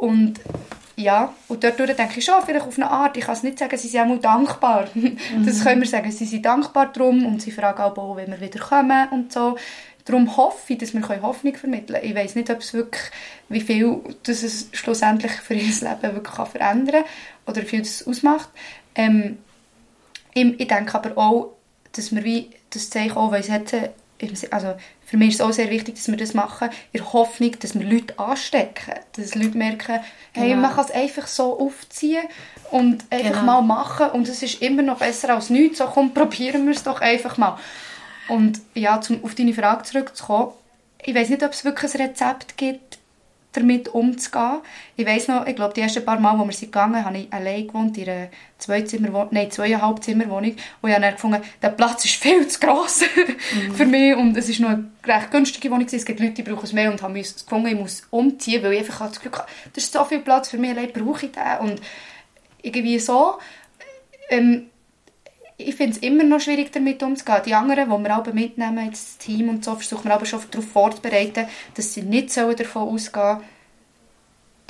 Und 0.00 0.40
ja, 1.02 1.34
und 1.48 1.64
dort 1.64 1.78
denke 1.78 2.18
ich 2.18 2.24
schon, 2.24 2.42
vielleicht 2.44 2.66
auf 2.66 2.76
eine 2.76 2.90
Art, 2.90 3.16
ich 3.16 3.24
kann 3.24 3.34
es 3.34 3.42
nicht 3.42 3.58
sagen, 3.58 3.76
sie 3.76 3.88
sind 3.88 4.10
auch 4.10 4.20
dankbar. 4.20 4.88
Mhm. 4.94 5.46
Das 5.46 5.62
können 5.64 5.80
wir 5.80 5.88
sagen, 5.88 6.10
sie 6.10 6.24
sind 6.24 6.44
dankbar 6.44 6.92
darum 6.92 7.24
und 7.24 7.40
sie 7.40 7.50
fragen 7.50 7.82
auch, 7.82 8.16
wenn 8.16 8.30
wir 8.30 8.40
wieder 8.40 8.60
kommen 8.60 9.08
und 9.10 9.32
so. 9.32 9.56
Darum 10.04 10.36
hoffe 10.36 10.72
ich, 10.72 10.78
dass 10.78 10.94
wir 10.94 11.22
Hoffnung 11.22 11.54
vermitteln 11.54 12.00
können. 12.00 12.10
Ich 12.10 12.14
weiß 12.14 12.34
nicht, 12.34 12.50
ob 12.50 12.60
es 12.60 12.72
wirklich, 12.72 13.02
wie 13.48 13.60
viel 13.60 14.00
das 14.24 14.42
es 14.42 14.68
schlussendlich 14.72 15.32
für 15.32 15.54
ihr 15.54 15.62
Leben 15.62 16.14
wirklich 16.14 16.34
kann 16.34 16.46
verändern 16.46 17.04
kann 17.04 17.12
oder 17.46 17.62
wie 17.62 17.66
viel 17.66 17.80
das 17.80 18.06
ausmacht. 18.06 18.48
Ähm, 18.94 19.38
ich, 20.34 20.68
denke 20.68 20.94
aber 20.94 21.16
auch, 21.16 21.52
dass 21.92 22.14
wir 22.14 22.24
wie 22.24 22.50
das 22.70 22.90
Zeichen 22.90 23.16
auch, 23.16 23.32
weil 23.32 23.40
es 23.40 23.50
hat, 23.50 23.72
also 24.50 24.74
für 25.04 25.16
mich 25.16 25.30
ist 25.30 25.34
es 25.36 25.40
auch 25.40 25.52
sehr 25.52 25.70
wichtig, 25.70 25.96
dass 25.96 26.08
wir 26.08 26.16
das 26.16 26.34
machen, 26.34 26.68
in 26.92 27.00
der 27.00 27.12
Hoffnung, 27.12 27.58
dass 27.58 27.78
wir 27.78 27.86
Leute 27.86 28.18
anstecken. 28.18 28.94
Dass 29.16 29.34
Leute 29.34 29.56
merken, 29.56 30.00
hey, 30.32 30.50
genau. 30.50 30.62
man 30.62 30.74
kann 30.74 30.84
es 30.84 30.90
einfach 30.90 31.26
so 31.26 31.58
aufziehen 31.58 32.24
und 32.70 33.04
einfach 33.10 33.40
genau. 33.40 33.60
mal 33.60 33.62
machen 33.62 34.10
und 34.10 34.28
es 34.28 34.42
ist 34.42 34.62
immer 34.62 34.82
noch 34.82 34.98
besser 34.98 35.34
als 35.34 35.50
nichts. 35.50 35.78
So, 35.78 35.86
komm, 35.86 36.14
probieren 36.14 36.66
wir 36.66 36.74
es 36.74 36.82
doch 36.82 37.00
einfach 37.00 37.38
mal. 37.38 37.58
Und 38.28 38.60
ja, 38.74 39.00
um 39.08 39.24
auf 39.24 39.34
deine 39.34 39.52
Frage 39.52 39.82
zurückzukommen, 39.82 40.52
ich 41.02 41.14
weiß 41.14 41.30
nicht, 41.30 41.42
ob 41.42 41.52
es 41.52 41.64
wirklich 41.64 41.94
ein 41.94 42.02
Rezept 42.02 42.56
gibt, 42.56 42.99
damit 43.52 43.88
umzugehen. 43.88 44.60
Ich 44.96 45.06
weiss 45.06 45.26
noch, 45.26 45.46
ich 45.46 45.56
glaube, 45.56 45.74
die 45.74 45.80
ersten 45.80 46.04
paar 46.04 46.20
Mal, 46.20 46.38
wo 46.38 46.44
wir 46.44 46.52
sind 46.52 46.70
gegangen, 46.70 47.04
habe 47.04 47.18
ich 47.18 47.32
allein 47.32 47.66
gewohnt 47.66 47.98
in 47.98 48.08
einer 48.08 48.28
Zweizimmer 48.58 49.28
nein, 49.30 49.50
zweieinhalb 49.50 50.02
Zimmerwohnung. 50.02 50.54
Und 50.80 50.88
ich 50.88 50.94
habe 50.94 51.04
dann 51.04 51.14
gefunden, 51.14 51.42
der 51.60 51.70
Platz 51.70 52.04
ist 52.04 52.14
viel 52.14 52.46
zu 52.46 52.60
gross 52.60 53.02
mhm. 53.54 53.74
für 53.74 53.86
mich 53.86 54.14
und 54.14 54.36
es 54.36 54.48
ist 54.48 54.60
noch 54.60 54.70
eine 54.70 54.90
recht 55.04 55.30
günstige 55.30 55.70
Wohnung. 55.70 55.86
Es 55.90 56.04
gibt 56.04 56.20
Leute, 56.20 56.34
die 56.34 56.42
brauchen 56.42 56.64
es 56.64 56.72
mehr 56.72 56.90
und 56.90 57.02
haben 57.02 57.14
gefunden, 57.14 57.66
ich 57.66 57.74
muss 57.74 58.02
umziehen, 58.10 58.62
weil 58.62 58.74
ich 58.74 58.80
einfach 58.80 59.08
das 59.08 59.20
Glück 59.20 59.38
habe, 59.38 59.48
das 59.74 59.84
ist 59.84 59.92
so 59.92 60.04
viel 60.04 60.20
Platz 60.20 60.50
für 60.50 60.58
mich, 60.58 60.70
allein 60.70 60.92
brauche 60.92 61.26
ich 61.26 61.32
den. 61.32 61.58
Und 61.60 61.80
irgendwie 62.62 62.98
so, 62.98 63.38
ähm, 64.28 64.69
ich 65.68 65.74
finde 65.74 65.96
es 65.96 65.98
immer 65.98 66.24
noch 66.24 66.40
schwierig, 66.40 66.72
damit 66.72 67.02
umzugehen. 67.02 67.42
Die 67.46 67.54
anderen, 67.54 67.90
die 67.90 68.04
wir 68.04 68.18
auch 68.18 68.32
mitnehmen, 68.32 68.90
das 68.90 69.18
Team 69.18 69.48
und 69.48 69.64
so, 69.64 69.74
versuchen 69.74 70.04
wir 70.04 70.14
aber 70.14 70.26
schon 70.26 70.40
darauf 70.50 70.68
vorzubereiten, 70.68 71.46
dass 71.74 71.94
sie 71.94 72.02
nicht 72.02 72.36
davon 72.36 72.88
ausgehen 72.88 73.38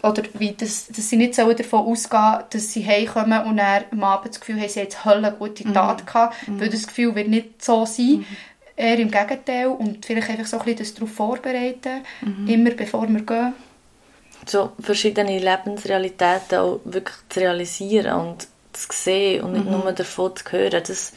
oder 0.03 0.23
wie, 0.35 0.53
dass, 0.53 0.89
dass 0.89 1.11
sie 1.11 1.17
nicht 1.17 1.37
davon 1.39 1.81
ausgehen 1.81 2.45
dass 2.51 2.73
sie 2.73 2.87
heimkommen 2.87 3.45
und 3.45 3.59
dann 3.59 3.85
am 3.91 4.05
Abend 4.05 4.33
das 4.33 4.41
Gefühl 4.41 4.61
haben, 4.61 4.69
sie 4.69 4.81
haben 4.81 4.85
jetzt 4.85 5.07
eine 5.07 5.33
gute 5.33 5.69
mhm. 5.69 5.75
Tat 5.75 6.01
mhm. 6.01 6.07
gehabt, 6.07 6.37
weil 6.47 6.69
das 6.69 6.87
Gefühl 6.87 7.15
wird 7.15 7.29
nicht 7.29 7.63
so 7.63 7.85
sein. 7.85 8.07
Mhm. 8.07 8.27
Eher 8.77 8.99
im 8.99 9.11
Gegenteil 9.11 9.67
und 9.67 10.07
vielleicht 10.07 10.31
einfach 10.31 10.47
so 10.47 10.59
ein 10.59 10.65
bisschen 10.65 10.79
das 10.79 10.95
darauf 10.95 11.13
vorbereiten, 11.13 12.01
mhm. 12.23 12.49
immer 12.49 12.71
bevor 12.71 13.07
wir 13.09 13.21
gehen. 13.21 13.53
So 14.47 14.73
verschiedene 14.81 15.39
Lebensrealitäten 15.39 16.59
auch 16.59 16.81
wirklich 16.85 17.17
zu 17.29 17.41
realisieren 17.41 18.21
und 18.21 18.49
zu 18.73 18.89
sehen 18.91 19.43
und 19.45 19.53
nicht 19.53 19.65
mhm. 19.65 19.73
nur 19.73 19.93
davon 19.93 20.35
zu 20.37 20.45
hören, 20.51 20.83
das 20.87 21.13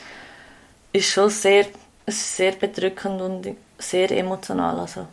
ist 0.92 1.10
schon 1.10 1.30
sehr, 1.30 1.66
sehr 2.08 2.54
bedrückend 2.54 3.22
und 3.22 3.56
sehr 3.78 4.12
emotional. 4.12 4.80
Also, 4.80 5.08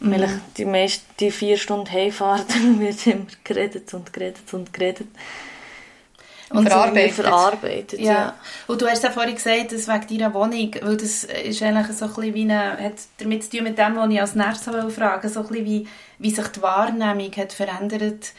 mhm. 0.00 0.40
die, 0.56 0.64
meisten, 0.64 1.04
die 1.20 1.30
vier 1.30 1.56
Stunden 1.56 1.90
Heimfahrt 1.90 2.46
wird 2.78 3.06
immer 3.06 3.26
geredet 3.44 3.92
und 3.94 4.12
geredet 4.12 4.52
und 4.52 4.72
geredet. 4.72 5.08
Und 6.50 6.68
verarbeitet. 6.68 7.14
verarbeitet 7.14 8.00
ja. 8.00 8.12
ja. 8.12 8.34
Und 8.68 8.80
du 8.80 8.86
hast 8.86 9.02
ja 9.02 9.10
vorhin 9.10 9.34
gesagt, 9.34 9.72
dass 9.72 9.88
wegen 9.88 10.18
deiner 10.18 10.34
Wohnung, 10.34 10.70
weil 10.82 10.96
das 10.96 11.24
ist 11.24 11.62
eigentlich 11.62 11.96
so 11.96 12.04
ein 12.04 12.14
bisschen 12.14 12.34
wie 12.34 12.42
eine, 12.42 12.78
hat 12.78 12.94
damit 13.18 13.44
zu 13.44 13.50
tun 13.50 13.64
mit 13.64 13.78
dem, 13.78 13.96
was 13.96 14.10
ich 14.10 14.20
als 14.20 14.34
nächstes 14.34 14.94
fragen 14.94 15.28
so 15.28 15.40
ein 15.40 15.46
bisschen 15.46 15.64
wie, 15.64 15.88
wie 16.18 16.30
sich 16.30 16.46
die 16.48 16.62
Wahrnehmung 16.62 17.32
hat 17.36 17.52
verändert 17.52 18.32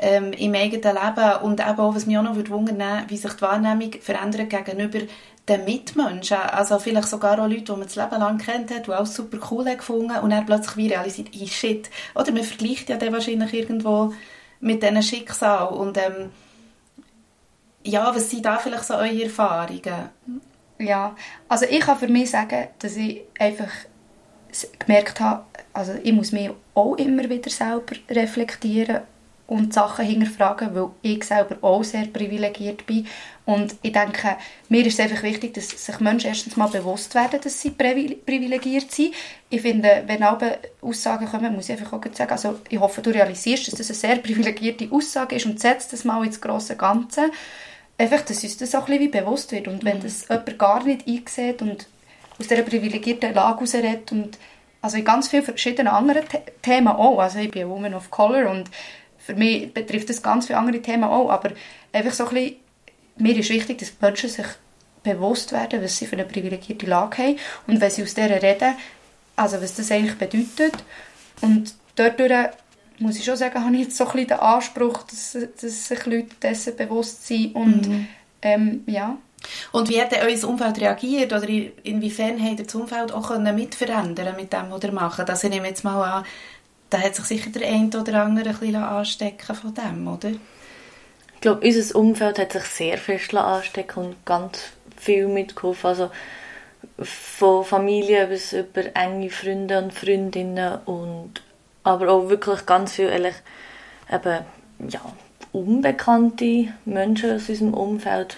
ähm, 0.00 0.32
im 0.32 0.54
eigenen 0.54 0.96
Leben 0.96 1.42
und 1.42 1.60
eben 1.60 1.78
auch, 1.78 1.94
was 1.94 2.06
mich 2.06 2.16
auch 2.16 2.22
noch 2.22 2.34
wundern 2.34 3.04
wie 3.08 3.16
sich 3.16 3.32
die 3.34 3.42
Wahrnehmung 3.42 3.92
verändert 4.00 4.48
gegenüber 4.48 5.00
den 5.46 5.64
Mitmenschen. 5.64 6.38
Also 6.38 6.78
vielleicht 6.78 7.08
sogar 7.08 7.38
auch 7.38 7.46
Leute, 7.48 7.62
die 7.62 7.72
man 7.72 7.82
das 7.82 7.96
Leben 7.96 8.18
lang 8.18 8.38
kennt 8.38 8.70
hat, 8.70 8.86
die 8.86 8.92
auch 8.92 9.06
super 9.06 9.38
cool 9.50 9.64
gefunden 9.64 10.16
und 10.18 10.30
dann 10.30 10.46
plötzlich 10.46 10.76
wie 10.76 10.88
realisiert, 10.88 11.28
hey, 11.34 11.46
shit. 11.46 11.90
Oder 12.14 12.32
man 12.32 12.44
vergleicht 12.44 12.88
ja 12.88 12.96
dann 12.96 13.12
wahrscheinlich 13.12 13.52
irgendwo 13.52 14.14
mit 14.60 14.82
diesen 14.82 15.02
Schicksal 15.02 15.68
und 15.68 15.98
ähm, 15.98 16.30
ja, 17.82 18.14
was 18.14 18.30
sind 18.30 18.44
da 18.44 18.58
vielleicht 18.58 18.84
so 18.84 18.94
eure 18.94 19.24
Erfahrungen? 19.24 20.10
Ja, 20.78 21.14
also 21.48 21.66
ich 21.68 21.80
kann 21.80 21.98
für 21.98 22.08
mich 22.08 22.30
sagen, 22.30 22.68
dass 22.78 22.96
ich 22.96 23.22
einfach 23.38 23.70
gemerkt 24.78 25.20
habe, 25.20 25.44
also 25.72 25.92
ich 26.02 26.12
muss 26.12 26.32
mich 26.32 26.50
auch 26.74 26.96
immer 26.96 27.28
wieder 27.28 27.50
selber 27.50 27.94
reflektieren 28.08 29.02
und 29.50 29.74
Sachen 29.74 30.06
hinterfragen, 30.06 30.76
weil 30.76 30.90
ich 31.02 31.24
selber 31.24 31.56
auch 31.62 31.82
sehr 31.82 32.06
privilegiert 32.06 32.86
bin. 32.86 33.06
Und 33.44 33.74
ich 33.82 33.90
denke, 33.90 34.36
mir 34.68 34.86
ist 34.86 34.98
es 34.98 35.00
einfach 35.00 35.24
wichtig, 35.24 35.54
dass 35.54 35.70
sich 35.70 35.98
Menschen 35.98 36.28
erstens 36.28 36.56
mal 36.56 36.68
bewusst 36.68 37.16
werden, 37.16 37.40
dass 37.42 37.60
sie 37.60 37.70
privilegiert 37.70 38.92
sind. 38.92 39.12
Ich 39.48 39.60
finde, 39.60 40.04
wenn 40.06 40.22
alle 40.22 40.60
Aussagen 40.80 41.26
kommen, 41.26 41.52
muss 41.52 41.68
ich 41.68 41.76
einfach 41.76 41.92
auch 41.92 42.14
sagen, 42.14 42.30
also 42.30 42.60
ich 42.68 42.78
hoffe, 42.78 43.02
du 43.02 43.10
realisierst, 43.10 43.66
dass 43.66 43.74
das 43.74 43.88
eine 43.88 43.96
sehr 43.96 44.16
privilegierte 44.22 44.88
Aussage 44.92 45.34
ist 45.34 45.46
und 45.46 45.58
setzt 45.58 45.92
das 45.92 46.04
mal 46.04 46.24
ins 46.24 46.40
große 46.40 46.76
Ganze. 46.76 47.32
Einfach, 47.98 48.20
dass 48.20 48.44
uns 48.44 48.56
das 48.56 48.76
auch 48.76 48.86
ein 48.88 48.98
bisschen 48.98 49.10
bewusst 49.10 49.50
wird. 49.50 49.66
Und 49.66 49.84
wenn 49.84 49.98
mhm. 49.98 50.02
das 50.02 50.28
jemand 50.28 50.58
gar 50.60 50.84
nicht 50.84 51.08
einsieht 51.08 51.60
und 51.60 51.88
aus 52.38 52.46
dieser 52.46 52.62
privilegierten 52.62 53.34
Lage 53.34 53.56
herausredet 53.56 54.12
und 54.12 54.38
also 54.80 54.96
in 54.96 55.04
ganz 55.04 55.28
vielen 55.28 55.42
verschiedenen 55.42 55.88
anderen 55.88 56.22
The 56.30 56.38
Themen 56.62 56.88
auch. 56.88 57.18
Also 57.18 57.40
ich 57.40 57.50
bin 57.50 57.62
eine 57.62 57.70
Woman 57.70 57.94
of 57.94 58.10
Color 58.10 58.48
und 58.48 58.70
für 59.30 59.36
mich 59.36 59.72
betrifft 59.72 60.10
das 60.10 60.22
ganz 60.22 60.46
viele 60.46 60.58
andere 60.58 60.82
Themen 60.82 61.04
auch, 61.04 61.30
aber 61.30 61.50
einfach 61.92 62.12
so 62.12 62.26
ein 62.26 62.34
bisschen, 62.34 62.56
mir 63.16 63.36
ist 63.36 63.50
wichtig, 63.50 63.78
dass 63.78 63.92
Menschen 64.00 64.28
sich 64.28 64.46
bewusst 65.02 65.52
werden, 65.52 65.82
was 65.82 65.96
sie 65.96 66.06
für 66.06 66.16
eine 66.16 66.24
privilegierte 66.24 66.86
Lage 66.86 67.18
haben 67.18 67.36
und 67.66 67.80
wenn 67.80 67.90
sie 67.90 68.02
aus 68.02 68.14
dieser 68.14 68.42
reden, 68.42 68.74
also 69.36 69.62
was 69.62 69.74
das 69.74 69.90
eigentlich 69.90 70.18
bedeutet. 70.18 70.84
Und 71.40 71.74
dadurch 71.94 72.50
muss 72.98 73.16
ich 73.16 73.24
schon 73.24 73.36
sagen, 73.36 73.64
habe 73.64 73.74
ich 73.76 73.82
jetzt 73.82 73.96
so 73.96 74.04
ein 74.04 74.12
bisschen 74.12 74.28
den 74.28 74.40
Anspruch, 74.40 75.04
dass, 75.04 75.36
dass 75.60 75.88
sich 75.88 76.06
Leute 76.06 76.34
dessen 76.42 76.76
bewusst 76.76 77.26
sind 77.26 77.54
und 77.54 77.88
mhm. 77.88 78.06
ähm, 78.42 78.84
ja. 78.86 79.16
Und 79.72 79.88
wie 79.88 80.00
hat 80.02 80.12
euer 80.12 80.48
Umfeld 80.48 80.80
reagiert 80.80 81.32
oder 81.32 81.48
inwiefern 81.48 82.42
hat 82.42 82.60
das 82.60 82.74
Umfeld 82.74 83.10
auch 83.12 83.38
mit 83.38 83.74
verändern 83.74 84.36
mit 84.36 84.52
dem, 84.52 84.70
was 84.70 84.84
ihr 84.84 84.92
macht? 84.92 85.30
Also 85.30 85.46
ich 85.46 85.54
nehme 85.54 85.68
jetzt 85.68 85.82
mal 85.82 86.02
an, 86.02 86.24
da 86.90 86.98
hat 86.98 87.14
sich 87.14 87.24
sicher 87.24 87.50
der 87.50 87.68
eine 87.68 87.88
oder 87.88 88.24
andere 88.24 88.50
ein 88.50 88.56
bisschen 88.58 88.74
anstecken 88.76 89.54
von 89.54 89.74
dem, 89.74 90.08
oder? 90.08 90.30
Ich 91.34 91.40
glaube, 91.40 91.66
unser 91.66 91.96
Umfeld 91.98 92.38
hat 92.38 92.52
sich 92.52 92.64
sehr 92.64 92.98
fest 92.98 93.34
anstecken 93.34 94.04
und 94.04 94.26
ganz 94.26 94.58
viel 94.96 95.26
mitgeholfen. 95.28 95.86
Also 95.86 96.10
von 96.98 97.64
Familie 97.64 98.26
bis 98.26 98.52
über 98.52 98.94
enge 98.94 99.30
Freunde 99.30 99.78
und 99.78 99.94
Freundinnen 99.94 100.78
und 100.84 101.42
aber 101.82 102.10
auch 102.10 102.28
wirklich 102.28 102.66
ganz 102.66 102.92
viel 102.92 103.06
ehrlich, 103.06 103.36
eben, 104.12 104.44
ja, 104.90 105.00
unbekannte 105.52 106.68
Menschen 106.84 107.36
aus 107.36 107.48
unserem 107.48 107.72
Umfeld, 107.72 108.36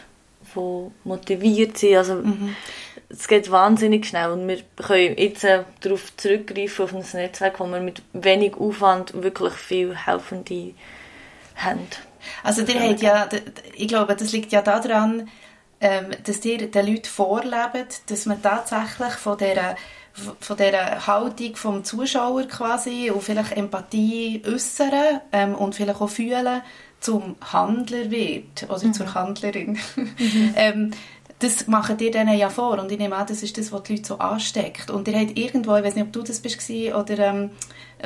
die 0.55 0.91
motiviert 1.05 1.79
sind. 1.79 1.97
Also, 1.97 2.15
mhm 2.17 2.55
es 3.13 3.29
geht 3.29 3.51
wahnsinnig 3.51 4.07
schnell 4.07 4.31
und 4.31 4.49
wir 4.49 4.63
können 4.77 5.17
jetzt 5.19 5.45
äh, 5.45 5.65
darauf 5.81 6.17
zurückgreifen, 6.17 6.85
auf 6.85 6.95
ein 6.95 7.05
Netzwerk, 7.13 7.61
wo 7.61 7.67
wir 7.67 7.81
mit 7.81 8.03
wenig 8.13 8.57
Aufwand 8.57 9.13
wirklich 9.23 9.53
viel 9.53 9.95
Helfende 9.95 10.75
haben. 11.57 11.87
Also 12.43 12.63
ihr 12.63 12.81
habt 12.81 13.03
ja, 13.03 13.29
ich 13.75 13.89
glaube, 13.89 14.17
das 14.17 14.33
liegt 14.33 14.53
ja 14.53 14.63
daran, 14.63 15.29
ähm, 15.81 16.07
dass 16.25 16.45
ihr 16.45 16.71
den 16.71 16.87
Leuten 16.87 17.05
vorlebt, 17.05 18.11
dass 18.11 18.27
man 18.27 18.41
tatsächlich 18.41 19.13
von 19.15 19.37
dieser 19.37 19.77
von 20.41 20.59
dieser 20.59 21.07
Haltung 21.07 21.57
vom 21.57 21.85
Zuschauer 21.85 22.43
quasi 22.45 23.11
und 23.11 23.23
vielleicht 23.23 23.53
Empathie 23.53 24.43
äußern 24.47 25.21
ähm, 25.33 25.55
und 25.55 25.75
vielleicht 25.75 26.03
auch 26.03 26.11
fühlen 26.11 26.61
zum 27.01 27.37
Handler 27.41 28.11
wird 28.11 28.65
oder 28.69 28.85
mhm. 28.85 28.93
zur 28.93 29.15
Handlerin. 29.15 29.79
Mhm. 29.97 30.15
ähm, 30.57 30.91
das 31.43 31.67
machen 31.67 31.99
ihr 31.99 32.11
denen 32.11 32.37
ja 32.37 32.49
vor 32.49 32.79
und 32.79 32.91
ich 32.93 32.99
nehme 32.99 33.17
an, 33.17 33.27
das 33.27 33.43
ist 33.43 33.59
das, 33.59 33.73
was 33.73 33.83
die 33.85 33.97
Leute 33.97 34.07
so 34.07 34.19
ansteckt. 34.19 34.91
Und 34.91 35.09
ihr 35.09 35.19
habt 35.19 35.39
irgendwo, 35.39 35.77
ich 35.77 35.85
weiß 35.85 35.95
nicht, 35.95 36.05
ob 36.05 36.13
du 36.13 36.23
das 36.23 36.41
bist 36.41 36.71
oder 36.71 37.19
ähm, 37.19 37.51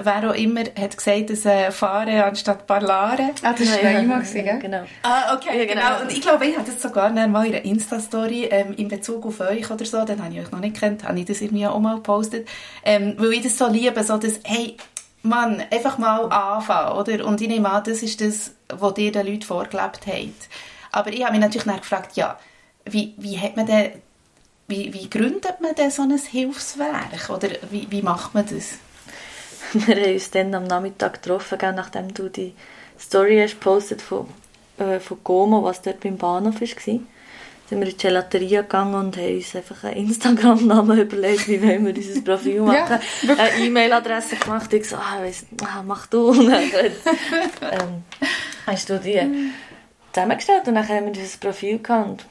wer 0.02 0.30
auch 0.30 0.34
immer, 0.34 0.60
hat 0.60 0.96
gesagt, 0.96 1.30
dass 1.30 1.44
äh, 1.44 1.70
Fahren 1.70 2.08
anstatt 2.08 2.66
Parlare. 2.66 3.30
Ah, 3.42 3.52
das 3.52 3.70
war 3.70 3.82
ja, 3.82 3.98
Ima, 4.00 4.22
ja, 4.22 4.56
genau. 4.56 4.84
Ah, 5.02 5.34
okay, 5.34 5.58
ja, 5.58 5.64
genau. 5.66 5.86
genau. 5.86 6.02
Und 6.02 6.12
ich 6.12 6.20
glaube, 6.20 6.46
ich 6.46 6.56
hatte 6.56 6.72
das 6.72 6.82
sogar 6.82 7.10
mal 7.10 7.46
in 7.46 7.54
einer 7.54 7.64
Insta-Story 7.64 8.48
ähm, 8.50 8.74
in 8.76 8.88
Bezug 8.88 9.26
auf 9.26 9.40
euch 9.40 9.70
oder 9.70 9.84
so, 9.84 10.04
dann 10.04 10.22
habe 10.22 10.34
ich 10.34 10.40
euch 10.40 10.50
noch 10.50 10.60
nicht 10.60 10.78
kennt, 10.78 11.04
habe 11.04 11.18
ich 11.18 11.26
das 11.26 11.40
irgendwie 11.40 11.66
auch 11.66 11.78
mal 11.78 11.96
gepostet, 11.96 12.48
ähm, 12.84 13.14
weil 13.18 13.32
ich 13.34 13.42
das 13.42 13.58
so 13.58 13.68
liebe, 13.68 14.02
so 14.02 14.16
dass, 14.16 14.40
hey, 14.44 14.76
Mann, 15.22 15.62
einfach 15.70 15.98
mal 15.98 16.24
anfangen, 16.26 16.96
oder? 16.96 17.26
Und 17.26 17.40
ich 17.40 17.48
nehme 17.48 17.68
an, 17.68 17.82
das 17.84 18.02
ist 18.02 18.20
das, 18.20 18.52
was 18.68 18.96
ihr 18.98 19.12
den 19.12 19.26
Leuten 19.26 19.42
vorgelebt 19.42 20.06
habt. 20.06 20.48
Aber 20.92 21.12
ich 21.12 21.22
habe 21.22 21.32
mich 21.32 21.40
natürlich 21.40 21.66
dann 21.66 21.76
gefragt, 21.76 22.16
ja, 22.16 22.38
wie, 22.86 23.14
wie, 23.16 23.38
hat 23.38 23.56
man 23.56 23.66
denn, 23.66 23.92
wie, 24.68 24.92
wie 24.92 25.10
gründet 25.10 25.60
man 25.60 25.74
denn 25.74 25.90
so 25.90 26.02
ein 26.02 26.16
Hilfswerk? 26.16 27.30
Oder 27.30 27.48
wie, 27.70 27.86
wie 27.90 28.02
macht 28.02 28.34
man 28.34 28.46
das? 28.46 28.78
Wir 29.72 29.96
haben 29.96 30.12
uns 30.14 30.30
dann 30.30 30.54
am 30.54 30.64
Nachmittag 30.64 31.22
getroffen, 31.22 31.58
nachdem 31.74 32.14
du 32.14 32.28
die 32.28 32.54
Story 32.98 33.40
hast 33.42 33.54
gepostet 33.54 34.00
von, 34.00 34.26
äh, 34.78 35.00
von 35.00 35.22
Como, 35.22 35.62
was 35.62 35.82
dort 35.82 36.00
beim 36.00 36.16
Bahnhof 36.16 36.60
war. 36.60 36.68
sind 36.68 37.06
wir 37.68 37.78
in 37.78 37.88
die 37.88 37.96
Gelateria 37.96 38.62
gegangen 38.62 38.94
und 38.94 39.16
haben 39.16 39.36
uns 39.36 39.56
einfach 39.56 39.84
einen 39.84 40.06
Instagram-Namen 40.06 40.98
überlegt, 41.00 41.48
wie 41.48 41.60
wollen 41.60 41.84
wir 41.84 41.92
dieses 41.92 42.22
Profil 42.22 42.60
machen. 42.60 43.00
Ja, 43.22 43.34
eine 43.34 43.64
E-Mail-Adresse 43.64 44.36
gemacht. 44.36 44.72
Ich 44.72 44.88
so, 44.88 44.96
ah, 44.96 45.20
weiss, 45.20 45.46
ah, 45.62 45.82
mach 45.84 46.06
du. 46.06 46.28
Und 46.30 46.46
dann, 46.48 46.62
ähm, 46.62 48.04
hast 48.66 48.88
du 48.88 49.00
die 49.00 49.50
zusammengestellt 50.12 50.66
und 50.66 50.74
dann 50.74 50.88
haben 50.88 51.06
wir 51.06 51.12
dieses 51.12 51.36
Profil 51.36 51.78
gehabt. 51.78 52.24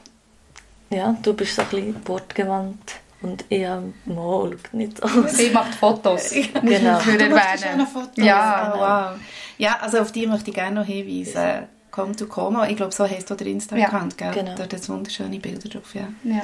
Ja, 0.90 1.16
du 1.22 1.34
bist 1.34 1.56
so 1.56 1.62
ein 1.62 1.68
bisschen 1.68 2.08
wortgewandt. 2.08 2.96
Und 3.22 3.44
ich 3.48 3.64
habe 3.64 3.92
mal 4.04 4.56
nicht 4.72 4.98
so. 4.98 5.22
Sie 5.28 5.50
macht 5.50 5.74
Fotos. 5.74 6.30
genau. 6.62 6.98
Für 7.00 7.18
du 7.18 7.24
erwähnen. 7.24 7.86
Fotos. 7.86 8.24
Ja, 8.24 8.72
oh, 8.74 8.78
wow. 8.78 9.20
Ja, 9.58 9.78
also 9.80 9.98
auf 9.98 10.12
die 10.12 10.26
möchte 10.26 10.50
ich 10.50 10.56
gerne 10.56 10.80
noch 10.80 10.86
hinweisen. 10.86 11.66
Come 11.90 12.14
to 12.14 12.26
Como. 12.26 12.62
Ich 12.64 12.76
glaube, 12.76 12.92
so 12.92 13.08
heisst 13.08 13.30
du 13.30 13.34
der 13.34 13.46
Insta-Account, 13.46 14.20
ja, 14.20 14.30
Genau. 14.30 14.54
Da 14.54 14.64
hat 14.64 14.88
wunderschöne 14.88 15.38
Bilder 15.38 15.68
drauf, 15.68 15.94
ja. 15.94 16.08
Ja, 16.24 16.42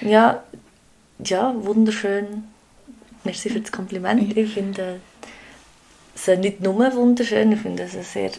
ja, 0.00 0.42
ja 1.24 1.54
wunderschön. 1.56 2.44
Merci 3.24 3.50
für 3.50 3.60
das 3.60 3.72
Kompliment. 3.72 4.36
Ich 4.36 4.52
finde, 4.52 5.00
es 6.14 6.26
nicht 6.38 6.60
nur 6.60 6.94
wunderschön, 6.94 7.52
ich 7.52 7.60
finde 7.60 7.82
es 7.84 8.12
sehr 8.12 8.30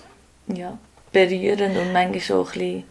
ja, 0.47 0.77
berührend 1.11 1.77
und 1.77 1.91
manchmal 1.91 2.39
auch 2.39 2.45
ein 2.47 2.53
bisschen 2.53 2.83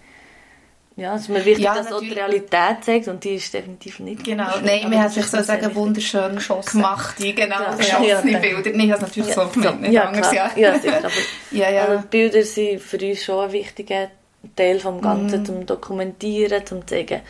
ja, 0.96 1.14
es 1.14 1.22
ist 1.22 1.28
mir 1.30 1.44
wichtig, 1.44 1.64
ja, 1.64 1.74
dass 1.74 1.88
natürlich. 1.88 2.12
auch 2.12 2.14
die 2.14 2.20
Realität 2.20 2.84
zeigt 2.84 3.08
und 3.08 3.24
die 3.24 3.36
ist 3.36 3.54
definitiv 3.54 3.98
nicht. 4.00 4.24
Genau, 4.24 4.50
nein, 4.62 4.90
wir 4.90 5.02
haben 5.02 5.10
sich 5.10 5.26
sozusagen 5.26 5.74
wunderschön 5.74 6.34
geschossen. 6.34 6.78
gemacht, 6.78 7.18
die 7.18 7.34
genau, 7.34 7.60
ja, 7.60 7.74
geschossene 7.74 8.32
ja, 8.32 8.38
Bilder. 8.38 8.70
Nein, 8.70 8.80
ich 8.80 8.92
habe 8.92 9.02
natürlich 9.02 9.34
ja. 9.34 9.34
so 9.34 9.48
gemeint, 9.48 9.80
nicht 9.80 9.92
ja, 9.92 10.04
anders, 10.04 10.32
ja. 10.32 10.50
Ja, 10.54 10.78
sicher, 10.78 10.98
aber 10.98 11.10
ja, 11.50 11.70
ja. 11.70 11.84
Also 11.86 12.04
Bilder 12.08 12.42
sind 12.42 12.80
für 12.80 12.98
uns 12.98 13.24
schon 13.24 13.44
ein 13.44 13.52
wichtiger 13.52 14.08
Teil 14.54 14.74
des 14.74 14.84
Ganzen, 15.00 15.40
mhm. 15.40 15.46
zum 15.46 15.66
Dokumentieren, 15.66 16.66
zum 16.66 16.86
zeigen, 16.86 17.22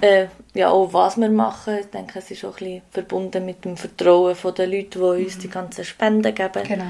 äh, 0.00 0.26
ja, 0.54 0.70
auch 0.70 0.92
was 0.92 1.16
wir 1.16 1.30
machen. 1.30 1.78
Ich 1.80 1.86
denke, 1.86 2.20
es 2.20 2.30
ist 2.30 2.44
auch 2.44 2.58
ein 2.60 2.64
bisschen 2.64 2.82
verbunden 2.92 3.44
mit 3.44 3.64
dem 3.64 3.76
Vertrauen 3.76 4.36
der 4.56 4.66
Leute, 4.66 4.98
die 4.98 5.24
uns 5.24 5.36
mhm. 5.36 5.40
die 5.40 5.50
ganzen 5.50 5.84
Spenden 5.84 6.34
geben. 6.34 6.62
Genau. 6.64 6.84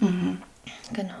Mhm. 0.00 0.42
Genau. 0.92 1.14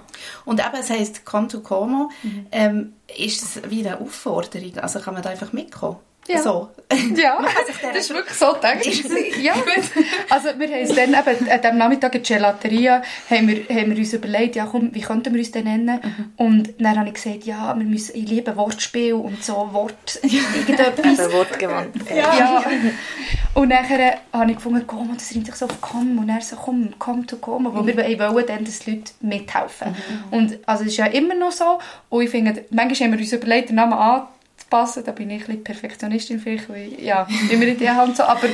Und 0.44 0.60
eben, 0.60 0.74
es 0.78 0.90
heisst 0.90 1.24
Conto 1.24 1.60
Como, 1.60 2.10
mhm. 2.22 2.46
ähm, 2.52 2.92
ist 3.16 3.42
es 3.42 3.70
wie 3.70 3.86
eine 3.86 4.00
Aufforderung? 4.00 4.78
Also 4.78 5.00
kann 5.00 5.14
man 5.14 5.22
da 5.22 5.30
einfach 5.30 5.52
mitkommen? 5.52 5.98
Ja. 6.28 6.42
So. 6.42 6.70
Ja, 7.16 7.38
das 7.92 8.04
ist 8.04 8.10
wirklich 8.14 8.36
so 8.36 8.52
gedacht. 8.52 8.84
ja. 9.42 9.54
Also 10.30 10.48
wir 10.58 10.68
haben 10.68 10.80
uns 10.80 10.94
dann 10.94 11.08
eben, 11.08 11.50
an 11.50 11.60
diesem 11.60 11.78
Nachmittag 11.78 12.14
in 12.14 12.22
der 12.22 12.36
Gelateria 12.36 13.02
haben 13.30 13.48
wir, 13.48 13.68
haben 13.68 13.90
wir 13.90 13.98
uns 13.98 14.12
überlegt, 14.12 14.56
ja 14.56 14.66
komm, 14.66 14.94
wie 14.94 15.00
könnten 15.00 15.32
wir 15.32 15.40
uns 15.40 15.50
denn 15.50 15.64
nennen? 15.64 16.00
Mhm. 16.02 16.32
Und 16.36 16.74
dann 16.78 16.98
habe 16.98 17.08
ich 17.08 17.14
gesagt, 17.14 17.44
ja, 17.44 17.74
wir 17.76 17.86
müssen, 17.86 18.16
ich 18.16 18.28
liebe 18.28 18.56
Wortspiel 18.56 19.14
und 19.14 19.42
so 19.42 19.68
Wort, 19.72 20.20
irgendetwas. 20.22 21.26
Eben 21.26 21.32
wortgewandt. 21.32 21.96
Ja. 22.10 22.38
ja. 22.38 22.64
Und 23.54 23.68
nachher 23.68 24.18
habe 24.32 24.50
ich 24.50 24.56
gefunden, 24.56 24.84
komm, 24.86 25.14
das 25.14 25.34
reimt 25.34 25.46
sich 25.46 25.54
so 25.54 25.66
auf 25.66 25.80
komm. 25.80 26.18
Und 26.18 26.28
er 26.28 26.40
so, 26.40 26.56
komm, 26.56 26.94
komm 26.98 27.26
to 27.26 27.36
komm. 27.36 27.72
Weil 27.72 27.82
mhm. 27.82 27.96
wir 27.96 28.34
wollen 28.34 28.46
dann, 28.46 28.64
dass 28.64 28.80
die 28.80 28.92
Leute 28.92 29.12
mithelfen. 29.20 29.90
Mhm. 29.90 30.38
Und 30.38 30.58
also 30.66 30.84
es 30.84 30.90
ist 30.90 30.96
ja 30.96 31.06
immer 31.06 31.34
noch 31.34 31.52
so. 31.52 31.78
Und 32.08 32.22
ich 32.22 32.30
finde, 32.30 32.64
manchmal 32.70 33.08
haben 33.08 33.12
wir 33.12 33.20
uns 33.20 33.32
überlegt, 33.32 33.68
den 33.68 33.76
Namen 33.76 33.92
an 33.94 34.22
passen. 34.74 35.04
Da 35.04 35.12
bin 35.12 35.30
ich 35.30 35.42
ein 35.42 35.46
bisschen 35.46 35.64
Perfektionistin 35.64 36.40
vielleicht, 36.40 36.68
weil, 36.68 37.00
ja, 37.00 37.26
immer 37.50 37.66
in 37.66 37.78
die 37.78 37.88
Hand 37.88 38.16
so. 38.16 38.24
Aber 38.24 38.48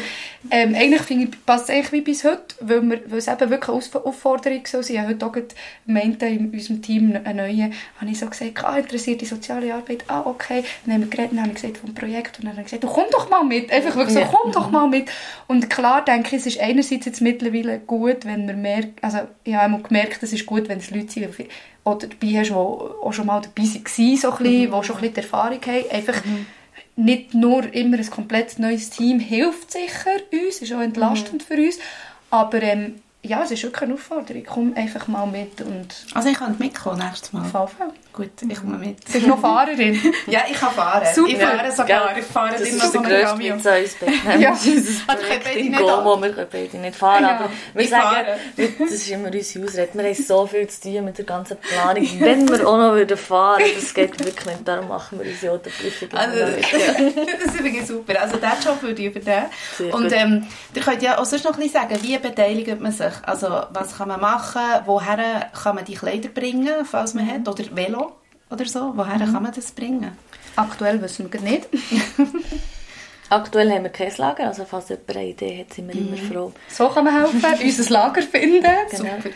ähm, 0.50 0.74
eigentlich 0.74 1.02
finde 1.02 1.24
ich, 1.24 1.46
passt 1.46 1.68
es 1.68 1.74
eigentlich 1.74 1.92
wie 1.92 2.00
bis 2.02 2.24
heute, 2.24 2.54
weil, 2.60 2.82
wir, 2.82 3.00
weil 3.10 3.18
es 3.18 3.28
eben 3.28 3.50
wirklich 3.50 3.94
eine 3.94 4.04
Aufforderung 4.04 4.60
so 4.66 4.80
ist. 4.80 4.90
Ich 4.90 4.98
habe 4.98 5.08
heute 5.08 5.26
auch 5.26 5.36
meinte 5.86 6.26
in 6.26 6.50
unserem 6.50 6.82
Team 6.82 7.18
eine 7.24 7.42
neue, 7.42 7.70
habe 8.00 8.10
ich 8.10 8.18
so 8.18 8.26
gesagt, 8.26 8.64
ah, 8.64 8.76
interessiert 8.76 9.20
die 9.20 9.26
soziale 9.26 9.72
Arbeit? 9.74 10.04
Ah, 10.08 10.22
okay. 10.24 10.64
Dann 10.84 10.94
haben 10.94 11.02
wir 11.02 11.10
geredet, 11.10 11.32
dann 11.32 11.40
habe 11.40 11.50
ich 11.50 11.54
gesagt 11.56 11.78
vom 11.78 11.94
Projekt 11.94 12.38
und 12.38 12.44
dann 12.44 12.52
habe 12.52 12.62
ich 12.62 12.70
gesagt, 12.70 12.92
komm 12.92 13.04
doch 13.10 13.30
mal 13.30 13.44
mit. 13.44 13.72
Einfach 13.72 13.96
wirklich 13.96 14.18
so, 14.18 14.24
komm 14.24 14.52
doch 14.52 14.70
mal 14.70 14.88
mit. 14.88 15.10
Und 15.46 15.70
klar 15.70 16.04
denke 16.04 16.36
ich, 16.36 16.42
es 16.42 16.46
ist 16.46 16.60
einerseits 16.60 17.06
jetzt 17.06 17.20
mittlerweile 17.20 17.78
gut, 17.78 18.24
wenn 18.24 18.46
man 18.46 18.60
merkt, 18.60 19.02
also 19.02 19.20
ich 19.44 19.54
habe 19.54 19.82
gemerkt, 19.82 20.22
es 20.22 20.32
ist 20.32 20.46
gut, 20.46 20.68
wenn 20.68 20.78
es 20.78 20.90
Leute 20.90 21.10
sind, 21.10 21.24
oder 21.84 22.06
dabei 22.06 22.38
hast, 22.38 22.50
die 22.50 22.56
auch 23.02 23.12
schon 23.12 23.26
mal 23.26 23.40
dabei 23.40 23.68
waren, 23.92 24.16
so 24.16 24.30
ein 24.32 24.38
bisschen, 24.42 24.70
mhm. 24.70 24.80
die 24.80 24.86
schon 24.86 24.96
ein 24.96 25.00
bisschen 25.00 25.16
Erfahrung 25.16 25.60
haben. 25.66 25.90
Einfach 25.90 26.24
mhm. 26.24 26.46
nicht 26.96 27.34
nur 27.34 27.72
immer 27.72 27.98
ein 27.98 28.10
komplett 28.10 28.58
neues 28.58 28.90
Team 28.90 29.18
hilft 29.20 29.72
sicher 29.72 30.10
uns, 30.32 30.62
ist 30.62 30.72
auch 30.72 30.80
entlastend 30.80 31.42
mhm. 31.42 31.46
für 31.46 31.62
uns, 31.62 31.78
aber 32.30 32.62
ähm, 32.62 32.96
ja, 33.22 33.42
es 33.42 33.50
ist 33.50 33.62
wirklich 33.62 33.82
eine 33.82 33.94
Aufforderung. 33.94 34.42
Komm 34.46 34.74
einfach 34.74 35.06
mal 35.08 35.26
mit. 35.26 35.60
Und 35.60 36.06
also 36.14 36.28
ich 36.28 36.38
kann 36.38 36.56
mitkommen 36.58 36.98
nächstes 36.98 37.32
Mal? 37.32 37.42
Auf 37.52 37.76
jeden 37.78 38.09
Gut, 38.20 38.32
ich 38.50 38.60
komme 38.60 38.76
mit. 38.76 38.98
Du 39.08 39.12
bist 39.14 39.26
noch 39.26 39.40
Fahrerin? 39.40 39.98
ja, 40.26 40.40
ich 40.46 40.60
kann 40.60 40.72
fahren. 40.72 41.06
Super. 41.14 41.30
Ich 41.30 41.38
fahre 41.38 41.72
sogar. 41.72 42.18
Ich 42.18 42.24
fahre 42.26 42.52
das 42.52 42.60
immer 42.68 42.86
so 42.86 42.98
ein 42.98 43.08
Cameo. 43.08 43.56
Das 43.62 43.78
ist 43.80 44.02
der 44.02 44.08
grösste 44.08 44.38
ja. 44.38 44.50
Unser 44.50 45.16
Projekt 45.16 45.56
in 45.56 45.72
Gomo. 45.72 46.20
Wir 46.20 46.32
können 46.32 46.48
beide 46.52 46.76
nicht 46.76 46.96
fahren, 46.96 47.22
ja. 47.22 47.38
aber 47.38 47.50
wir 47.72 47.82
ich 47.82 47.88
sagen, 47.88 48.26
das 48.78 48.90
ist 48.90 49.10
immer 49.10 49.32
unsere 49.32 49.64
Ausrede, 49.64 49.88
wir 49.94 50.04
haben 50.04 50.14
so 50.14 50.46
viel 50.46 50.68
zu 50.68 50.80
tun 50.82 51.04
mit 51.06 51.16
der 51.16 51.24
ganzen 51.24 51.56
Planung. 51.56 52.06
Wenn 52.18 52.46
wir 52.46 52.68
auch 52.68 52.76
noch 52.76 52.92
würden 52.92 53.16
fahren 53.16 53.62
das 53.74 53.94
geht 53.94 54.22
wirklich 54.22 54.44
nicht. 54.44 54.68
Darum 54.68 54.88
machen 54.88 55.18
wir 55.18 55.30
unsere 55.30 55.54
Autoprüfung 55.54 56.08
also, 56.12 56.40
Das 56.40 57.54
ist 57.54 57.58
übrigens 57.58 57.88
super. 57.88 58.20
Also 58.20 58.36
diesen 58.36 58.62
Job 58.62 58.82
würde 58.82 59.00
ich 59.00 59.16
übernehmen. 59.16 59.46
Und 59.92 60.12
ähm, 60.12 60.46
ihr 60.74 60.82
könnt 60.82 61.02
ja 61.02 61.18
auch 61.18 61.24
sonst 61.24 61.44
noch 61.44 61.54
ein 61.54 61.60
bisschen 61.60 61.80
sagen, 61.80 61.98
wie 62.02 62.18
beteiligt 62.18 62.80
man 62.80 62.92
sich? 62.92 63.12
Also 63.22 63.62
was 63.70 63.96
kann 63.96 64.08
man 64.08 64.20
machen? 64.20 64.60
Woher 64.84 65.50
kann 65.62 65.76
man 65.76 65.86
die 65.86 65.94
Kleider 65.94 66.28
bringen, 66.28 66.84
falls 66.84 67.14
man 67.14 67.24
mhm. 67.24 67.30
hat? 67.30 67.48
Oder 67.48 67.64
Velo? 67.74 68.09
Oder 68.50 68.64
so? 68.64 68.92
Woher 68.94 69.18
mhm. 69.18 69.32
kann 69.32 69.42
man 69.42 69.52
das 69.52 69.72
bringen? 69.72 70.12
Aktuell 70.56 71.00
wissen 71.00 71.32
wir 71.32 71.40
nicht. 71.40 71.68
Aktuell 73.30 73.70
haben 73.70 73.84
wir 73.84 73.90
kein 73.90 74.12
Lager, 74.16 74.48
also 74.48 74.64
falls 74.64 74.88
jemand 74.88 75.16
eine 75.16 75.28
Idee 75.28 75.60
hat, 75.60 75.72
sind 75.72 75.88
wir 75.88 76.00
mhm. 76.00 76.08
immer 76.08 76.16
froh. 76.16 76.52
So 76.68 76.88
kann 76.88 77.04
man 77.04 77.14
helfen, 77.14 77.62
unser 77.64 77.92
Lager 77.92 78.22
finden. 78.22 78.62
Genau. 78.90 79.16
Super. 79.16 79.30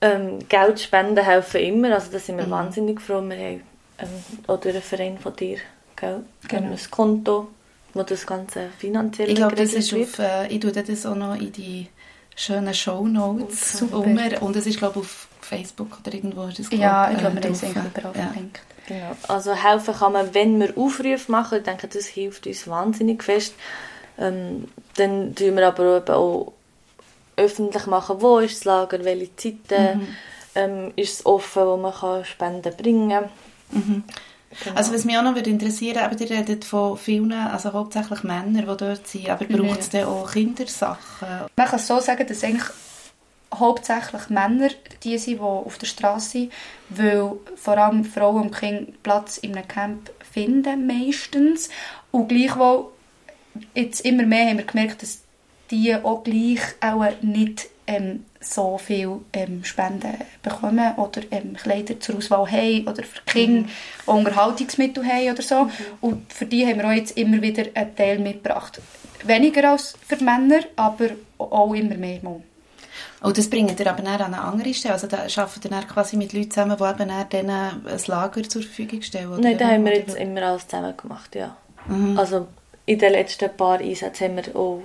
Ähm, 0.00 0.38
Geld 0.48 0.80
spenden 0.80 1.24
helfen 1.24 1.60
immer, 1.60 1.94
also 1.94 2.12
da 2.12 2.18
sind 2.18 2.38
wir 2.38 2.46
mhm. 2.46 2.50
wahnsinnig 2.50 3.00
froh. 3.00 3.20
Wir 3.20 3.36
haben 3.36 3.62
ähm, 3.98 4.08
auch 4.46 4.60
durch 4.60 4.74
einen 4.74 4.82
Verein 4.82 5.18
von 5.18 5.34
dir 5.36 5.58
gell? 5.96 6.22
Genau. 6.48 6.72
ein 6.72 6.78
Konto, 6.90 7.48
wo 7.94 8.02
das 8.02 8.26
Ganze 8.26 8.68
finanziell 8.78 9.30
Ich 9.30 9.36
glaube, 9.36 9.56
das 9.56 9.72
ist 9.72 9.92
auf, 9.92 10.18
äh, 10.18 10.46
ich 10.48 10.60
tue 10.60 10.72
das 10.72 11.06
auch 11.06 11.16
noch 11.16 11.34
in 11.34 11.52
die 11.52 11.88
schönen 12.34 12.74
Shownotes 12.74 13.82
oh, 13.92 14.04
und 14.40 14.56
es 14.56 14.66
ist 14.66 14.78
glaube 14.78 15.00
auf 15.00 15.28
Facebook 15.46 15.98
oder 16.02 16.14
irgendwo 16.14 16.44
ist 16.44 16.58
das 16.58 16.70
Ja, 16.70 17.10
ich 17.10 17.18
glaube, 17.18 17.38
äh, 17.38 17.42
wir 17.42 17.48
haben 17.48 17.52
es 17.52 17.62
überall 17.62 18.16
ja. 18.16 18.26
verlinkt. 18.26 18.60
Genau. 18.86 19.16
Also 19.28 19.54
helfen 19.54 19.94
kann 19.94 20.12
man, 20.12 20.34
wenn 20.34 20.60
wir 20.60 20.76
Aufrufe 20.76 21.30
machen. 21.30 21.58
Ich 21.58 21.64
denke, 21.64 21.88
das 21.88 22.06
hilft 22.06 22.46
uns 22.46 22.68
wahnsinnig 22.68 23.22
fest. 23.22 23.54
Ähm, 24.18 24.68
dann 24.96 25.34
tun 25.34 25.56
wir 25.56 25.66
aber 25.66 26.02
auch 26.14 26.52
öffentlich 27.36 27.86
machen, 27.86 28.16
wo 28.20 28.38
ist 28.38 28.56
das 28.56 28.64
Lager, 28.64 29.04
welche 29.04 29.34
Zeiten 29.36 29.98
mhm. 29.98 30.08
ähm, 30.54 30.92
ist 30.96 31.14
es 31.14 31.26
offen, 31.26 31.66
wo 31.66 31.76
man 31.76 31.92
kann 31.92 32.24
Spenden 32.24 32.74
bringen 32.76 33.10
kann. 33.10 33.28
Mhm. 33.72 34.04
Genau. 34.64 34.76
Also 34.76 34.94
was 34.94 35.04
mich 35.04 35.18
auch 35.18 35.22
noch 35.22 35.34
würde 35.34 35.50
interessieren, 35.50 35.98
aber 35.98 36.18
ihr 36.18 36.30
redet 36.30 36.64
von 36.64 36.96
vielen, 36.96 37.32
also 37.32 37.72
hauptsächlich 37.72 38.22
Männern, 38.22 38.54
die 38.54 38.64
dort 38.64 39.06
sind, 39.06 39.28
aber 39.28 39.44
braucht 39.44 39.80
es 39.80 39.90
dann 39.90 40.04
auch 40.04 40.30
Kindersachen? 40.30 41.28
Man 41.56 41.66
kann 41.66 41.78
so 41.78 42.00
sagen, 42.00 42.26
dass 42.26 42.42
eigentlich 42.42 42.70
hauptsächlich 43.54 44.28
Männer 44.28 44.70
die 45.02 45.18
sind, 45.18 45.38
die 45.38 45.40
auf 45.40 45.78
der 45.78 45.86
Straße 45.86 46.30
sind, 46.30 46.52
weil 46.88 47.32
vor 47.56 47.78
allem 47.78 48.04
Frauen 48.04 48.42
und 48.42 48.54
Kinder 48.54 48.92
Platz 49.02 49.38
in 49.38 49.56
einem 49.56 49.68
Camp 49.68 50.10
finden 50.32 50.86
meistens 50.86 51.68
und 52.10 52.28
gleichwohl 52.28 52.90
jetzt 53.74 54.00
immer 54.00 54.24
mehr 54.24 54.48
haben 54.48 54.58
wir 54.58 54.64
gemerkt, 54.64 55.02
dass 55.02 55.22
die 55.70 55.94
auch 55.94 56.22
gleich 56.22 56.60
auch 56.80 57.04
nicht 57.22 57.68
ähm, 57.86 58.24
so 58.40 58.78
viel 58.78 59.20
ähm, 59.32 59.64
Spenden 59.64 60.14
bekommen 60.42 60.94
oder 60.96 61.22
ähm, 61.30 61.54
Kleider 61.54 61.98
zur 62.00 62.16
Auswahl 62.16 62.50
haben 62.50 62.86
oder 62.86 63.02
für 63.02 63.22
Kinder 63.26 63.62
mhm. 63.62 63.68
Unterhaltungsmittel 64.14 65.04
haben 65.04 65.30
oder 65.30 65.42
so. 65.42 65.64
Mhm. 65.64 65.70
Und 66.00 66.32
für 66.32 66.46
die 66.46 66.66
haben 66.66 66.78
wir 66.78 66.86
auch 66.88 66.92
jetzt 66.92 67.16
immer 67.16 67.40
wieder 67.42 67.64
einen 67.74 67.96
Teil 67.96 68.18
mitgebracht. 68.18 68.80
Weniger 69.24 69.72
als 69.72 69.94
für 70.06 70.22
Männer, 70.22 70.60
aber 70.76 71.10
auch 71.38 71.74
immer 71.74 71.96
mehr 71.96 72.20
mal. 72.22 72.42
Oh, 73.22 73.30
das 73.30 73.48
bringt 73.48 73.78
ihr 73.80 73.86
aber 73.86 74.02
dann 74.02 74.20
an 74.20 74.34
eine 74.34 74.42
andere 74.42 74.74
Stelle? 74.74 74.94
Also 74.94 75.06
da 75.06 75.18
arbeitet 75.18 75.64
ihr 75.64 75.70
dann 75.70 75.86
quasi 75.88 76.16
mit 76.16 76.32
Leuten 76.32 76.50
zusammen, 76.50 76.76
die 76.78 76.84
eben 76.84 77.08
dann 77.30 77.50
ein 77.50 78.00
Lager 78.06 78.42
zur 78.42 78.62
Verfügung 78.62 79.02
stellen? 79.02 79.28
Oder 79.28 79.40
Nein, 79.40 79.58
da 79.58 79.68
haben 79.68 79.84
wir 79.84 79.96
jetzt 79.96 80.16
immer 80.16 80.42
alles 80.42 80.68
zusammen 80.68 80.96
gemacht, 80.96 81.34
ja. 81.34 81.56
Mhm. 81.88 82.18
Also 82.18 82.46
in 82.84 82.98
den 82.98 83.12
letzten 83.12 83.56
paar 83.56 83.80
Einsätzen 83.80 84.24
haben 84.24 84.36
wir 84.36 84.56
auch 84.56 84.82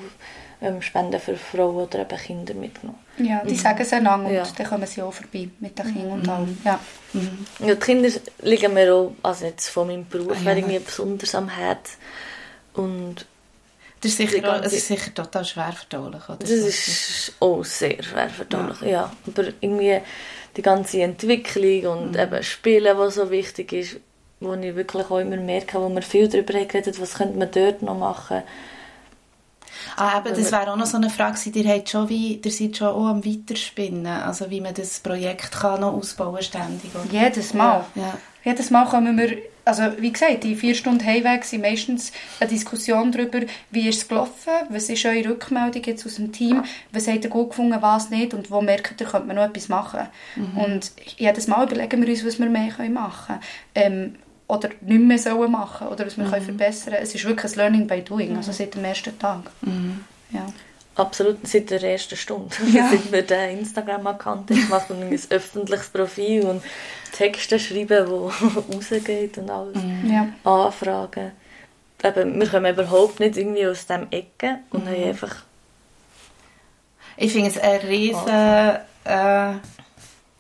ähm, 0.62 0.82
Spenden 0.82 1.20
für 1.20 1.36
Frauen 1.36 1.76
oder 1.76 2.00
eben 2.00 2.18
Kinder 2.18 2.54
mitgenommen. 2.54 3.00
Ja, 3.18 3.44
die 3.44 3.54
mhm. 3.54 3.58
sagen 3.58 3.82
es 3.82 3.94
einander 3.94 4.30
und 4.30 4.36
ja. 4.36 4.44
dann 4.58 4.68
kommen 4.68 4.86
sie 4.86 5.02
auch 5.02 5.14
vorbei 5.14 5.50
mit 5.60 5.78
den 5.78 5.94
Kindern 5.94 6.12
und 6.12 6.30
allem. 6.30 6.58
Ja. 6.64 6.80
Mhm. 7.14 7.46
ja, 7.60 7.76
die 7.76 7.80
Kinder 7.80 8.10
liegen 8.42 8.74
mir 8.74 8.94
auch, 8.94 9.12
also 9.24 9.46
jetzt 9.46 9.70
von 9.70 9.88
meinem 9.88 10.08
Beruf, 10.08 10.38
ah, 10.40 10.44
ja. 10.46 10.56
irgendwie 10.56 10.80
besonders 10.80 11.36
am 11.36 11.50
Herzen. 11.50 11.98
Und 12.74 13.26
das 14.02 14.12
ist 14.12 14.18
sicher, 14.18 14.40
ganze, 14.40 14.64
das 14.64 14.74
ist 14.74 14.88
sicher 14.88 15.14
total 15.14 15.46
schwer 15.46 15.74
verdaulich, 15.74 16.28
oder? 16.28 16.38
Das 16.38 16.50
ist 16.50 17.34
auch 17.40 17.64
sehr 17.64 18.02
schwer 18.02 18.30
verdaulich, 18.30 18.82
ja. 18.82 18.88
ja. 18.88 19.12
Aber 19.28 19.44
irgendwie 19.62 20.02
die 20.58 20.62
ganze 20.62 21.04
Entwicklung 21.04 22.00
und 22.00 22.12
mhm. 22.14 22.20
eben 22.20 22.44
Spielen, 22.44 22.98
was 22.98 23.16
so 23.16 23.30
wichtig 23.30 23.72
ist, 23.74 23.98
wo 24.40 24.54
ich 24.56 24.76
wirklich 24.76 25.06
auch 25.10 25.20
immer 25.20 25.38
merke, 25.38 25.80
wo 25.80 25.88
wir 25.88 26.02
viel 26.02 26.28
darüber 26.28 26.54
geredet 26.54 27.00
was 27.00 27.14
könnte 27.14 27.38
man 27.38 27.52
dort 27.52 27.84
noch 27.84 27.98
machen. 27.98 28.42
Ah, 29.98 30.20
eben, 30.20 30.36
das 30.36 30.52
wäre 30.52 30.72
auch 30.72 30.76
noch 30.76 30.86
so 30.86 30.98
eine 30.98 31.10
Frage, 31.10 31.38
ihr, 31.54 31.70
habt 31.70 31.90
schon 31.90 32.10
wie, 32.10 32.42
ihr 32.44 32.52
seid 32.52 32.78
schon 32.78 32.88
auch 32.88 33.08
am 33.08 33.24
Weiterspinnen, 33.24 34.08
also 34.08 34.50
wie 34.50 34.62
man 34.62 34.74
das 34.74 35.00
Projekt 35.00 35.52
kann 35.52 35.82
noch 35.82 35.94
ausbauen 35.94 36.42
ständig. 36.42 36.92
Oder? 36.96 37.12
Jedes 37.12 37.54
Mal. 37.54 37.86
Ja. 37.96 38.18
Jedes 38.44 38.72
Mal 38.72 38.86
kommen 38.86 39.18
wir 39.18 39.38
also 39.66 39.84
wie 40.00 40.12
gesagt, 40.12 40.44
die 40.44 40.56
vier 40.56 40.76
Stunden 40.76 41.06
Heimweg 41.06 41.44
sind 41.44 41.62
meistens 41.62 42.12
eine 42.40 42.50
Diskussion 42.50 43.12
darüber, 43.12 43.42
wie 43.70 43.88
ist 43.88 44.02
es 44.02 44.08
gelaufen, 44.08 44.52
was 44.70 44.90
ist 44.90 45.06
eure 45.06 45.30
Rückmeldung 45.30 45.84
jetzt 45.84 46.06
aus 46.06 46.16
dem 46.16 46.32
Team, 46.32 46.64
was 46.92 47.08
habt 47.08 47.24
ihr 47.24 47.30
gut 47.30 47.50
gefunden, 47.50 47.78
was 47.82 48.10
nicht 48.10 48.34
und 48.34 48.50
wo 48.52 48.62
merkt 48.62 49.00
ihr, 49.00 49.08
könnte 49.08 49.28
man 49.28 49.36
noch 49.36 49.46
etwas 49.46 49.70
machen. 49.70 50.08
Mhm. 50.36 50.58
Und 50.58 50.92
jedes 51.18 51.48
Mal 51.48 51.66
überlegen 51.66 52.02
wir 52.02 52.10
uns, 52.10 52.26
was 52.26 52.40
wir 52.40 52.50
mehr 52.50 52.72
machen 52.90 53.36
können. 53.36 53.42
Ähm, 53.76 54.16
oder 54.48 54.70
nicht 54.82 55.02
mehr 55.02 55.18
sollen 55.18 55.50
machen 55.50 55.88
oder 55.88 56.06
was 56.06 56.18
wir 56.18 56.26
mhm. 56.26 56.32
können 56.32 56.46
verbessern 56.46 56.94
können. 56.94 57.04
Es 57.04 57.16
ist 57.16 57.24
wirklich 57.24 57.54
ein 57.54 57.58
Learning 57.58 57.88
by 57.88 58.02
Doing, 58.02 58.36
also 58.36 58.52
seit 58.52 58.76
dem 58.76 58.84
ersten 58.84 59.18
Tag. 59.18 59.50
Mhm. 59.62 60.04
Ja. 60.32 60.46
Absolut, 61.02 61.48
seit 61.48 61.72
der 61.72 61.82
ersten 61.82 62.16
Stunde. 62.16 62.56
Ja. 62.72 62.90
seit 62.92 63.12
wir 63.12 63.24
den 63.24 63.60
Instagram-Account 63.60 64.48
gemacht 64.48 64.90
und 64.90 65.02
ein 65.02 65.20
öffentliches 65.30 65.90
Profil 65.90 66.44
und 66.44 66.64
Texte 67.12 67.60
schreiben, 67.60 68.06
die 68.06 68.74
rausgeht 68.76 69.38
und 69.40 69.50
alles. 69.50 69.78
Ja. 70.04 70.28
Anfragen. 70.44 71.32
Eben, 72.04 72.40
wir 72.40 72.48
kommen 72.48 72.74
überhaupt 72.74 73.20
nicht 73.20 73.38
irgendwie 73.38 73.66
aus 73.66 73.86
dem 73.88 74.08
Ecke 74.12 74.60
und 74.72 74.88
haben 74.88 75.04
einfach 75.04 75.36
Ich 77.18 77.32
finde 77.32 77.50
es 77.50 77.58
eine 77.58 77.84
riesen, 77.84 78.28
äh, 79.04 79.54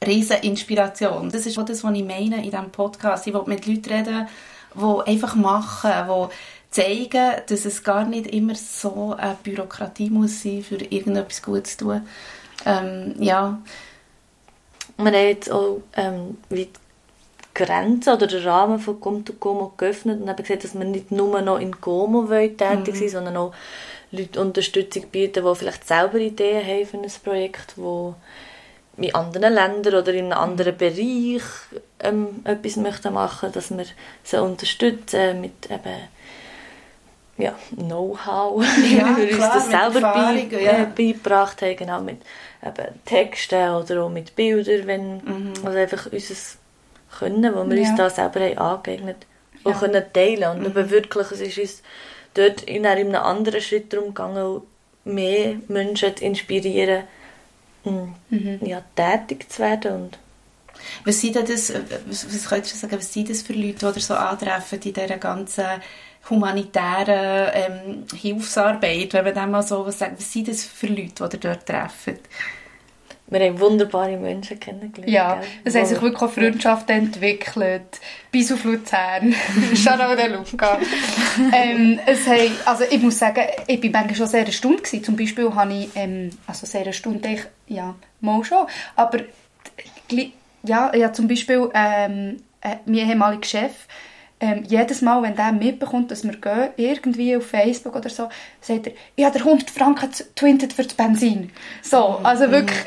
riesen 0.05 0.37
Inspiration. 0.41 1.29
Das 1.29 1.45
ist 1.45 1.57
auch 1.57 1.65
das, 1.65 1.83
was 1.83 1.93
ich 1.93 2.03
meine 2.03 2.37
in 2.37 2.51
diesem 2.51 2.71
Podcast. 2.71 3.27
Ich 3.27 3.33
will 3.33 3.43
mit 3.45 3.65
Leuten 3.65 3.93
reden, 3.93 4.27
die 4.73 5.11
einfach 5.11 5.35
machen, 5.35 5.91
die 5.91 6.35
zeigen, 6.71 7.33
dass 7.47 7.65
es 7.65 7.83
gar 7.83 8.05
nicht 8.05 8.27
immer 8.27 8.55
so 8.55 9.13
eine 9.17 9.37
Bürokratie 9.43 10.09
muss 10.09 10.41
sein, 10.41 10.63
für 10.63 10.77
irgendetwas 10.77 11.43
Gutes 11.43 11.77
zu 11.77 11.85
tun. 11.85 12.07
Ähm, 12.65 13.15
ja, 13.19 13.59
Wir 14.97 15.05
haben 15.05 15.13
jetzt 15.13 15.51
auch 15.51 15.81
ähm, 15.95 16.37
wie 16.49 16.65
die 16.65 16.79
Grenzen 17.53 18.13
oder 18.13 18.27
den 18.27 18.43
Rahmen 18.43 18.79
von 18.79 18.99
Come 18.99 19.23
to 19.23 19.33
Como 19.33 19.73
geöffnet 19.75 20.21
und 20.21 20.29
haben 20.29 20.35
gesagt, 20.37 20.63
dass 20.63 20.73
wir 20.73 20.85
nicht 20.85 21.11
nur 21.11 21.41
noch 21.41 21.59
in 21.59 21.81
Como 21.81 22.27
tätig 22.27 22.95
sind, 22.95 23.09
sondern 23.09 23.35
auch 23.37 23.53
Leute 24.11 24.41
Unterstützung 24.41 25.07
bieten, 25.07 25.45
die 25.45 25.55
vielleicht 25.55 25.87
selber 25.87 26.19
Ideen 26.19 26.65
haben 26.65 26.85
für 26.85 26.97
ein 26.97 27.23
Projekt, 27.23 27.73
wo 27.77 28.15
in 28.97 29.15
anderen 29.15 29.53
Ländern 29.53 29.95
oder 29.95 30.13
in 30.13 30.31
einem 30.31 30.37
anderen 30.37 30.77
Bereich 30.77 31.43
ähm, 31.99 32.41
etwas 32.43 32.75
möchten 32.75 33.13
machen, 33.13 33.51
dass 33.51 33.75
wir 33.75 33.85
sie 34.23 34.41
unterstützen 34.41 35.41
mit 35.41 35.71
eben 35.71 36.09
ja, 37.41 37.53
Know-how, 37.75 38.63
Ja, 38.63 39.17
wie 39.17 39.27
wir 39.29 39.35
uns 39.37 39.53
das 39.53 39.69
selber 39.69 40.01
bei, 40.13 40.47
ja. 40.61 40.83
äh, 40.83 40.85
beigebracht 40.85 41.61
haben, 41.61 41.75
genau, 41.75 42.01
mit 42.01 42.17
eben 42.65 42.87
Texten 43.05 43.69
oder 43.71 44.03
auch 44.03 44.09
mit 44.09 44.35
Bildern, 44.35 44.87
wenn, 44.87 45.21
also 45.65 45.77
einfach 45.77 46.07
unser 46.11 46.35
Können, 47.19 47.53
wo 47.55 47.67
wir 47.69 47.77
Ja. 47.77 47.89
uns 47.89 47.97
da 47.97 48.09
selber 48.09 48.39
haben 48.41 48.57
angeeignet 48.57 49.17
auch 49.63 49.71
Ja. 49.71 49.77
können 49.79 50.03
teilen 50.13 50.57
und 50.57 50.65
eben 50.65 50.89
wirklich, 50.89 51.31
es 51.31 51.41
ist 51.41 51.57
uns 51.59 51.81
dort 52.33 52.61
in 52.63 52.85
einem 52.85 53.13
anderen 53.15 53.61
Schritt 53.61 53.91
darum 53.93 54.07
gegangen, 54.13 54.61
mehr 55.03 55.55
Menschen 55.67 56.15
zu 56.15 56.23
inspirieren, 56.23 57.03
mm, 57.83 58.65
ja, 58.65 58.81
tätig 58.95 59.51
zu 59.51 59.59
werden 59.61 59.91
und 60.03 60.17
Was 61.05 61.21
sind 61.21 61.35
das, 61.35 61.69
äh, 61.69 61.81
was, 62.07 62.25
was 62.25 62.47
könntest 62.49 62.73
du 62.73 62.77
sagen, 62.79 62.97
was 62.97 63.13
sind 63.13 63.29
das 63.29 63.43
für 63.43 63.53
Leute, 63.53 63.91
die 63.93 63.99
so 63.99 64.15
antreffen 64.15 64.79
in 64.81 64.93
dieser 64.93 65.17
ganzen 65.17 65.65
humanitären 66.29 67.51
ähm, 67.53 68.05
Hilfsarbeit, 68.15 69.13
wenn 69.13 69.25
man 69.25 69.33
dem 69.33 69.51
mal 69.51 69.63
so 69.63 69.85
was 69.85 69.99
sagt, 69.99 70.17
was 70.17 70.31
sind 70.31 70.47
das 70.47 70.63
für 70.63 70.87
Leute, 70.87 71.29
die 71.29 71.35
ihr 71.35 71.39
dort 71.39 71.65
treffen? 71.65 72.19
wir 73.31 73.39
haben 73.39 73.59
wunderbare 73.59 74.17
Menschen 74.17 74.59
kennengelernt. 74.59 75.09
Ja, 75.09 75.35
gell? 75.35 75.47
es 75.63 75.75
haben 75.75 75.85
sich 75.85 76.01
wirklich 76.01 76.21
auch 76.21 76.29
Freundschaften 76.29 76.97
entwickelt. 76.97 78.01
Bis 78.29 78.51
auf 78.51 78.65
Luzern. 78.65 79.33
Shoutout 79.73 80.21
an 80.21 80.33
Luca. 80.33 80.77
ähm, 81.53 81.97
es 82.05 82.27
haben, 82.27 82.51
also 82.65 82.83
ich 82.89 83.01
muss 83.01 83.17
sagen, 83.17 83.41
ich 83.67 83.81
war 83.81 83.89
manchmal 83.91 84.15
schon 84.15 84.27
sehr 84.27 84.45
erstaunt. 84.45 84.83
Gewesen. 84.83 85.03
Zum 85.05 85.15
Beispiel 85.15 85.55
habe 85.55 85.73
ich, 85.73 85.89
ähm, 85.95 86.29
also 86.45 86.65
sehr 86.65 86.85
erstaunt, 86.85 87.25
ich, 87.25 87.41
ja, 87.67 87.95
mal 88.19 88.43
schon, 88.43 88.67
aber 88.97 89.19
ja, 90.63 90.93
ja 90.93 91.13
zum 91.13 91.29
Beispiel 91.29 91.69
ähm, 91.73 92.43
äh, 92.59 92.75
mein 92.85 93.09
ehemaliger 93.09 93.47
Chef, 93.47 93.71
ähm, 94.41 94.63
jedes 94.67 95.01
Mal, 95.01 95.21
wenn 95.21 95.35
der 95.35 95.51
mitbekommt, 95.51 96.09
dass 96.09 96.23
wir 96.23 96.35
gehen, 96.35 96.69
irgendwie 96.75 97.37
auf 97.37 97.45
Facebook 97.45 97.95
oder 97.95 98.09
so, 98.09 98.27
sagt 98.59 98.87
er, 98.87 98.93
ich 99.15 99.23
habe 99.23 99.37
dir 99.37 99.45
100 99.45 99.69
Franken 99.69 100.09
twintet 100.35 100.73
für 100.73 100.83
das 100.83 100.95
Benzin. 100.95 101.51
So, 101.83 102.19
also 102.23 102.49
wirklich, 102.51 102.79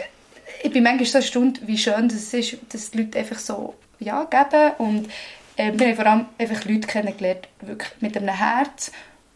ich 0.65 0.73
bin 0.73 0.83
manchmal 0.83 1.07
so 1.07 1.19
erstaunt, 1.19 1.67
wie 1.67 1.79
schön 1.79 2.09
das 2.09 2.35
ist, 2.35 2.57
dass 2.71 2.91
die 2.91 2.99
Leute 2.99 3.21
einfach 3.21 3.39
so 3.39 3.75
ja, 4.01 4.25
geben 4.25 4.73
und 4.79 5.09
äh, 5.57 5.73
wir 5.73 5.87
haben 5.87 5.95
vor 5.97 6.07
allem 6.07 6.27
einfach 6.39 6.65
Leute 6.65 6.89
kennengelernt, 6.89 7.49
wirklich 7.61 7.93
mit 8.01 8.17
einem 8.17 8.35
Herz 8.35 8.91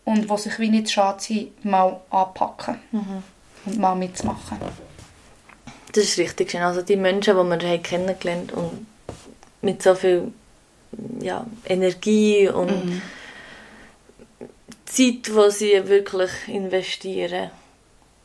und 0.04 0.28
die 0.28 0.36
sich 0.36 0.58
wie 0.58 0.70
nicht 0.70 0.90
schade 0.90 1.20
sind, 1.20 1.64
mal 1.64 2.00
anpacken 2.10 2.80
und 3.64 3.78
mal 3.78 3.94
mitzumachen. 3.94 4.58
Das 5.92 6.04
ist 6.04 6.18
richtig 6.18 6.50
schön. 6.50 6.62
Also 6.62 6.82
die 6.82 6.96
Menschen, 6.96 7.36
die 7.36 7.44
wir 7.44 7.70
haben 7.70 7.82
kennengelernt 7.82 8.52
und 8.52 8.86
mit 9.62 9.82
so 9.82 9.94
viel 9.94 10.32
ja, 11.20 11.46
Energie 11.66 12.48
und 12.48 13.02
Zeit, 14.86 15.26
die 15.26 15.50
sie 15.50 15.88
wirklich 15.88 16.30
investieren. 16.48 17.50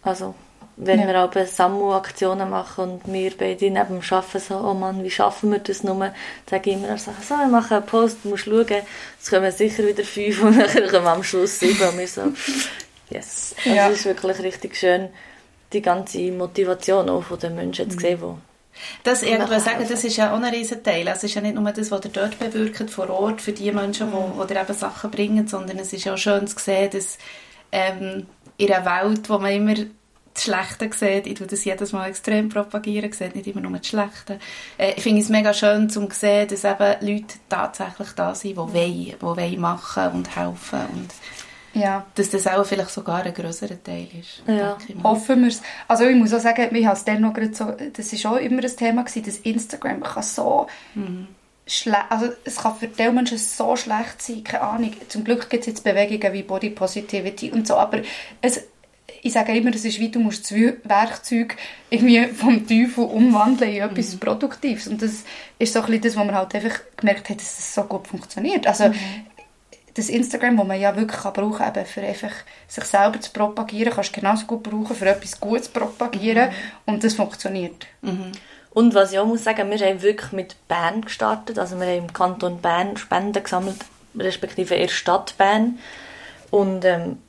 Also 0.01 0.33
wenn 0.75 1.01
Ja. 1.01 1.07
wir 1.07 1.15
aber 1.19 1.45
Sammelaktionen 1.45 2.49
machen 2.49 2.93
und 3.03 3.13
wir 3.13 3.31
beide 3.37 3.69
neben 3.69 3.99
dem 3.99 4.01
Arbeiten 4.09 4.39
so, 4.39 4.55
oh 4.57 4.73
Mann, 4.73 5.03
wie 5.03 5.11
schaffen 5.11 5.51
wir 5.51 5.59
das 5.59 5.83
nur? 5.83 6.11
Sage 6.49 6.71
ich 6.71 6.75
immer 6.77 6.97
so, 6.97 7.11
so, 7.27 7.35
wir 7.35 7.47
machen 7.47 7.77
einen 7.77 7.85
Post, 7.85 8.17
du 8.23 8.29
musst 8.29 8.45
schauen, 8.45 8.65
es 9.21 9.29
kommen 9.29 9.51
sicher 9.51 9.85
wieder 9.85 10.03
fünf 10.03 10.41
und 10.43 10.57
dann 10.57 10.89
kommen 10.89 11.07
am 11.07 11.23
Schluss 11.23 11.59
sieben 11.59 11.87
und 11.89 11.97
wir 11.99 12.07
so, 12.07 12.21
yes. 13.11 13.53
Also 13.59 13.69
Ja. 13.75 13.89
es 13.89 13.99
ist 13.99 14.05
wirklich 14.05 14.39
richtig 14.39 14.75
schön, 14.75 15.09
die 15.73 15.81
ganze 15.81 16.31
Motivation 16.31 17.07
auch 17.09 17.23
von 17.23 17.39
den 17.39 17.55
Menschen 17.55 17.89
zu 17.91 17.99
sehen, 17.99 18.19
die 18.19 18.52
Das 19.03 19.21
Nachher 19.21 19.59
sagen, 19.59 19.85
das 19.89 20.03
ist 20.03 20.17
ja 20.17 20.31
auch 20.33 20.37
ein 20.37 20.45
riesen 20.45 20.83
Teil. 20.83 21.07
Es 21.07 21.23
ist 21.23 21.33
ja 21.33 21.41
nicht 21.41 21.55
nur 21.55 21.71
das, 21.71 21.91
was 21.91 22.03
ihr 22.05 22.11
dort 22.11 22.39
bewirkt 22.39 22.89
vor 22.89 23.09
Ort 23.09 23.41
für 23.41 23.51
die 23.51 23.71
Menschen, 23.71 24.11
die, 24.11 24.15
Mhm. 24.15 24.47
die 24.47 24.53
ihr 24.53 24.61
eben 24.61 24.73
Sachen 24.73 25.11
bringen, 25.11 25.47
sondern 25.47 25.79
es 25.79 25.93
ist 25.93 26.05
ja 26.05 26.13
auch 26.13 26.17
schön 26.17 26.47
zu 26.47 26.59
sehen, 26.59 26.89
dass 26.91 27.17
ähm, 27.71 28.27
in 28.57 28.71
einer 28.71 28.85
Welt, 28.85 29.29
wo 29.29 29.39
man 29.39 29.51
immer 29.51 29.73
das 30.33 30.43
Schlechte 30.43 30.89
sieht, 30.91 31.27
ich 31.27 31.35
tue 31.35 31.47
das 31.47 31.63
jedes 31.63 31.91
Mal 31.91 32.09
extrem 32.09 32.49
propagieren, 32.49 33.11
sieht 33.11 33.35
nicht 33.35 33.47
immer 33.47 33.61
nur 33.61 33.77
das 33.77 33.87
Schlechte. 33.87 34.39
Äh, 34.77 34.93
ich 34.95 35.03
finde 35.03 35.21
es 35.21 35.29
mega 35.29 35.53
schön 35.53 35.89
zu 35.89 36.07
sehen, 36.11 36.47
dass 36.47 36.63
eben 36.63 36.95
Leute 37.01 37.35
tatsächlich 37.49 38.09
da 38.15 38.33
sind, 38.33 38.51
die 38.51 38.57
wollen, 38.57 38.73
die 38.73 39.15
wollen 39.19 39.59
machen 39.61 40.11
und 40.13 40.35
helfen 40.35 40.81
und 40.93 41.09
Ja. 41.73 42.05
dass 42.15 42.29
das 42.29 42.45
auch 42.47 42.65
vielleicht 42.65 42.91
sogar 42.91 43.23
ein 43.23 43.33
grösserer 43.33 43.81
Teil 43.83 44.07
ist. 44.19 44.43
Ja. 44.47 44.77
Hoffen 45.03 45.41
wir 45.41 45.47
es. 45.47 45.61
Also 45.87 46.05
ich 46.05 46.15
muss 46.15 46.33
auch 46.33 46.39
sagen, 46.39 46.75
ich 46.75 46.85
habe 46.85 46.97
es 46.97 47.19
noch 47.19 47.33
gerade 47.33 47.53
so, 47.53 47.73
das 47.93 48.23
war 48.23 48.33
auch 48.33 48.37
immer 48.37 48.63
ein 48.63 48.75
Thema, 48.75 49.03
gewesen, 49.03 49.25
dass 49.25 49.37
Instagram 49.37 50.01
kann 50.01 50.23
so 50.23 50.67
schlecht, 51.65 52.05
also 52.09 52.27
es 52.43 52.57
kann 52.57 52.75
für 52.75 52.87
die 52.87 53.09
Menschen 53.09 53.37
so 53.37 53.75
schlecht 53.75 54.21
sein, 54.21 54.43
keine 54.43 54.63
Ahnung. 54.63 54.93
Zum 55.07 55.23
Glück 55.23 55.49
gibt 55.49 55.61
es 55.61 55.67
jetzt 55.67 55.83
Bewegungen 55.83 56.33
wie 56.33 56.43
Body 56.43 56.69
Positivity 56.69 57.51
und 57.51 57.67
so, 57.67 57.75
aber 57.75 58.01
es, 58.41 58.67
ich 59.21 59.31
sage 59.31 59.55
immer, 59.55 59.73
es 59.73 59.85
ist 59.85 59.99
wie, 59.99 60.09
du 60.09 60.19
musst 60.19 60.51
das 60.51 60.57
Werkzeug 60.83 61.55
irgendwie 61.89 62.27
vom 62.27 62.67
Teufel 62.67 63.05
umwandeln 63.05 63.71
in 63.71 63.81
etwas 63.81 64.15
Produktives 64.17 64.87
und 64.87 65.01
das 65.01 65.23
ist 65.57 65.73
so 65.73 65.79
ein 65.79 65.85
bisschen 65.85 66.01
das, 66.01 66.15
wo 66.17 66.23
man 66.25 66.35
halt 66.35 66.53
einfach 66.55 66.79
gemerkt 66.97 67.29
hat, 67.29 67.37
dass 67.37 67.55
das 67.55 67.73
so 67.73 67.83
gut 67.83 68.07
funktioniert. 68.07 68.67
Also 68.67 68.91
das 69.95 70.09
Instagram, 70.09 70.57
das 70.57 70.67
man 70.67 70.79
ja 70.79 70.95
wirklich 70.95 71.21
kann 71.21 71.33
brauchen 71.33 71.57
kann, 71.57 71.75
eben 71.75 71.85
für 71.85 72.01
einfach 72.01 72.31
sich 72.67 72.83
selber 72.83 73.19
zu 73.19 73.31
propagieren, 73.31 73.93
kannst 73.93 74.15
du 74.15 74.19
genauso 74.19 74.45
gut 74.45 74.63
brauchen, 74.63 74.95
für 74.95 75.07
etwas 75.07 75.39
Gutes 75.39 75.65
zu 75.65 75.71
propagieren 75.71 76.49
und 76.85 77.03
das 77.03 77.13
funktioniert. 77.13 77.85
Und 78.73 78.95
was 78.95 79.11
ich 79.11 79.19
auch 79.19 79.25
muss 79.25 79.43
sagen, 79.43 79.69
wir 79.69 79.77
haben 79.77 80.01
wirklich 80.01 80.31
mit 80.31 80.55
Bern 80.67 81.01
gestartet. 81.01 81.59
Also 81.59 81.79
wir 81.79 81.85
haben 81.85 82.05
im 82.05 82.13
Kanton 82.13 82.59
Bern 82.59 82.97
Spenden 82.97 83.43
gesammelt, 83.43 83.77
respektive 84.17 84.73
in 84.73 84.81
der 84.81 84.87
Stadt 84.87 85.37
Bern. 85.37 85.77
Und 86.49 86.83
ähm, 86.85 87.19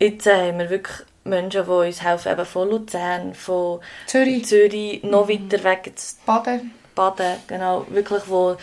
jetzt 0.00 0.26
äh, 0.26 0.48
haben 0.48 0.58
wir 0.58 0.70
wirklich 0.70 0.96
Menschen, 1.24 1.64
die 1.64 1.70
uns 1.70 2.02
helfen, 2.02 2.32
eben 2.32 2.46
von 2.46 2.68
Luzern, 2.68 3.34
von 3.34 3.80
Zürich. 4.06 4.44
Zürich 4.44 5.04
noch 5.04 5.28
weiter 5.28 5.62
weg, 5.62 5.92
Baden. 6.26 6.72
Baden, 6.94 7.36
genau, 7.46 7.86
wirklich, 7.88 8.22
wo 8.26 8.56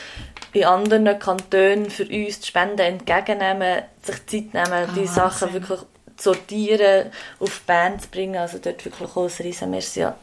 in 0.53 0.63
anderen 0.65 1.19
Kantonen 1.19 1.89
für 1.89 2.03
uns 2.03 2.39
die 2.39 2.47
Spenden 2.47 2.79
entgegennehmen, 2.79 3.83
sich 4.01 4.25
Zeit 4.25 4.53
nehmen, 4.53 4.89
die 4.95 5.07
Ah, 5.07 5.11
Sachen 5.11 5.41
Wahnsinn. 5.53 5.53
wirklich 5.61 5.79
zu 6.17 6.33
sortieren, 6.33 7.11
auf 7.39 7.61
Bern 7.61 7.99
zu 7.99 8.09
bringen. 8.09 8.37
Also 8.37 8.57
dort 8.57 8.83
wirklich 8.83 9.09
auch 9.15 9.25
ein 9.29 9.43
riesen 9.45 9.69
Merci 9.69 10.03
an 10.03 10.15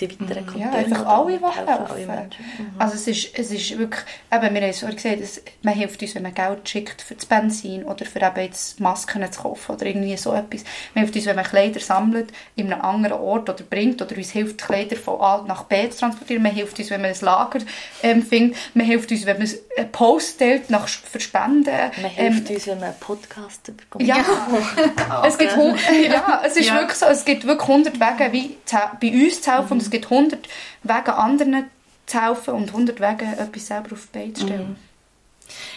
die 0.00 0.10
weiteren 0.20 0.46
Kantone. 0.46 0.64
Ja, 0.64 0.70
einfach 0.72 1.06
alle, 1.06 1.38
die 1.38 1.44
alle 1.44 1.54
helfen. 1.66 2.06
Menschen. 2.06 2.44
Also 2.78 2.94
es 2.94 3.06
ist, 3.06 3.38
es 3.38 3.50
ist 3.50 3.78
wirklich, 3.78 4.04
eben, 4.32 4.54
wir 4.54 4.60
haben 4.62 4.70
es 4.70 4.80
vorhin 4.80 4.96
gesagt, 4.96 5.20
es, 5.20 5.42
man 5.62 5.74
hilft 5.74 6.00
uns, 6.02 6.14
wenn 6.14 6.22
man 6.22 6.34
Geld 6.34 6.68
schickt 6.68 7.02
für 7.02 7.14
das 7.14 7.26
Benzin 7.26 7.84
oder 7.84 8.04
für 8.04 8.20
eben 8.20 8.40
jetzt 8.40 8.80
Masken 8.80 9.30
zu 9.32 9.40
kaufen 9.42 9.72
oder 9.74 9.86
irgendwie 9.86 10.16
so 10.16 10.32
etwas. 10.34 10.64
Man 10.94 11.04
hilft 11.04 11.16
uns, 11.16 11.26
wenn 11.26 11.36
man 11.36 11.44
Kleider 11.44 11.80
sammelt 11.80 12.32
in 12.56 12.72
einem 12.72 12.82
anderen 12.82 13.18
Ort 13.20 13.48
oder 13.50 13.62
bringt 13.62 14.00
oder 14.02 14.16
uns 14.16 14.30
hilft, 14.30 14.58
Kleider 14.62 14.96
von 14.96 15.20
A 15.20 15.44
nach 15.46 15.64
B 15.64 15.88
zu 15.90 15.98
transportieren. 16.00 16.42
Man 16.42 16.52
hilft 16.52 16.78
uns, 16.78 16.90
wenn 16.90 17.00
man 17.00 17.10
ein 17.10 17.16
Lager 17.20 17.58
ähm, 18.02 18.22
findet. 18.22 18.56
Man 18.74 18.86
hilft 18.86 19.10
uns, 19.10 19.26
wenn 19.26 19.38
man 19.38 19.48
einen 19.76 19.92
Post 19.92 20.38
teilt 20.38 20.70
nach, 20.70 20.88
für 20.88 21.20
Spenden. 21.20 21.74
Man 22.00 22.10
hilft 22.10 22.50
uns, 22.50 22.66
wenn 22.66 22.78
man 22.80 22.88
einen 22.90 22.98
Podcast 23.00 23.64
bekommt. 23.76 24.06
Ja, 24.06 24.16
es 25.26 25.38
gibt 25.38 25.52
ja, 25.52 26.42
es 26.46 26.56
ist 26.56 26.68
Ja. 26.68 26.74
wirklich 26.76 26.96
so, 26.98 27.06
es 27.06 27.24
gibt 27.24 27.44
wirklich 27.46 27.68
100 27.68 28.00
Wege, 28.00 28.32
wie 28.32 28.56
bei 29.00 29.10
uns 29.26 29.42
zu 29.42 29.52
helfen 29.52 29.72
und 29.74 29.89
es 29.90 30.00
gibt 30.00 30.10
100 30.10 30.48
Wege, 30.82 31.14
anderen 31.14 31.64
zu 32.06 32.22
helfen 32.22 32.54
und 32.54 32.68
100 32.68 33.00
Wege, 33.00 33.24
etwas 33.24 33.66
selber 33.66 33.92
auf 33.92 34.08
die 34.12 34.18
Beine 34.18 34.32
zu 34.32 34.46
stellen. 34.46 34.76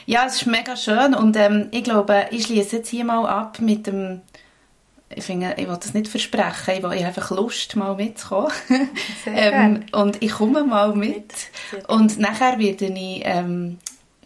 Ja, 0.05 0.25
es 0.25 0.35
ist 0.35 0.45
mega 0.45 0.75
schön 0.75 1.15
und 1.15 1.35
ähm, 1.35 1.69
ich 1.71 1.83
glaube, 1.83 2.27
ich 2.29 2.45
schließe 2.45 2.77
jetzt 2.77 2.89
hier 2.89 3.05
mal 3.05 3.25
ab 3.25 3.59
mit 3.59 3.87
dem 3.87 4.21
ich 5.15 5.23
finde, 5.25 5.53
ich 5.57 5.67
will 5.67 5.77
das 5.79 5.93
nicht 5.93 6.07
versprechen, 6.07 6.75
ich, 6.75 6.83
habe 6.83 6.89
einfach 6.89 7.29
Lust, 7.29 7.75
mal 7.75 7.95
mitzukommen. 7.95 8.51
Sehr 9.23 9.53
ähm, 9.53 9.85
und 9.91 10.21
ich 10.23 10.31
komme 10.31 10.63
mal 10.63 10.95
mit. 10.95 11.31
Und 11.87 12.17
nachher 12.17 12.57
werde 12.57 12.85
ich, 12.85 13.21
ähm, 13.23 13.77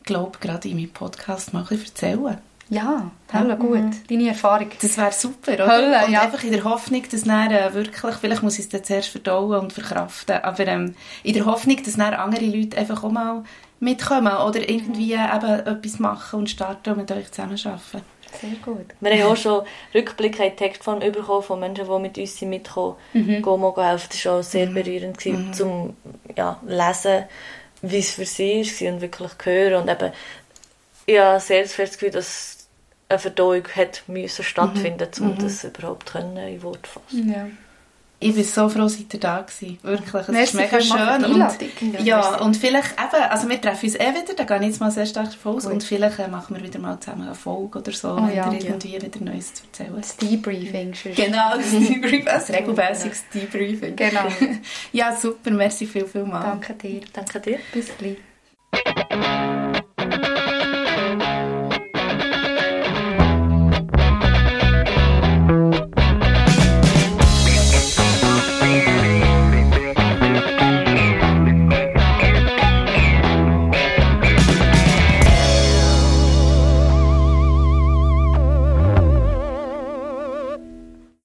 glaube 0.03 0.39
gerade 0.39 0.69
in 0.69 0.77
meinem 0.77 0.91
Podcast 0.91 1.53
mal 1.53 1.59
ein 1.59 1.67
bisschen 1.67 1.87
erzählen. 1.87 2.37
Ja, 2.69 3.11
Hölle, 3.31 3.57
gut. 3.57 3.93
Deine 4.09 4.29
Erfahrung. 4.29 4.69
Das 4.81 4.97
wäre 4.97 5.11
super, 5.11 5.53
oder? 5.53 5.67
Hölle, 5.67 6.05
und 6.05 6.11
ja. 6.11 6.21
einfach 6.21 6.43
in 6.43 6.51
der 6.51 6.63
Hoffnung, 6.65 7.03
dass 7.09 7.23
dann 7.23 7.51
äh, 7.51 7.73
wirklich, 7.73 8.15
vielleicht 8.15 8.43
muss 8.43 8.59
ich 8.59 8.65
es 8.65 8.69
dann 8.69 8.83
zuerst 8.83 9.09
verdauen 9.09 9.59
und 9.59 9.73
verkraften, 9.73 10.37
aber 10.43 10.67
ähm, 10.67 10.95
in 11.23 11.33
der 11.33 11.45
Hoffnung, 11.45 11.81
dass 11.83 11.95
dann 11.95 12.13
andere 12.13 12.45
Leute 12.45 12.77
einfach 12.77 13.03
auch 13.03 13.11
mal 13.11 13.43
mitkommen 13.79 14.35
oder 14.35 14.67
irgendwie 14.67 15.13
eben 15.13 15.67
etwas 15.67 15.99
machen 15.99 16.39
und 16.39 16.49
starten 16.49 16.91
und 16.91 16.97
mit 16.97 17.11
euch 17.11 17.31
zusammenarbeiten. 17.31 18.01
Sehr 18.41 18.49
gut. 18.63 18.85
Wir 18.99 19.23
haben 19.23 19.31
auch 19.31 19.37
schon 19.37 19.65
Rückblicke 19.95 20.43
in 20.43 20.55
Textform 20.55 20.99
bekommen 20.99 21.43
von 21.43 21.59
Menschen, 21.59 21.85
die 21.85 21.99
mit 21.99 22.17
uns 22.17 22.37
sind 22.37 22.49
mitgekommen 22.49 22.95
sind, 23.13 23.27
mhm. 23.27 23.81
helfen. 23.81 24.09
Das 24.09 24.25
war 24.25 24.39
auch 24.39 24.43
sehr 24.43 24.67
berührend, 24.67 25.17
gewesen, 25.17 25.53
zum 25.53 25.95
ja, 26.35 26.59
lesen, 26.65 27.23
wie 27.81 27.99
es 27.99 28.11
für 28.11 28.25
sie 28.25 28.63
war 28.63 28.93
und 28.93 29.01
wirklich 29.01 29.31
hören. 29.43 29.83
Und 29.83 29.89
eben, 29.89 30.11
ich 31.05 31.19
habe 31.19 31.39
sehr 31.39 31.65
sehr 31.67 31.85
das 31.85 31.97
Gefühl, 31.97 32.11
dass 32.11 32.56
eine 33.09 33.19
Verdauung 33.19 33.63
hat 33.75 34.03
müssen 34.07 34.43
stattfinden 34.43 35.09
um 35.21 35.37
das 35.37 35.63
überhaupt 35.63 36.11
können 36.11 36.37
in 36.37 36.61
Wort 36.63 36.85
zu 36.85 36.99
fassen. 36.99 37.29
Ja. 37.29 37.47
Ich 38.19 38.33
bin 38.33 38.43
so 38.43 38.67
froh, 38.67 38.87
seid 38.87 39.13
ihr 39.13 39.19
da 39.19 39.41
gewesen. 39.41 39.77
Wirklich, 39.83 40.21
es 40.23 40.27
Merci 40.29 40.57
ist 40.57 40.71
mega 40.71 40.81
schön. 40.81 41.25
Und, 41.25 42.03
ja, 42.03 42.37
und 42.37 42.57
vielleicht 42.57 42.93
eben, 42.93 43.23
also 43.29 43.47
wir 43.47 43.61
treffen 43.61 43.85
uns 43.85 43.95
eh 43.95 44.09
wieder, 44.09 44.33
da 44.35 44.43
gehe 44.43 44.57
ich 44.57 44.65
jetzt 44.65 44.79
mal 44.79 44.89
sehr 44.89 45.05
stark 45.05 45.29
davon 45.29 45.55
aus. 45.57 45.67
Und 45.67 45.83
vielleicht 45.83 46.17
äh, 46.17 46.27
machen 46.27 46.55
wir 46.55 46.63
wieder 46.63 46.79
mal 46.79 46.99
zusammen 46.99 47.27
eine 47.27 47.35
Folge 47.35 47.77
oder 47.77 47.91
so, 47.91 48.09
Oh 48.09 48.17
um 48.17 48.33
ja. 48.33 48.49
dir 48.49 48.59
irgendwie 48.59 48.99
wieder 48.99 49.19
Neues 49.23 49.53
zu 49.53 49.65
erzählen. 49.65 49.93
Das 49.95 50.17
Debriefing. 50.17 50.93
Genau, 51.15 51.57
das 51.57 51.69
Debriefing, 51.71 52.27
ein 52.27 52.41
regelmäßiges 52.41 53.23
Debriefing. 53.31 53.95
Genau. 53.95 54.27
Ja, 54.91 55.15
super, 55.15 55.51
merci 55.51 55.85
viel, 55.85 56.05
viel 56.05 56.23
mal. 56.23 56.41
Danke 56.41 56.73
dir. 56.73 57.01
Danke 57.13 57.39
dir. 57.39 57.59
Bis 57.71 57.91
gleich. 57.97 58.17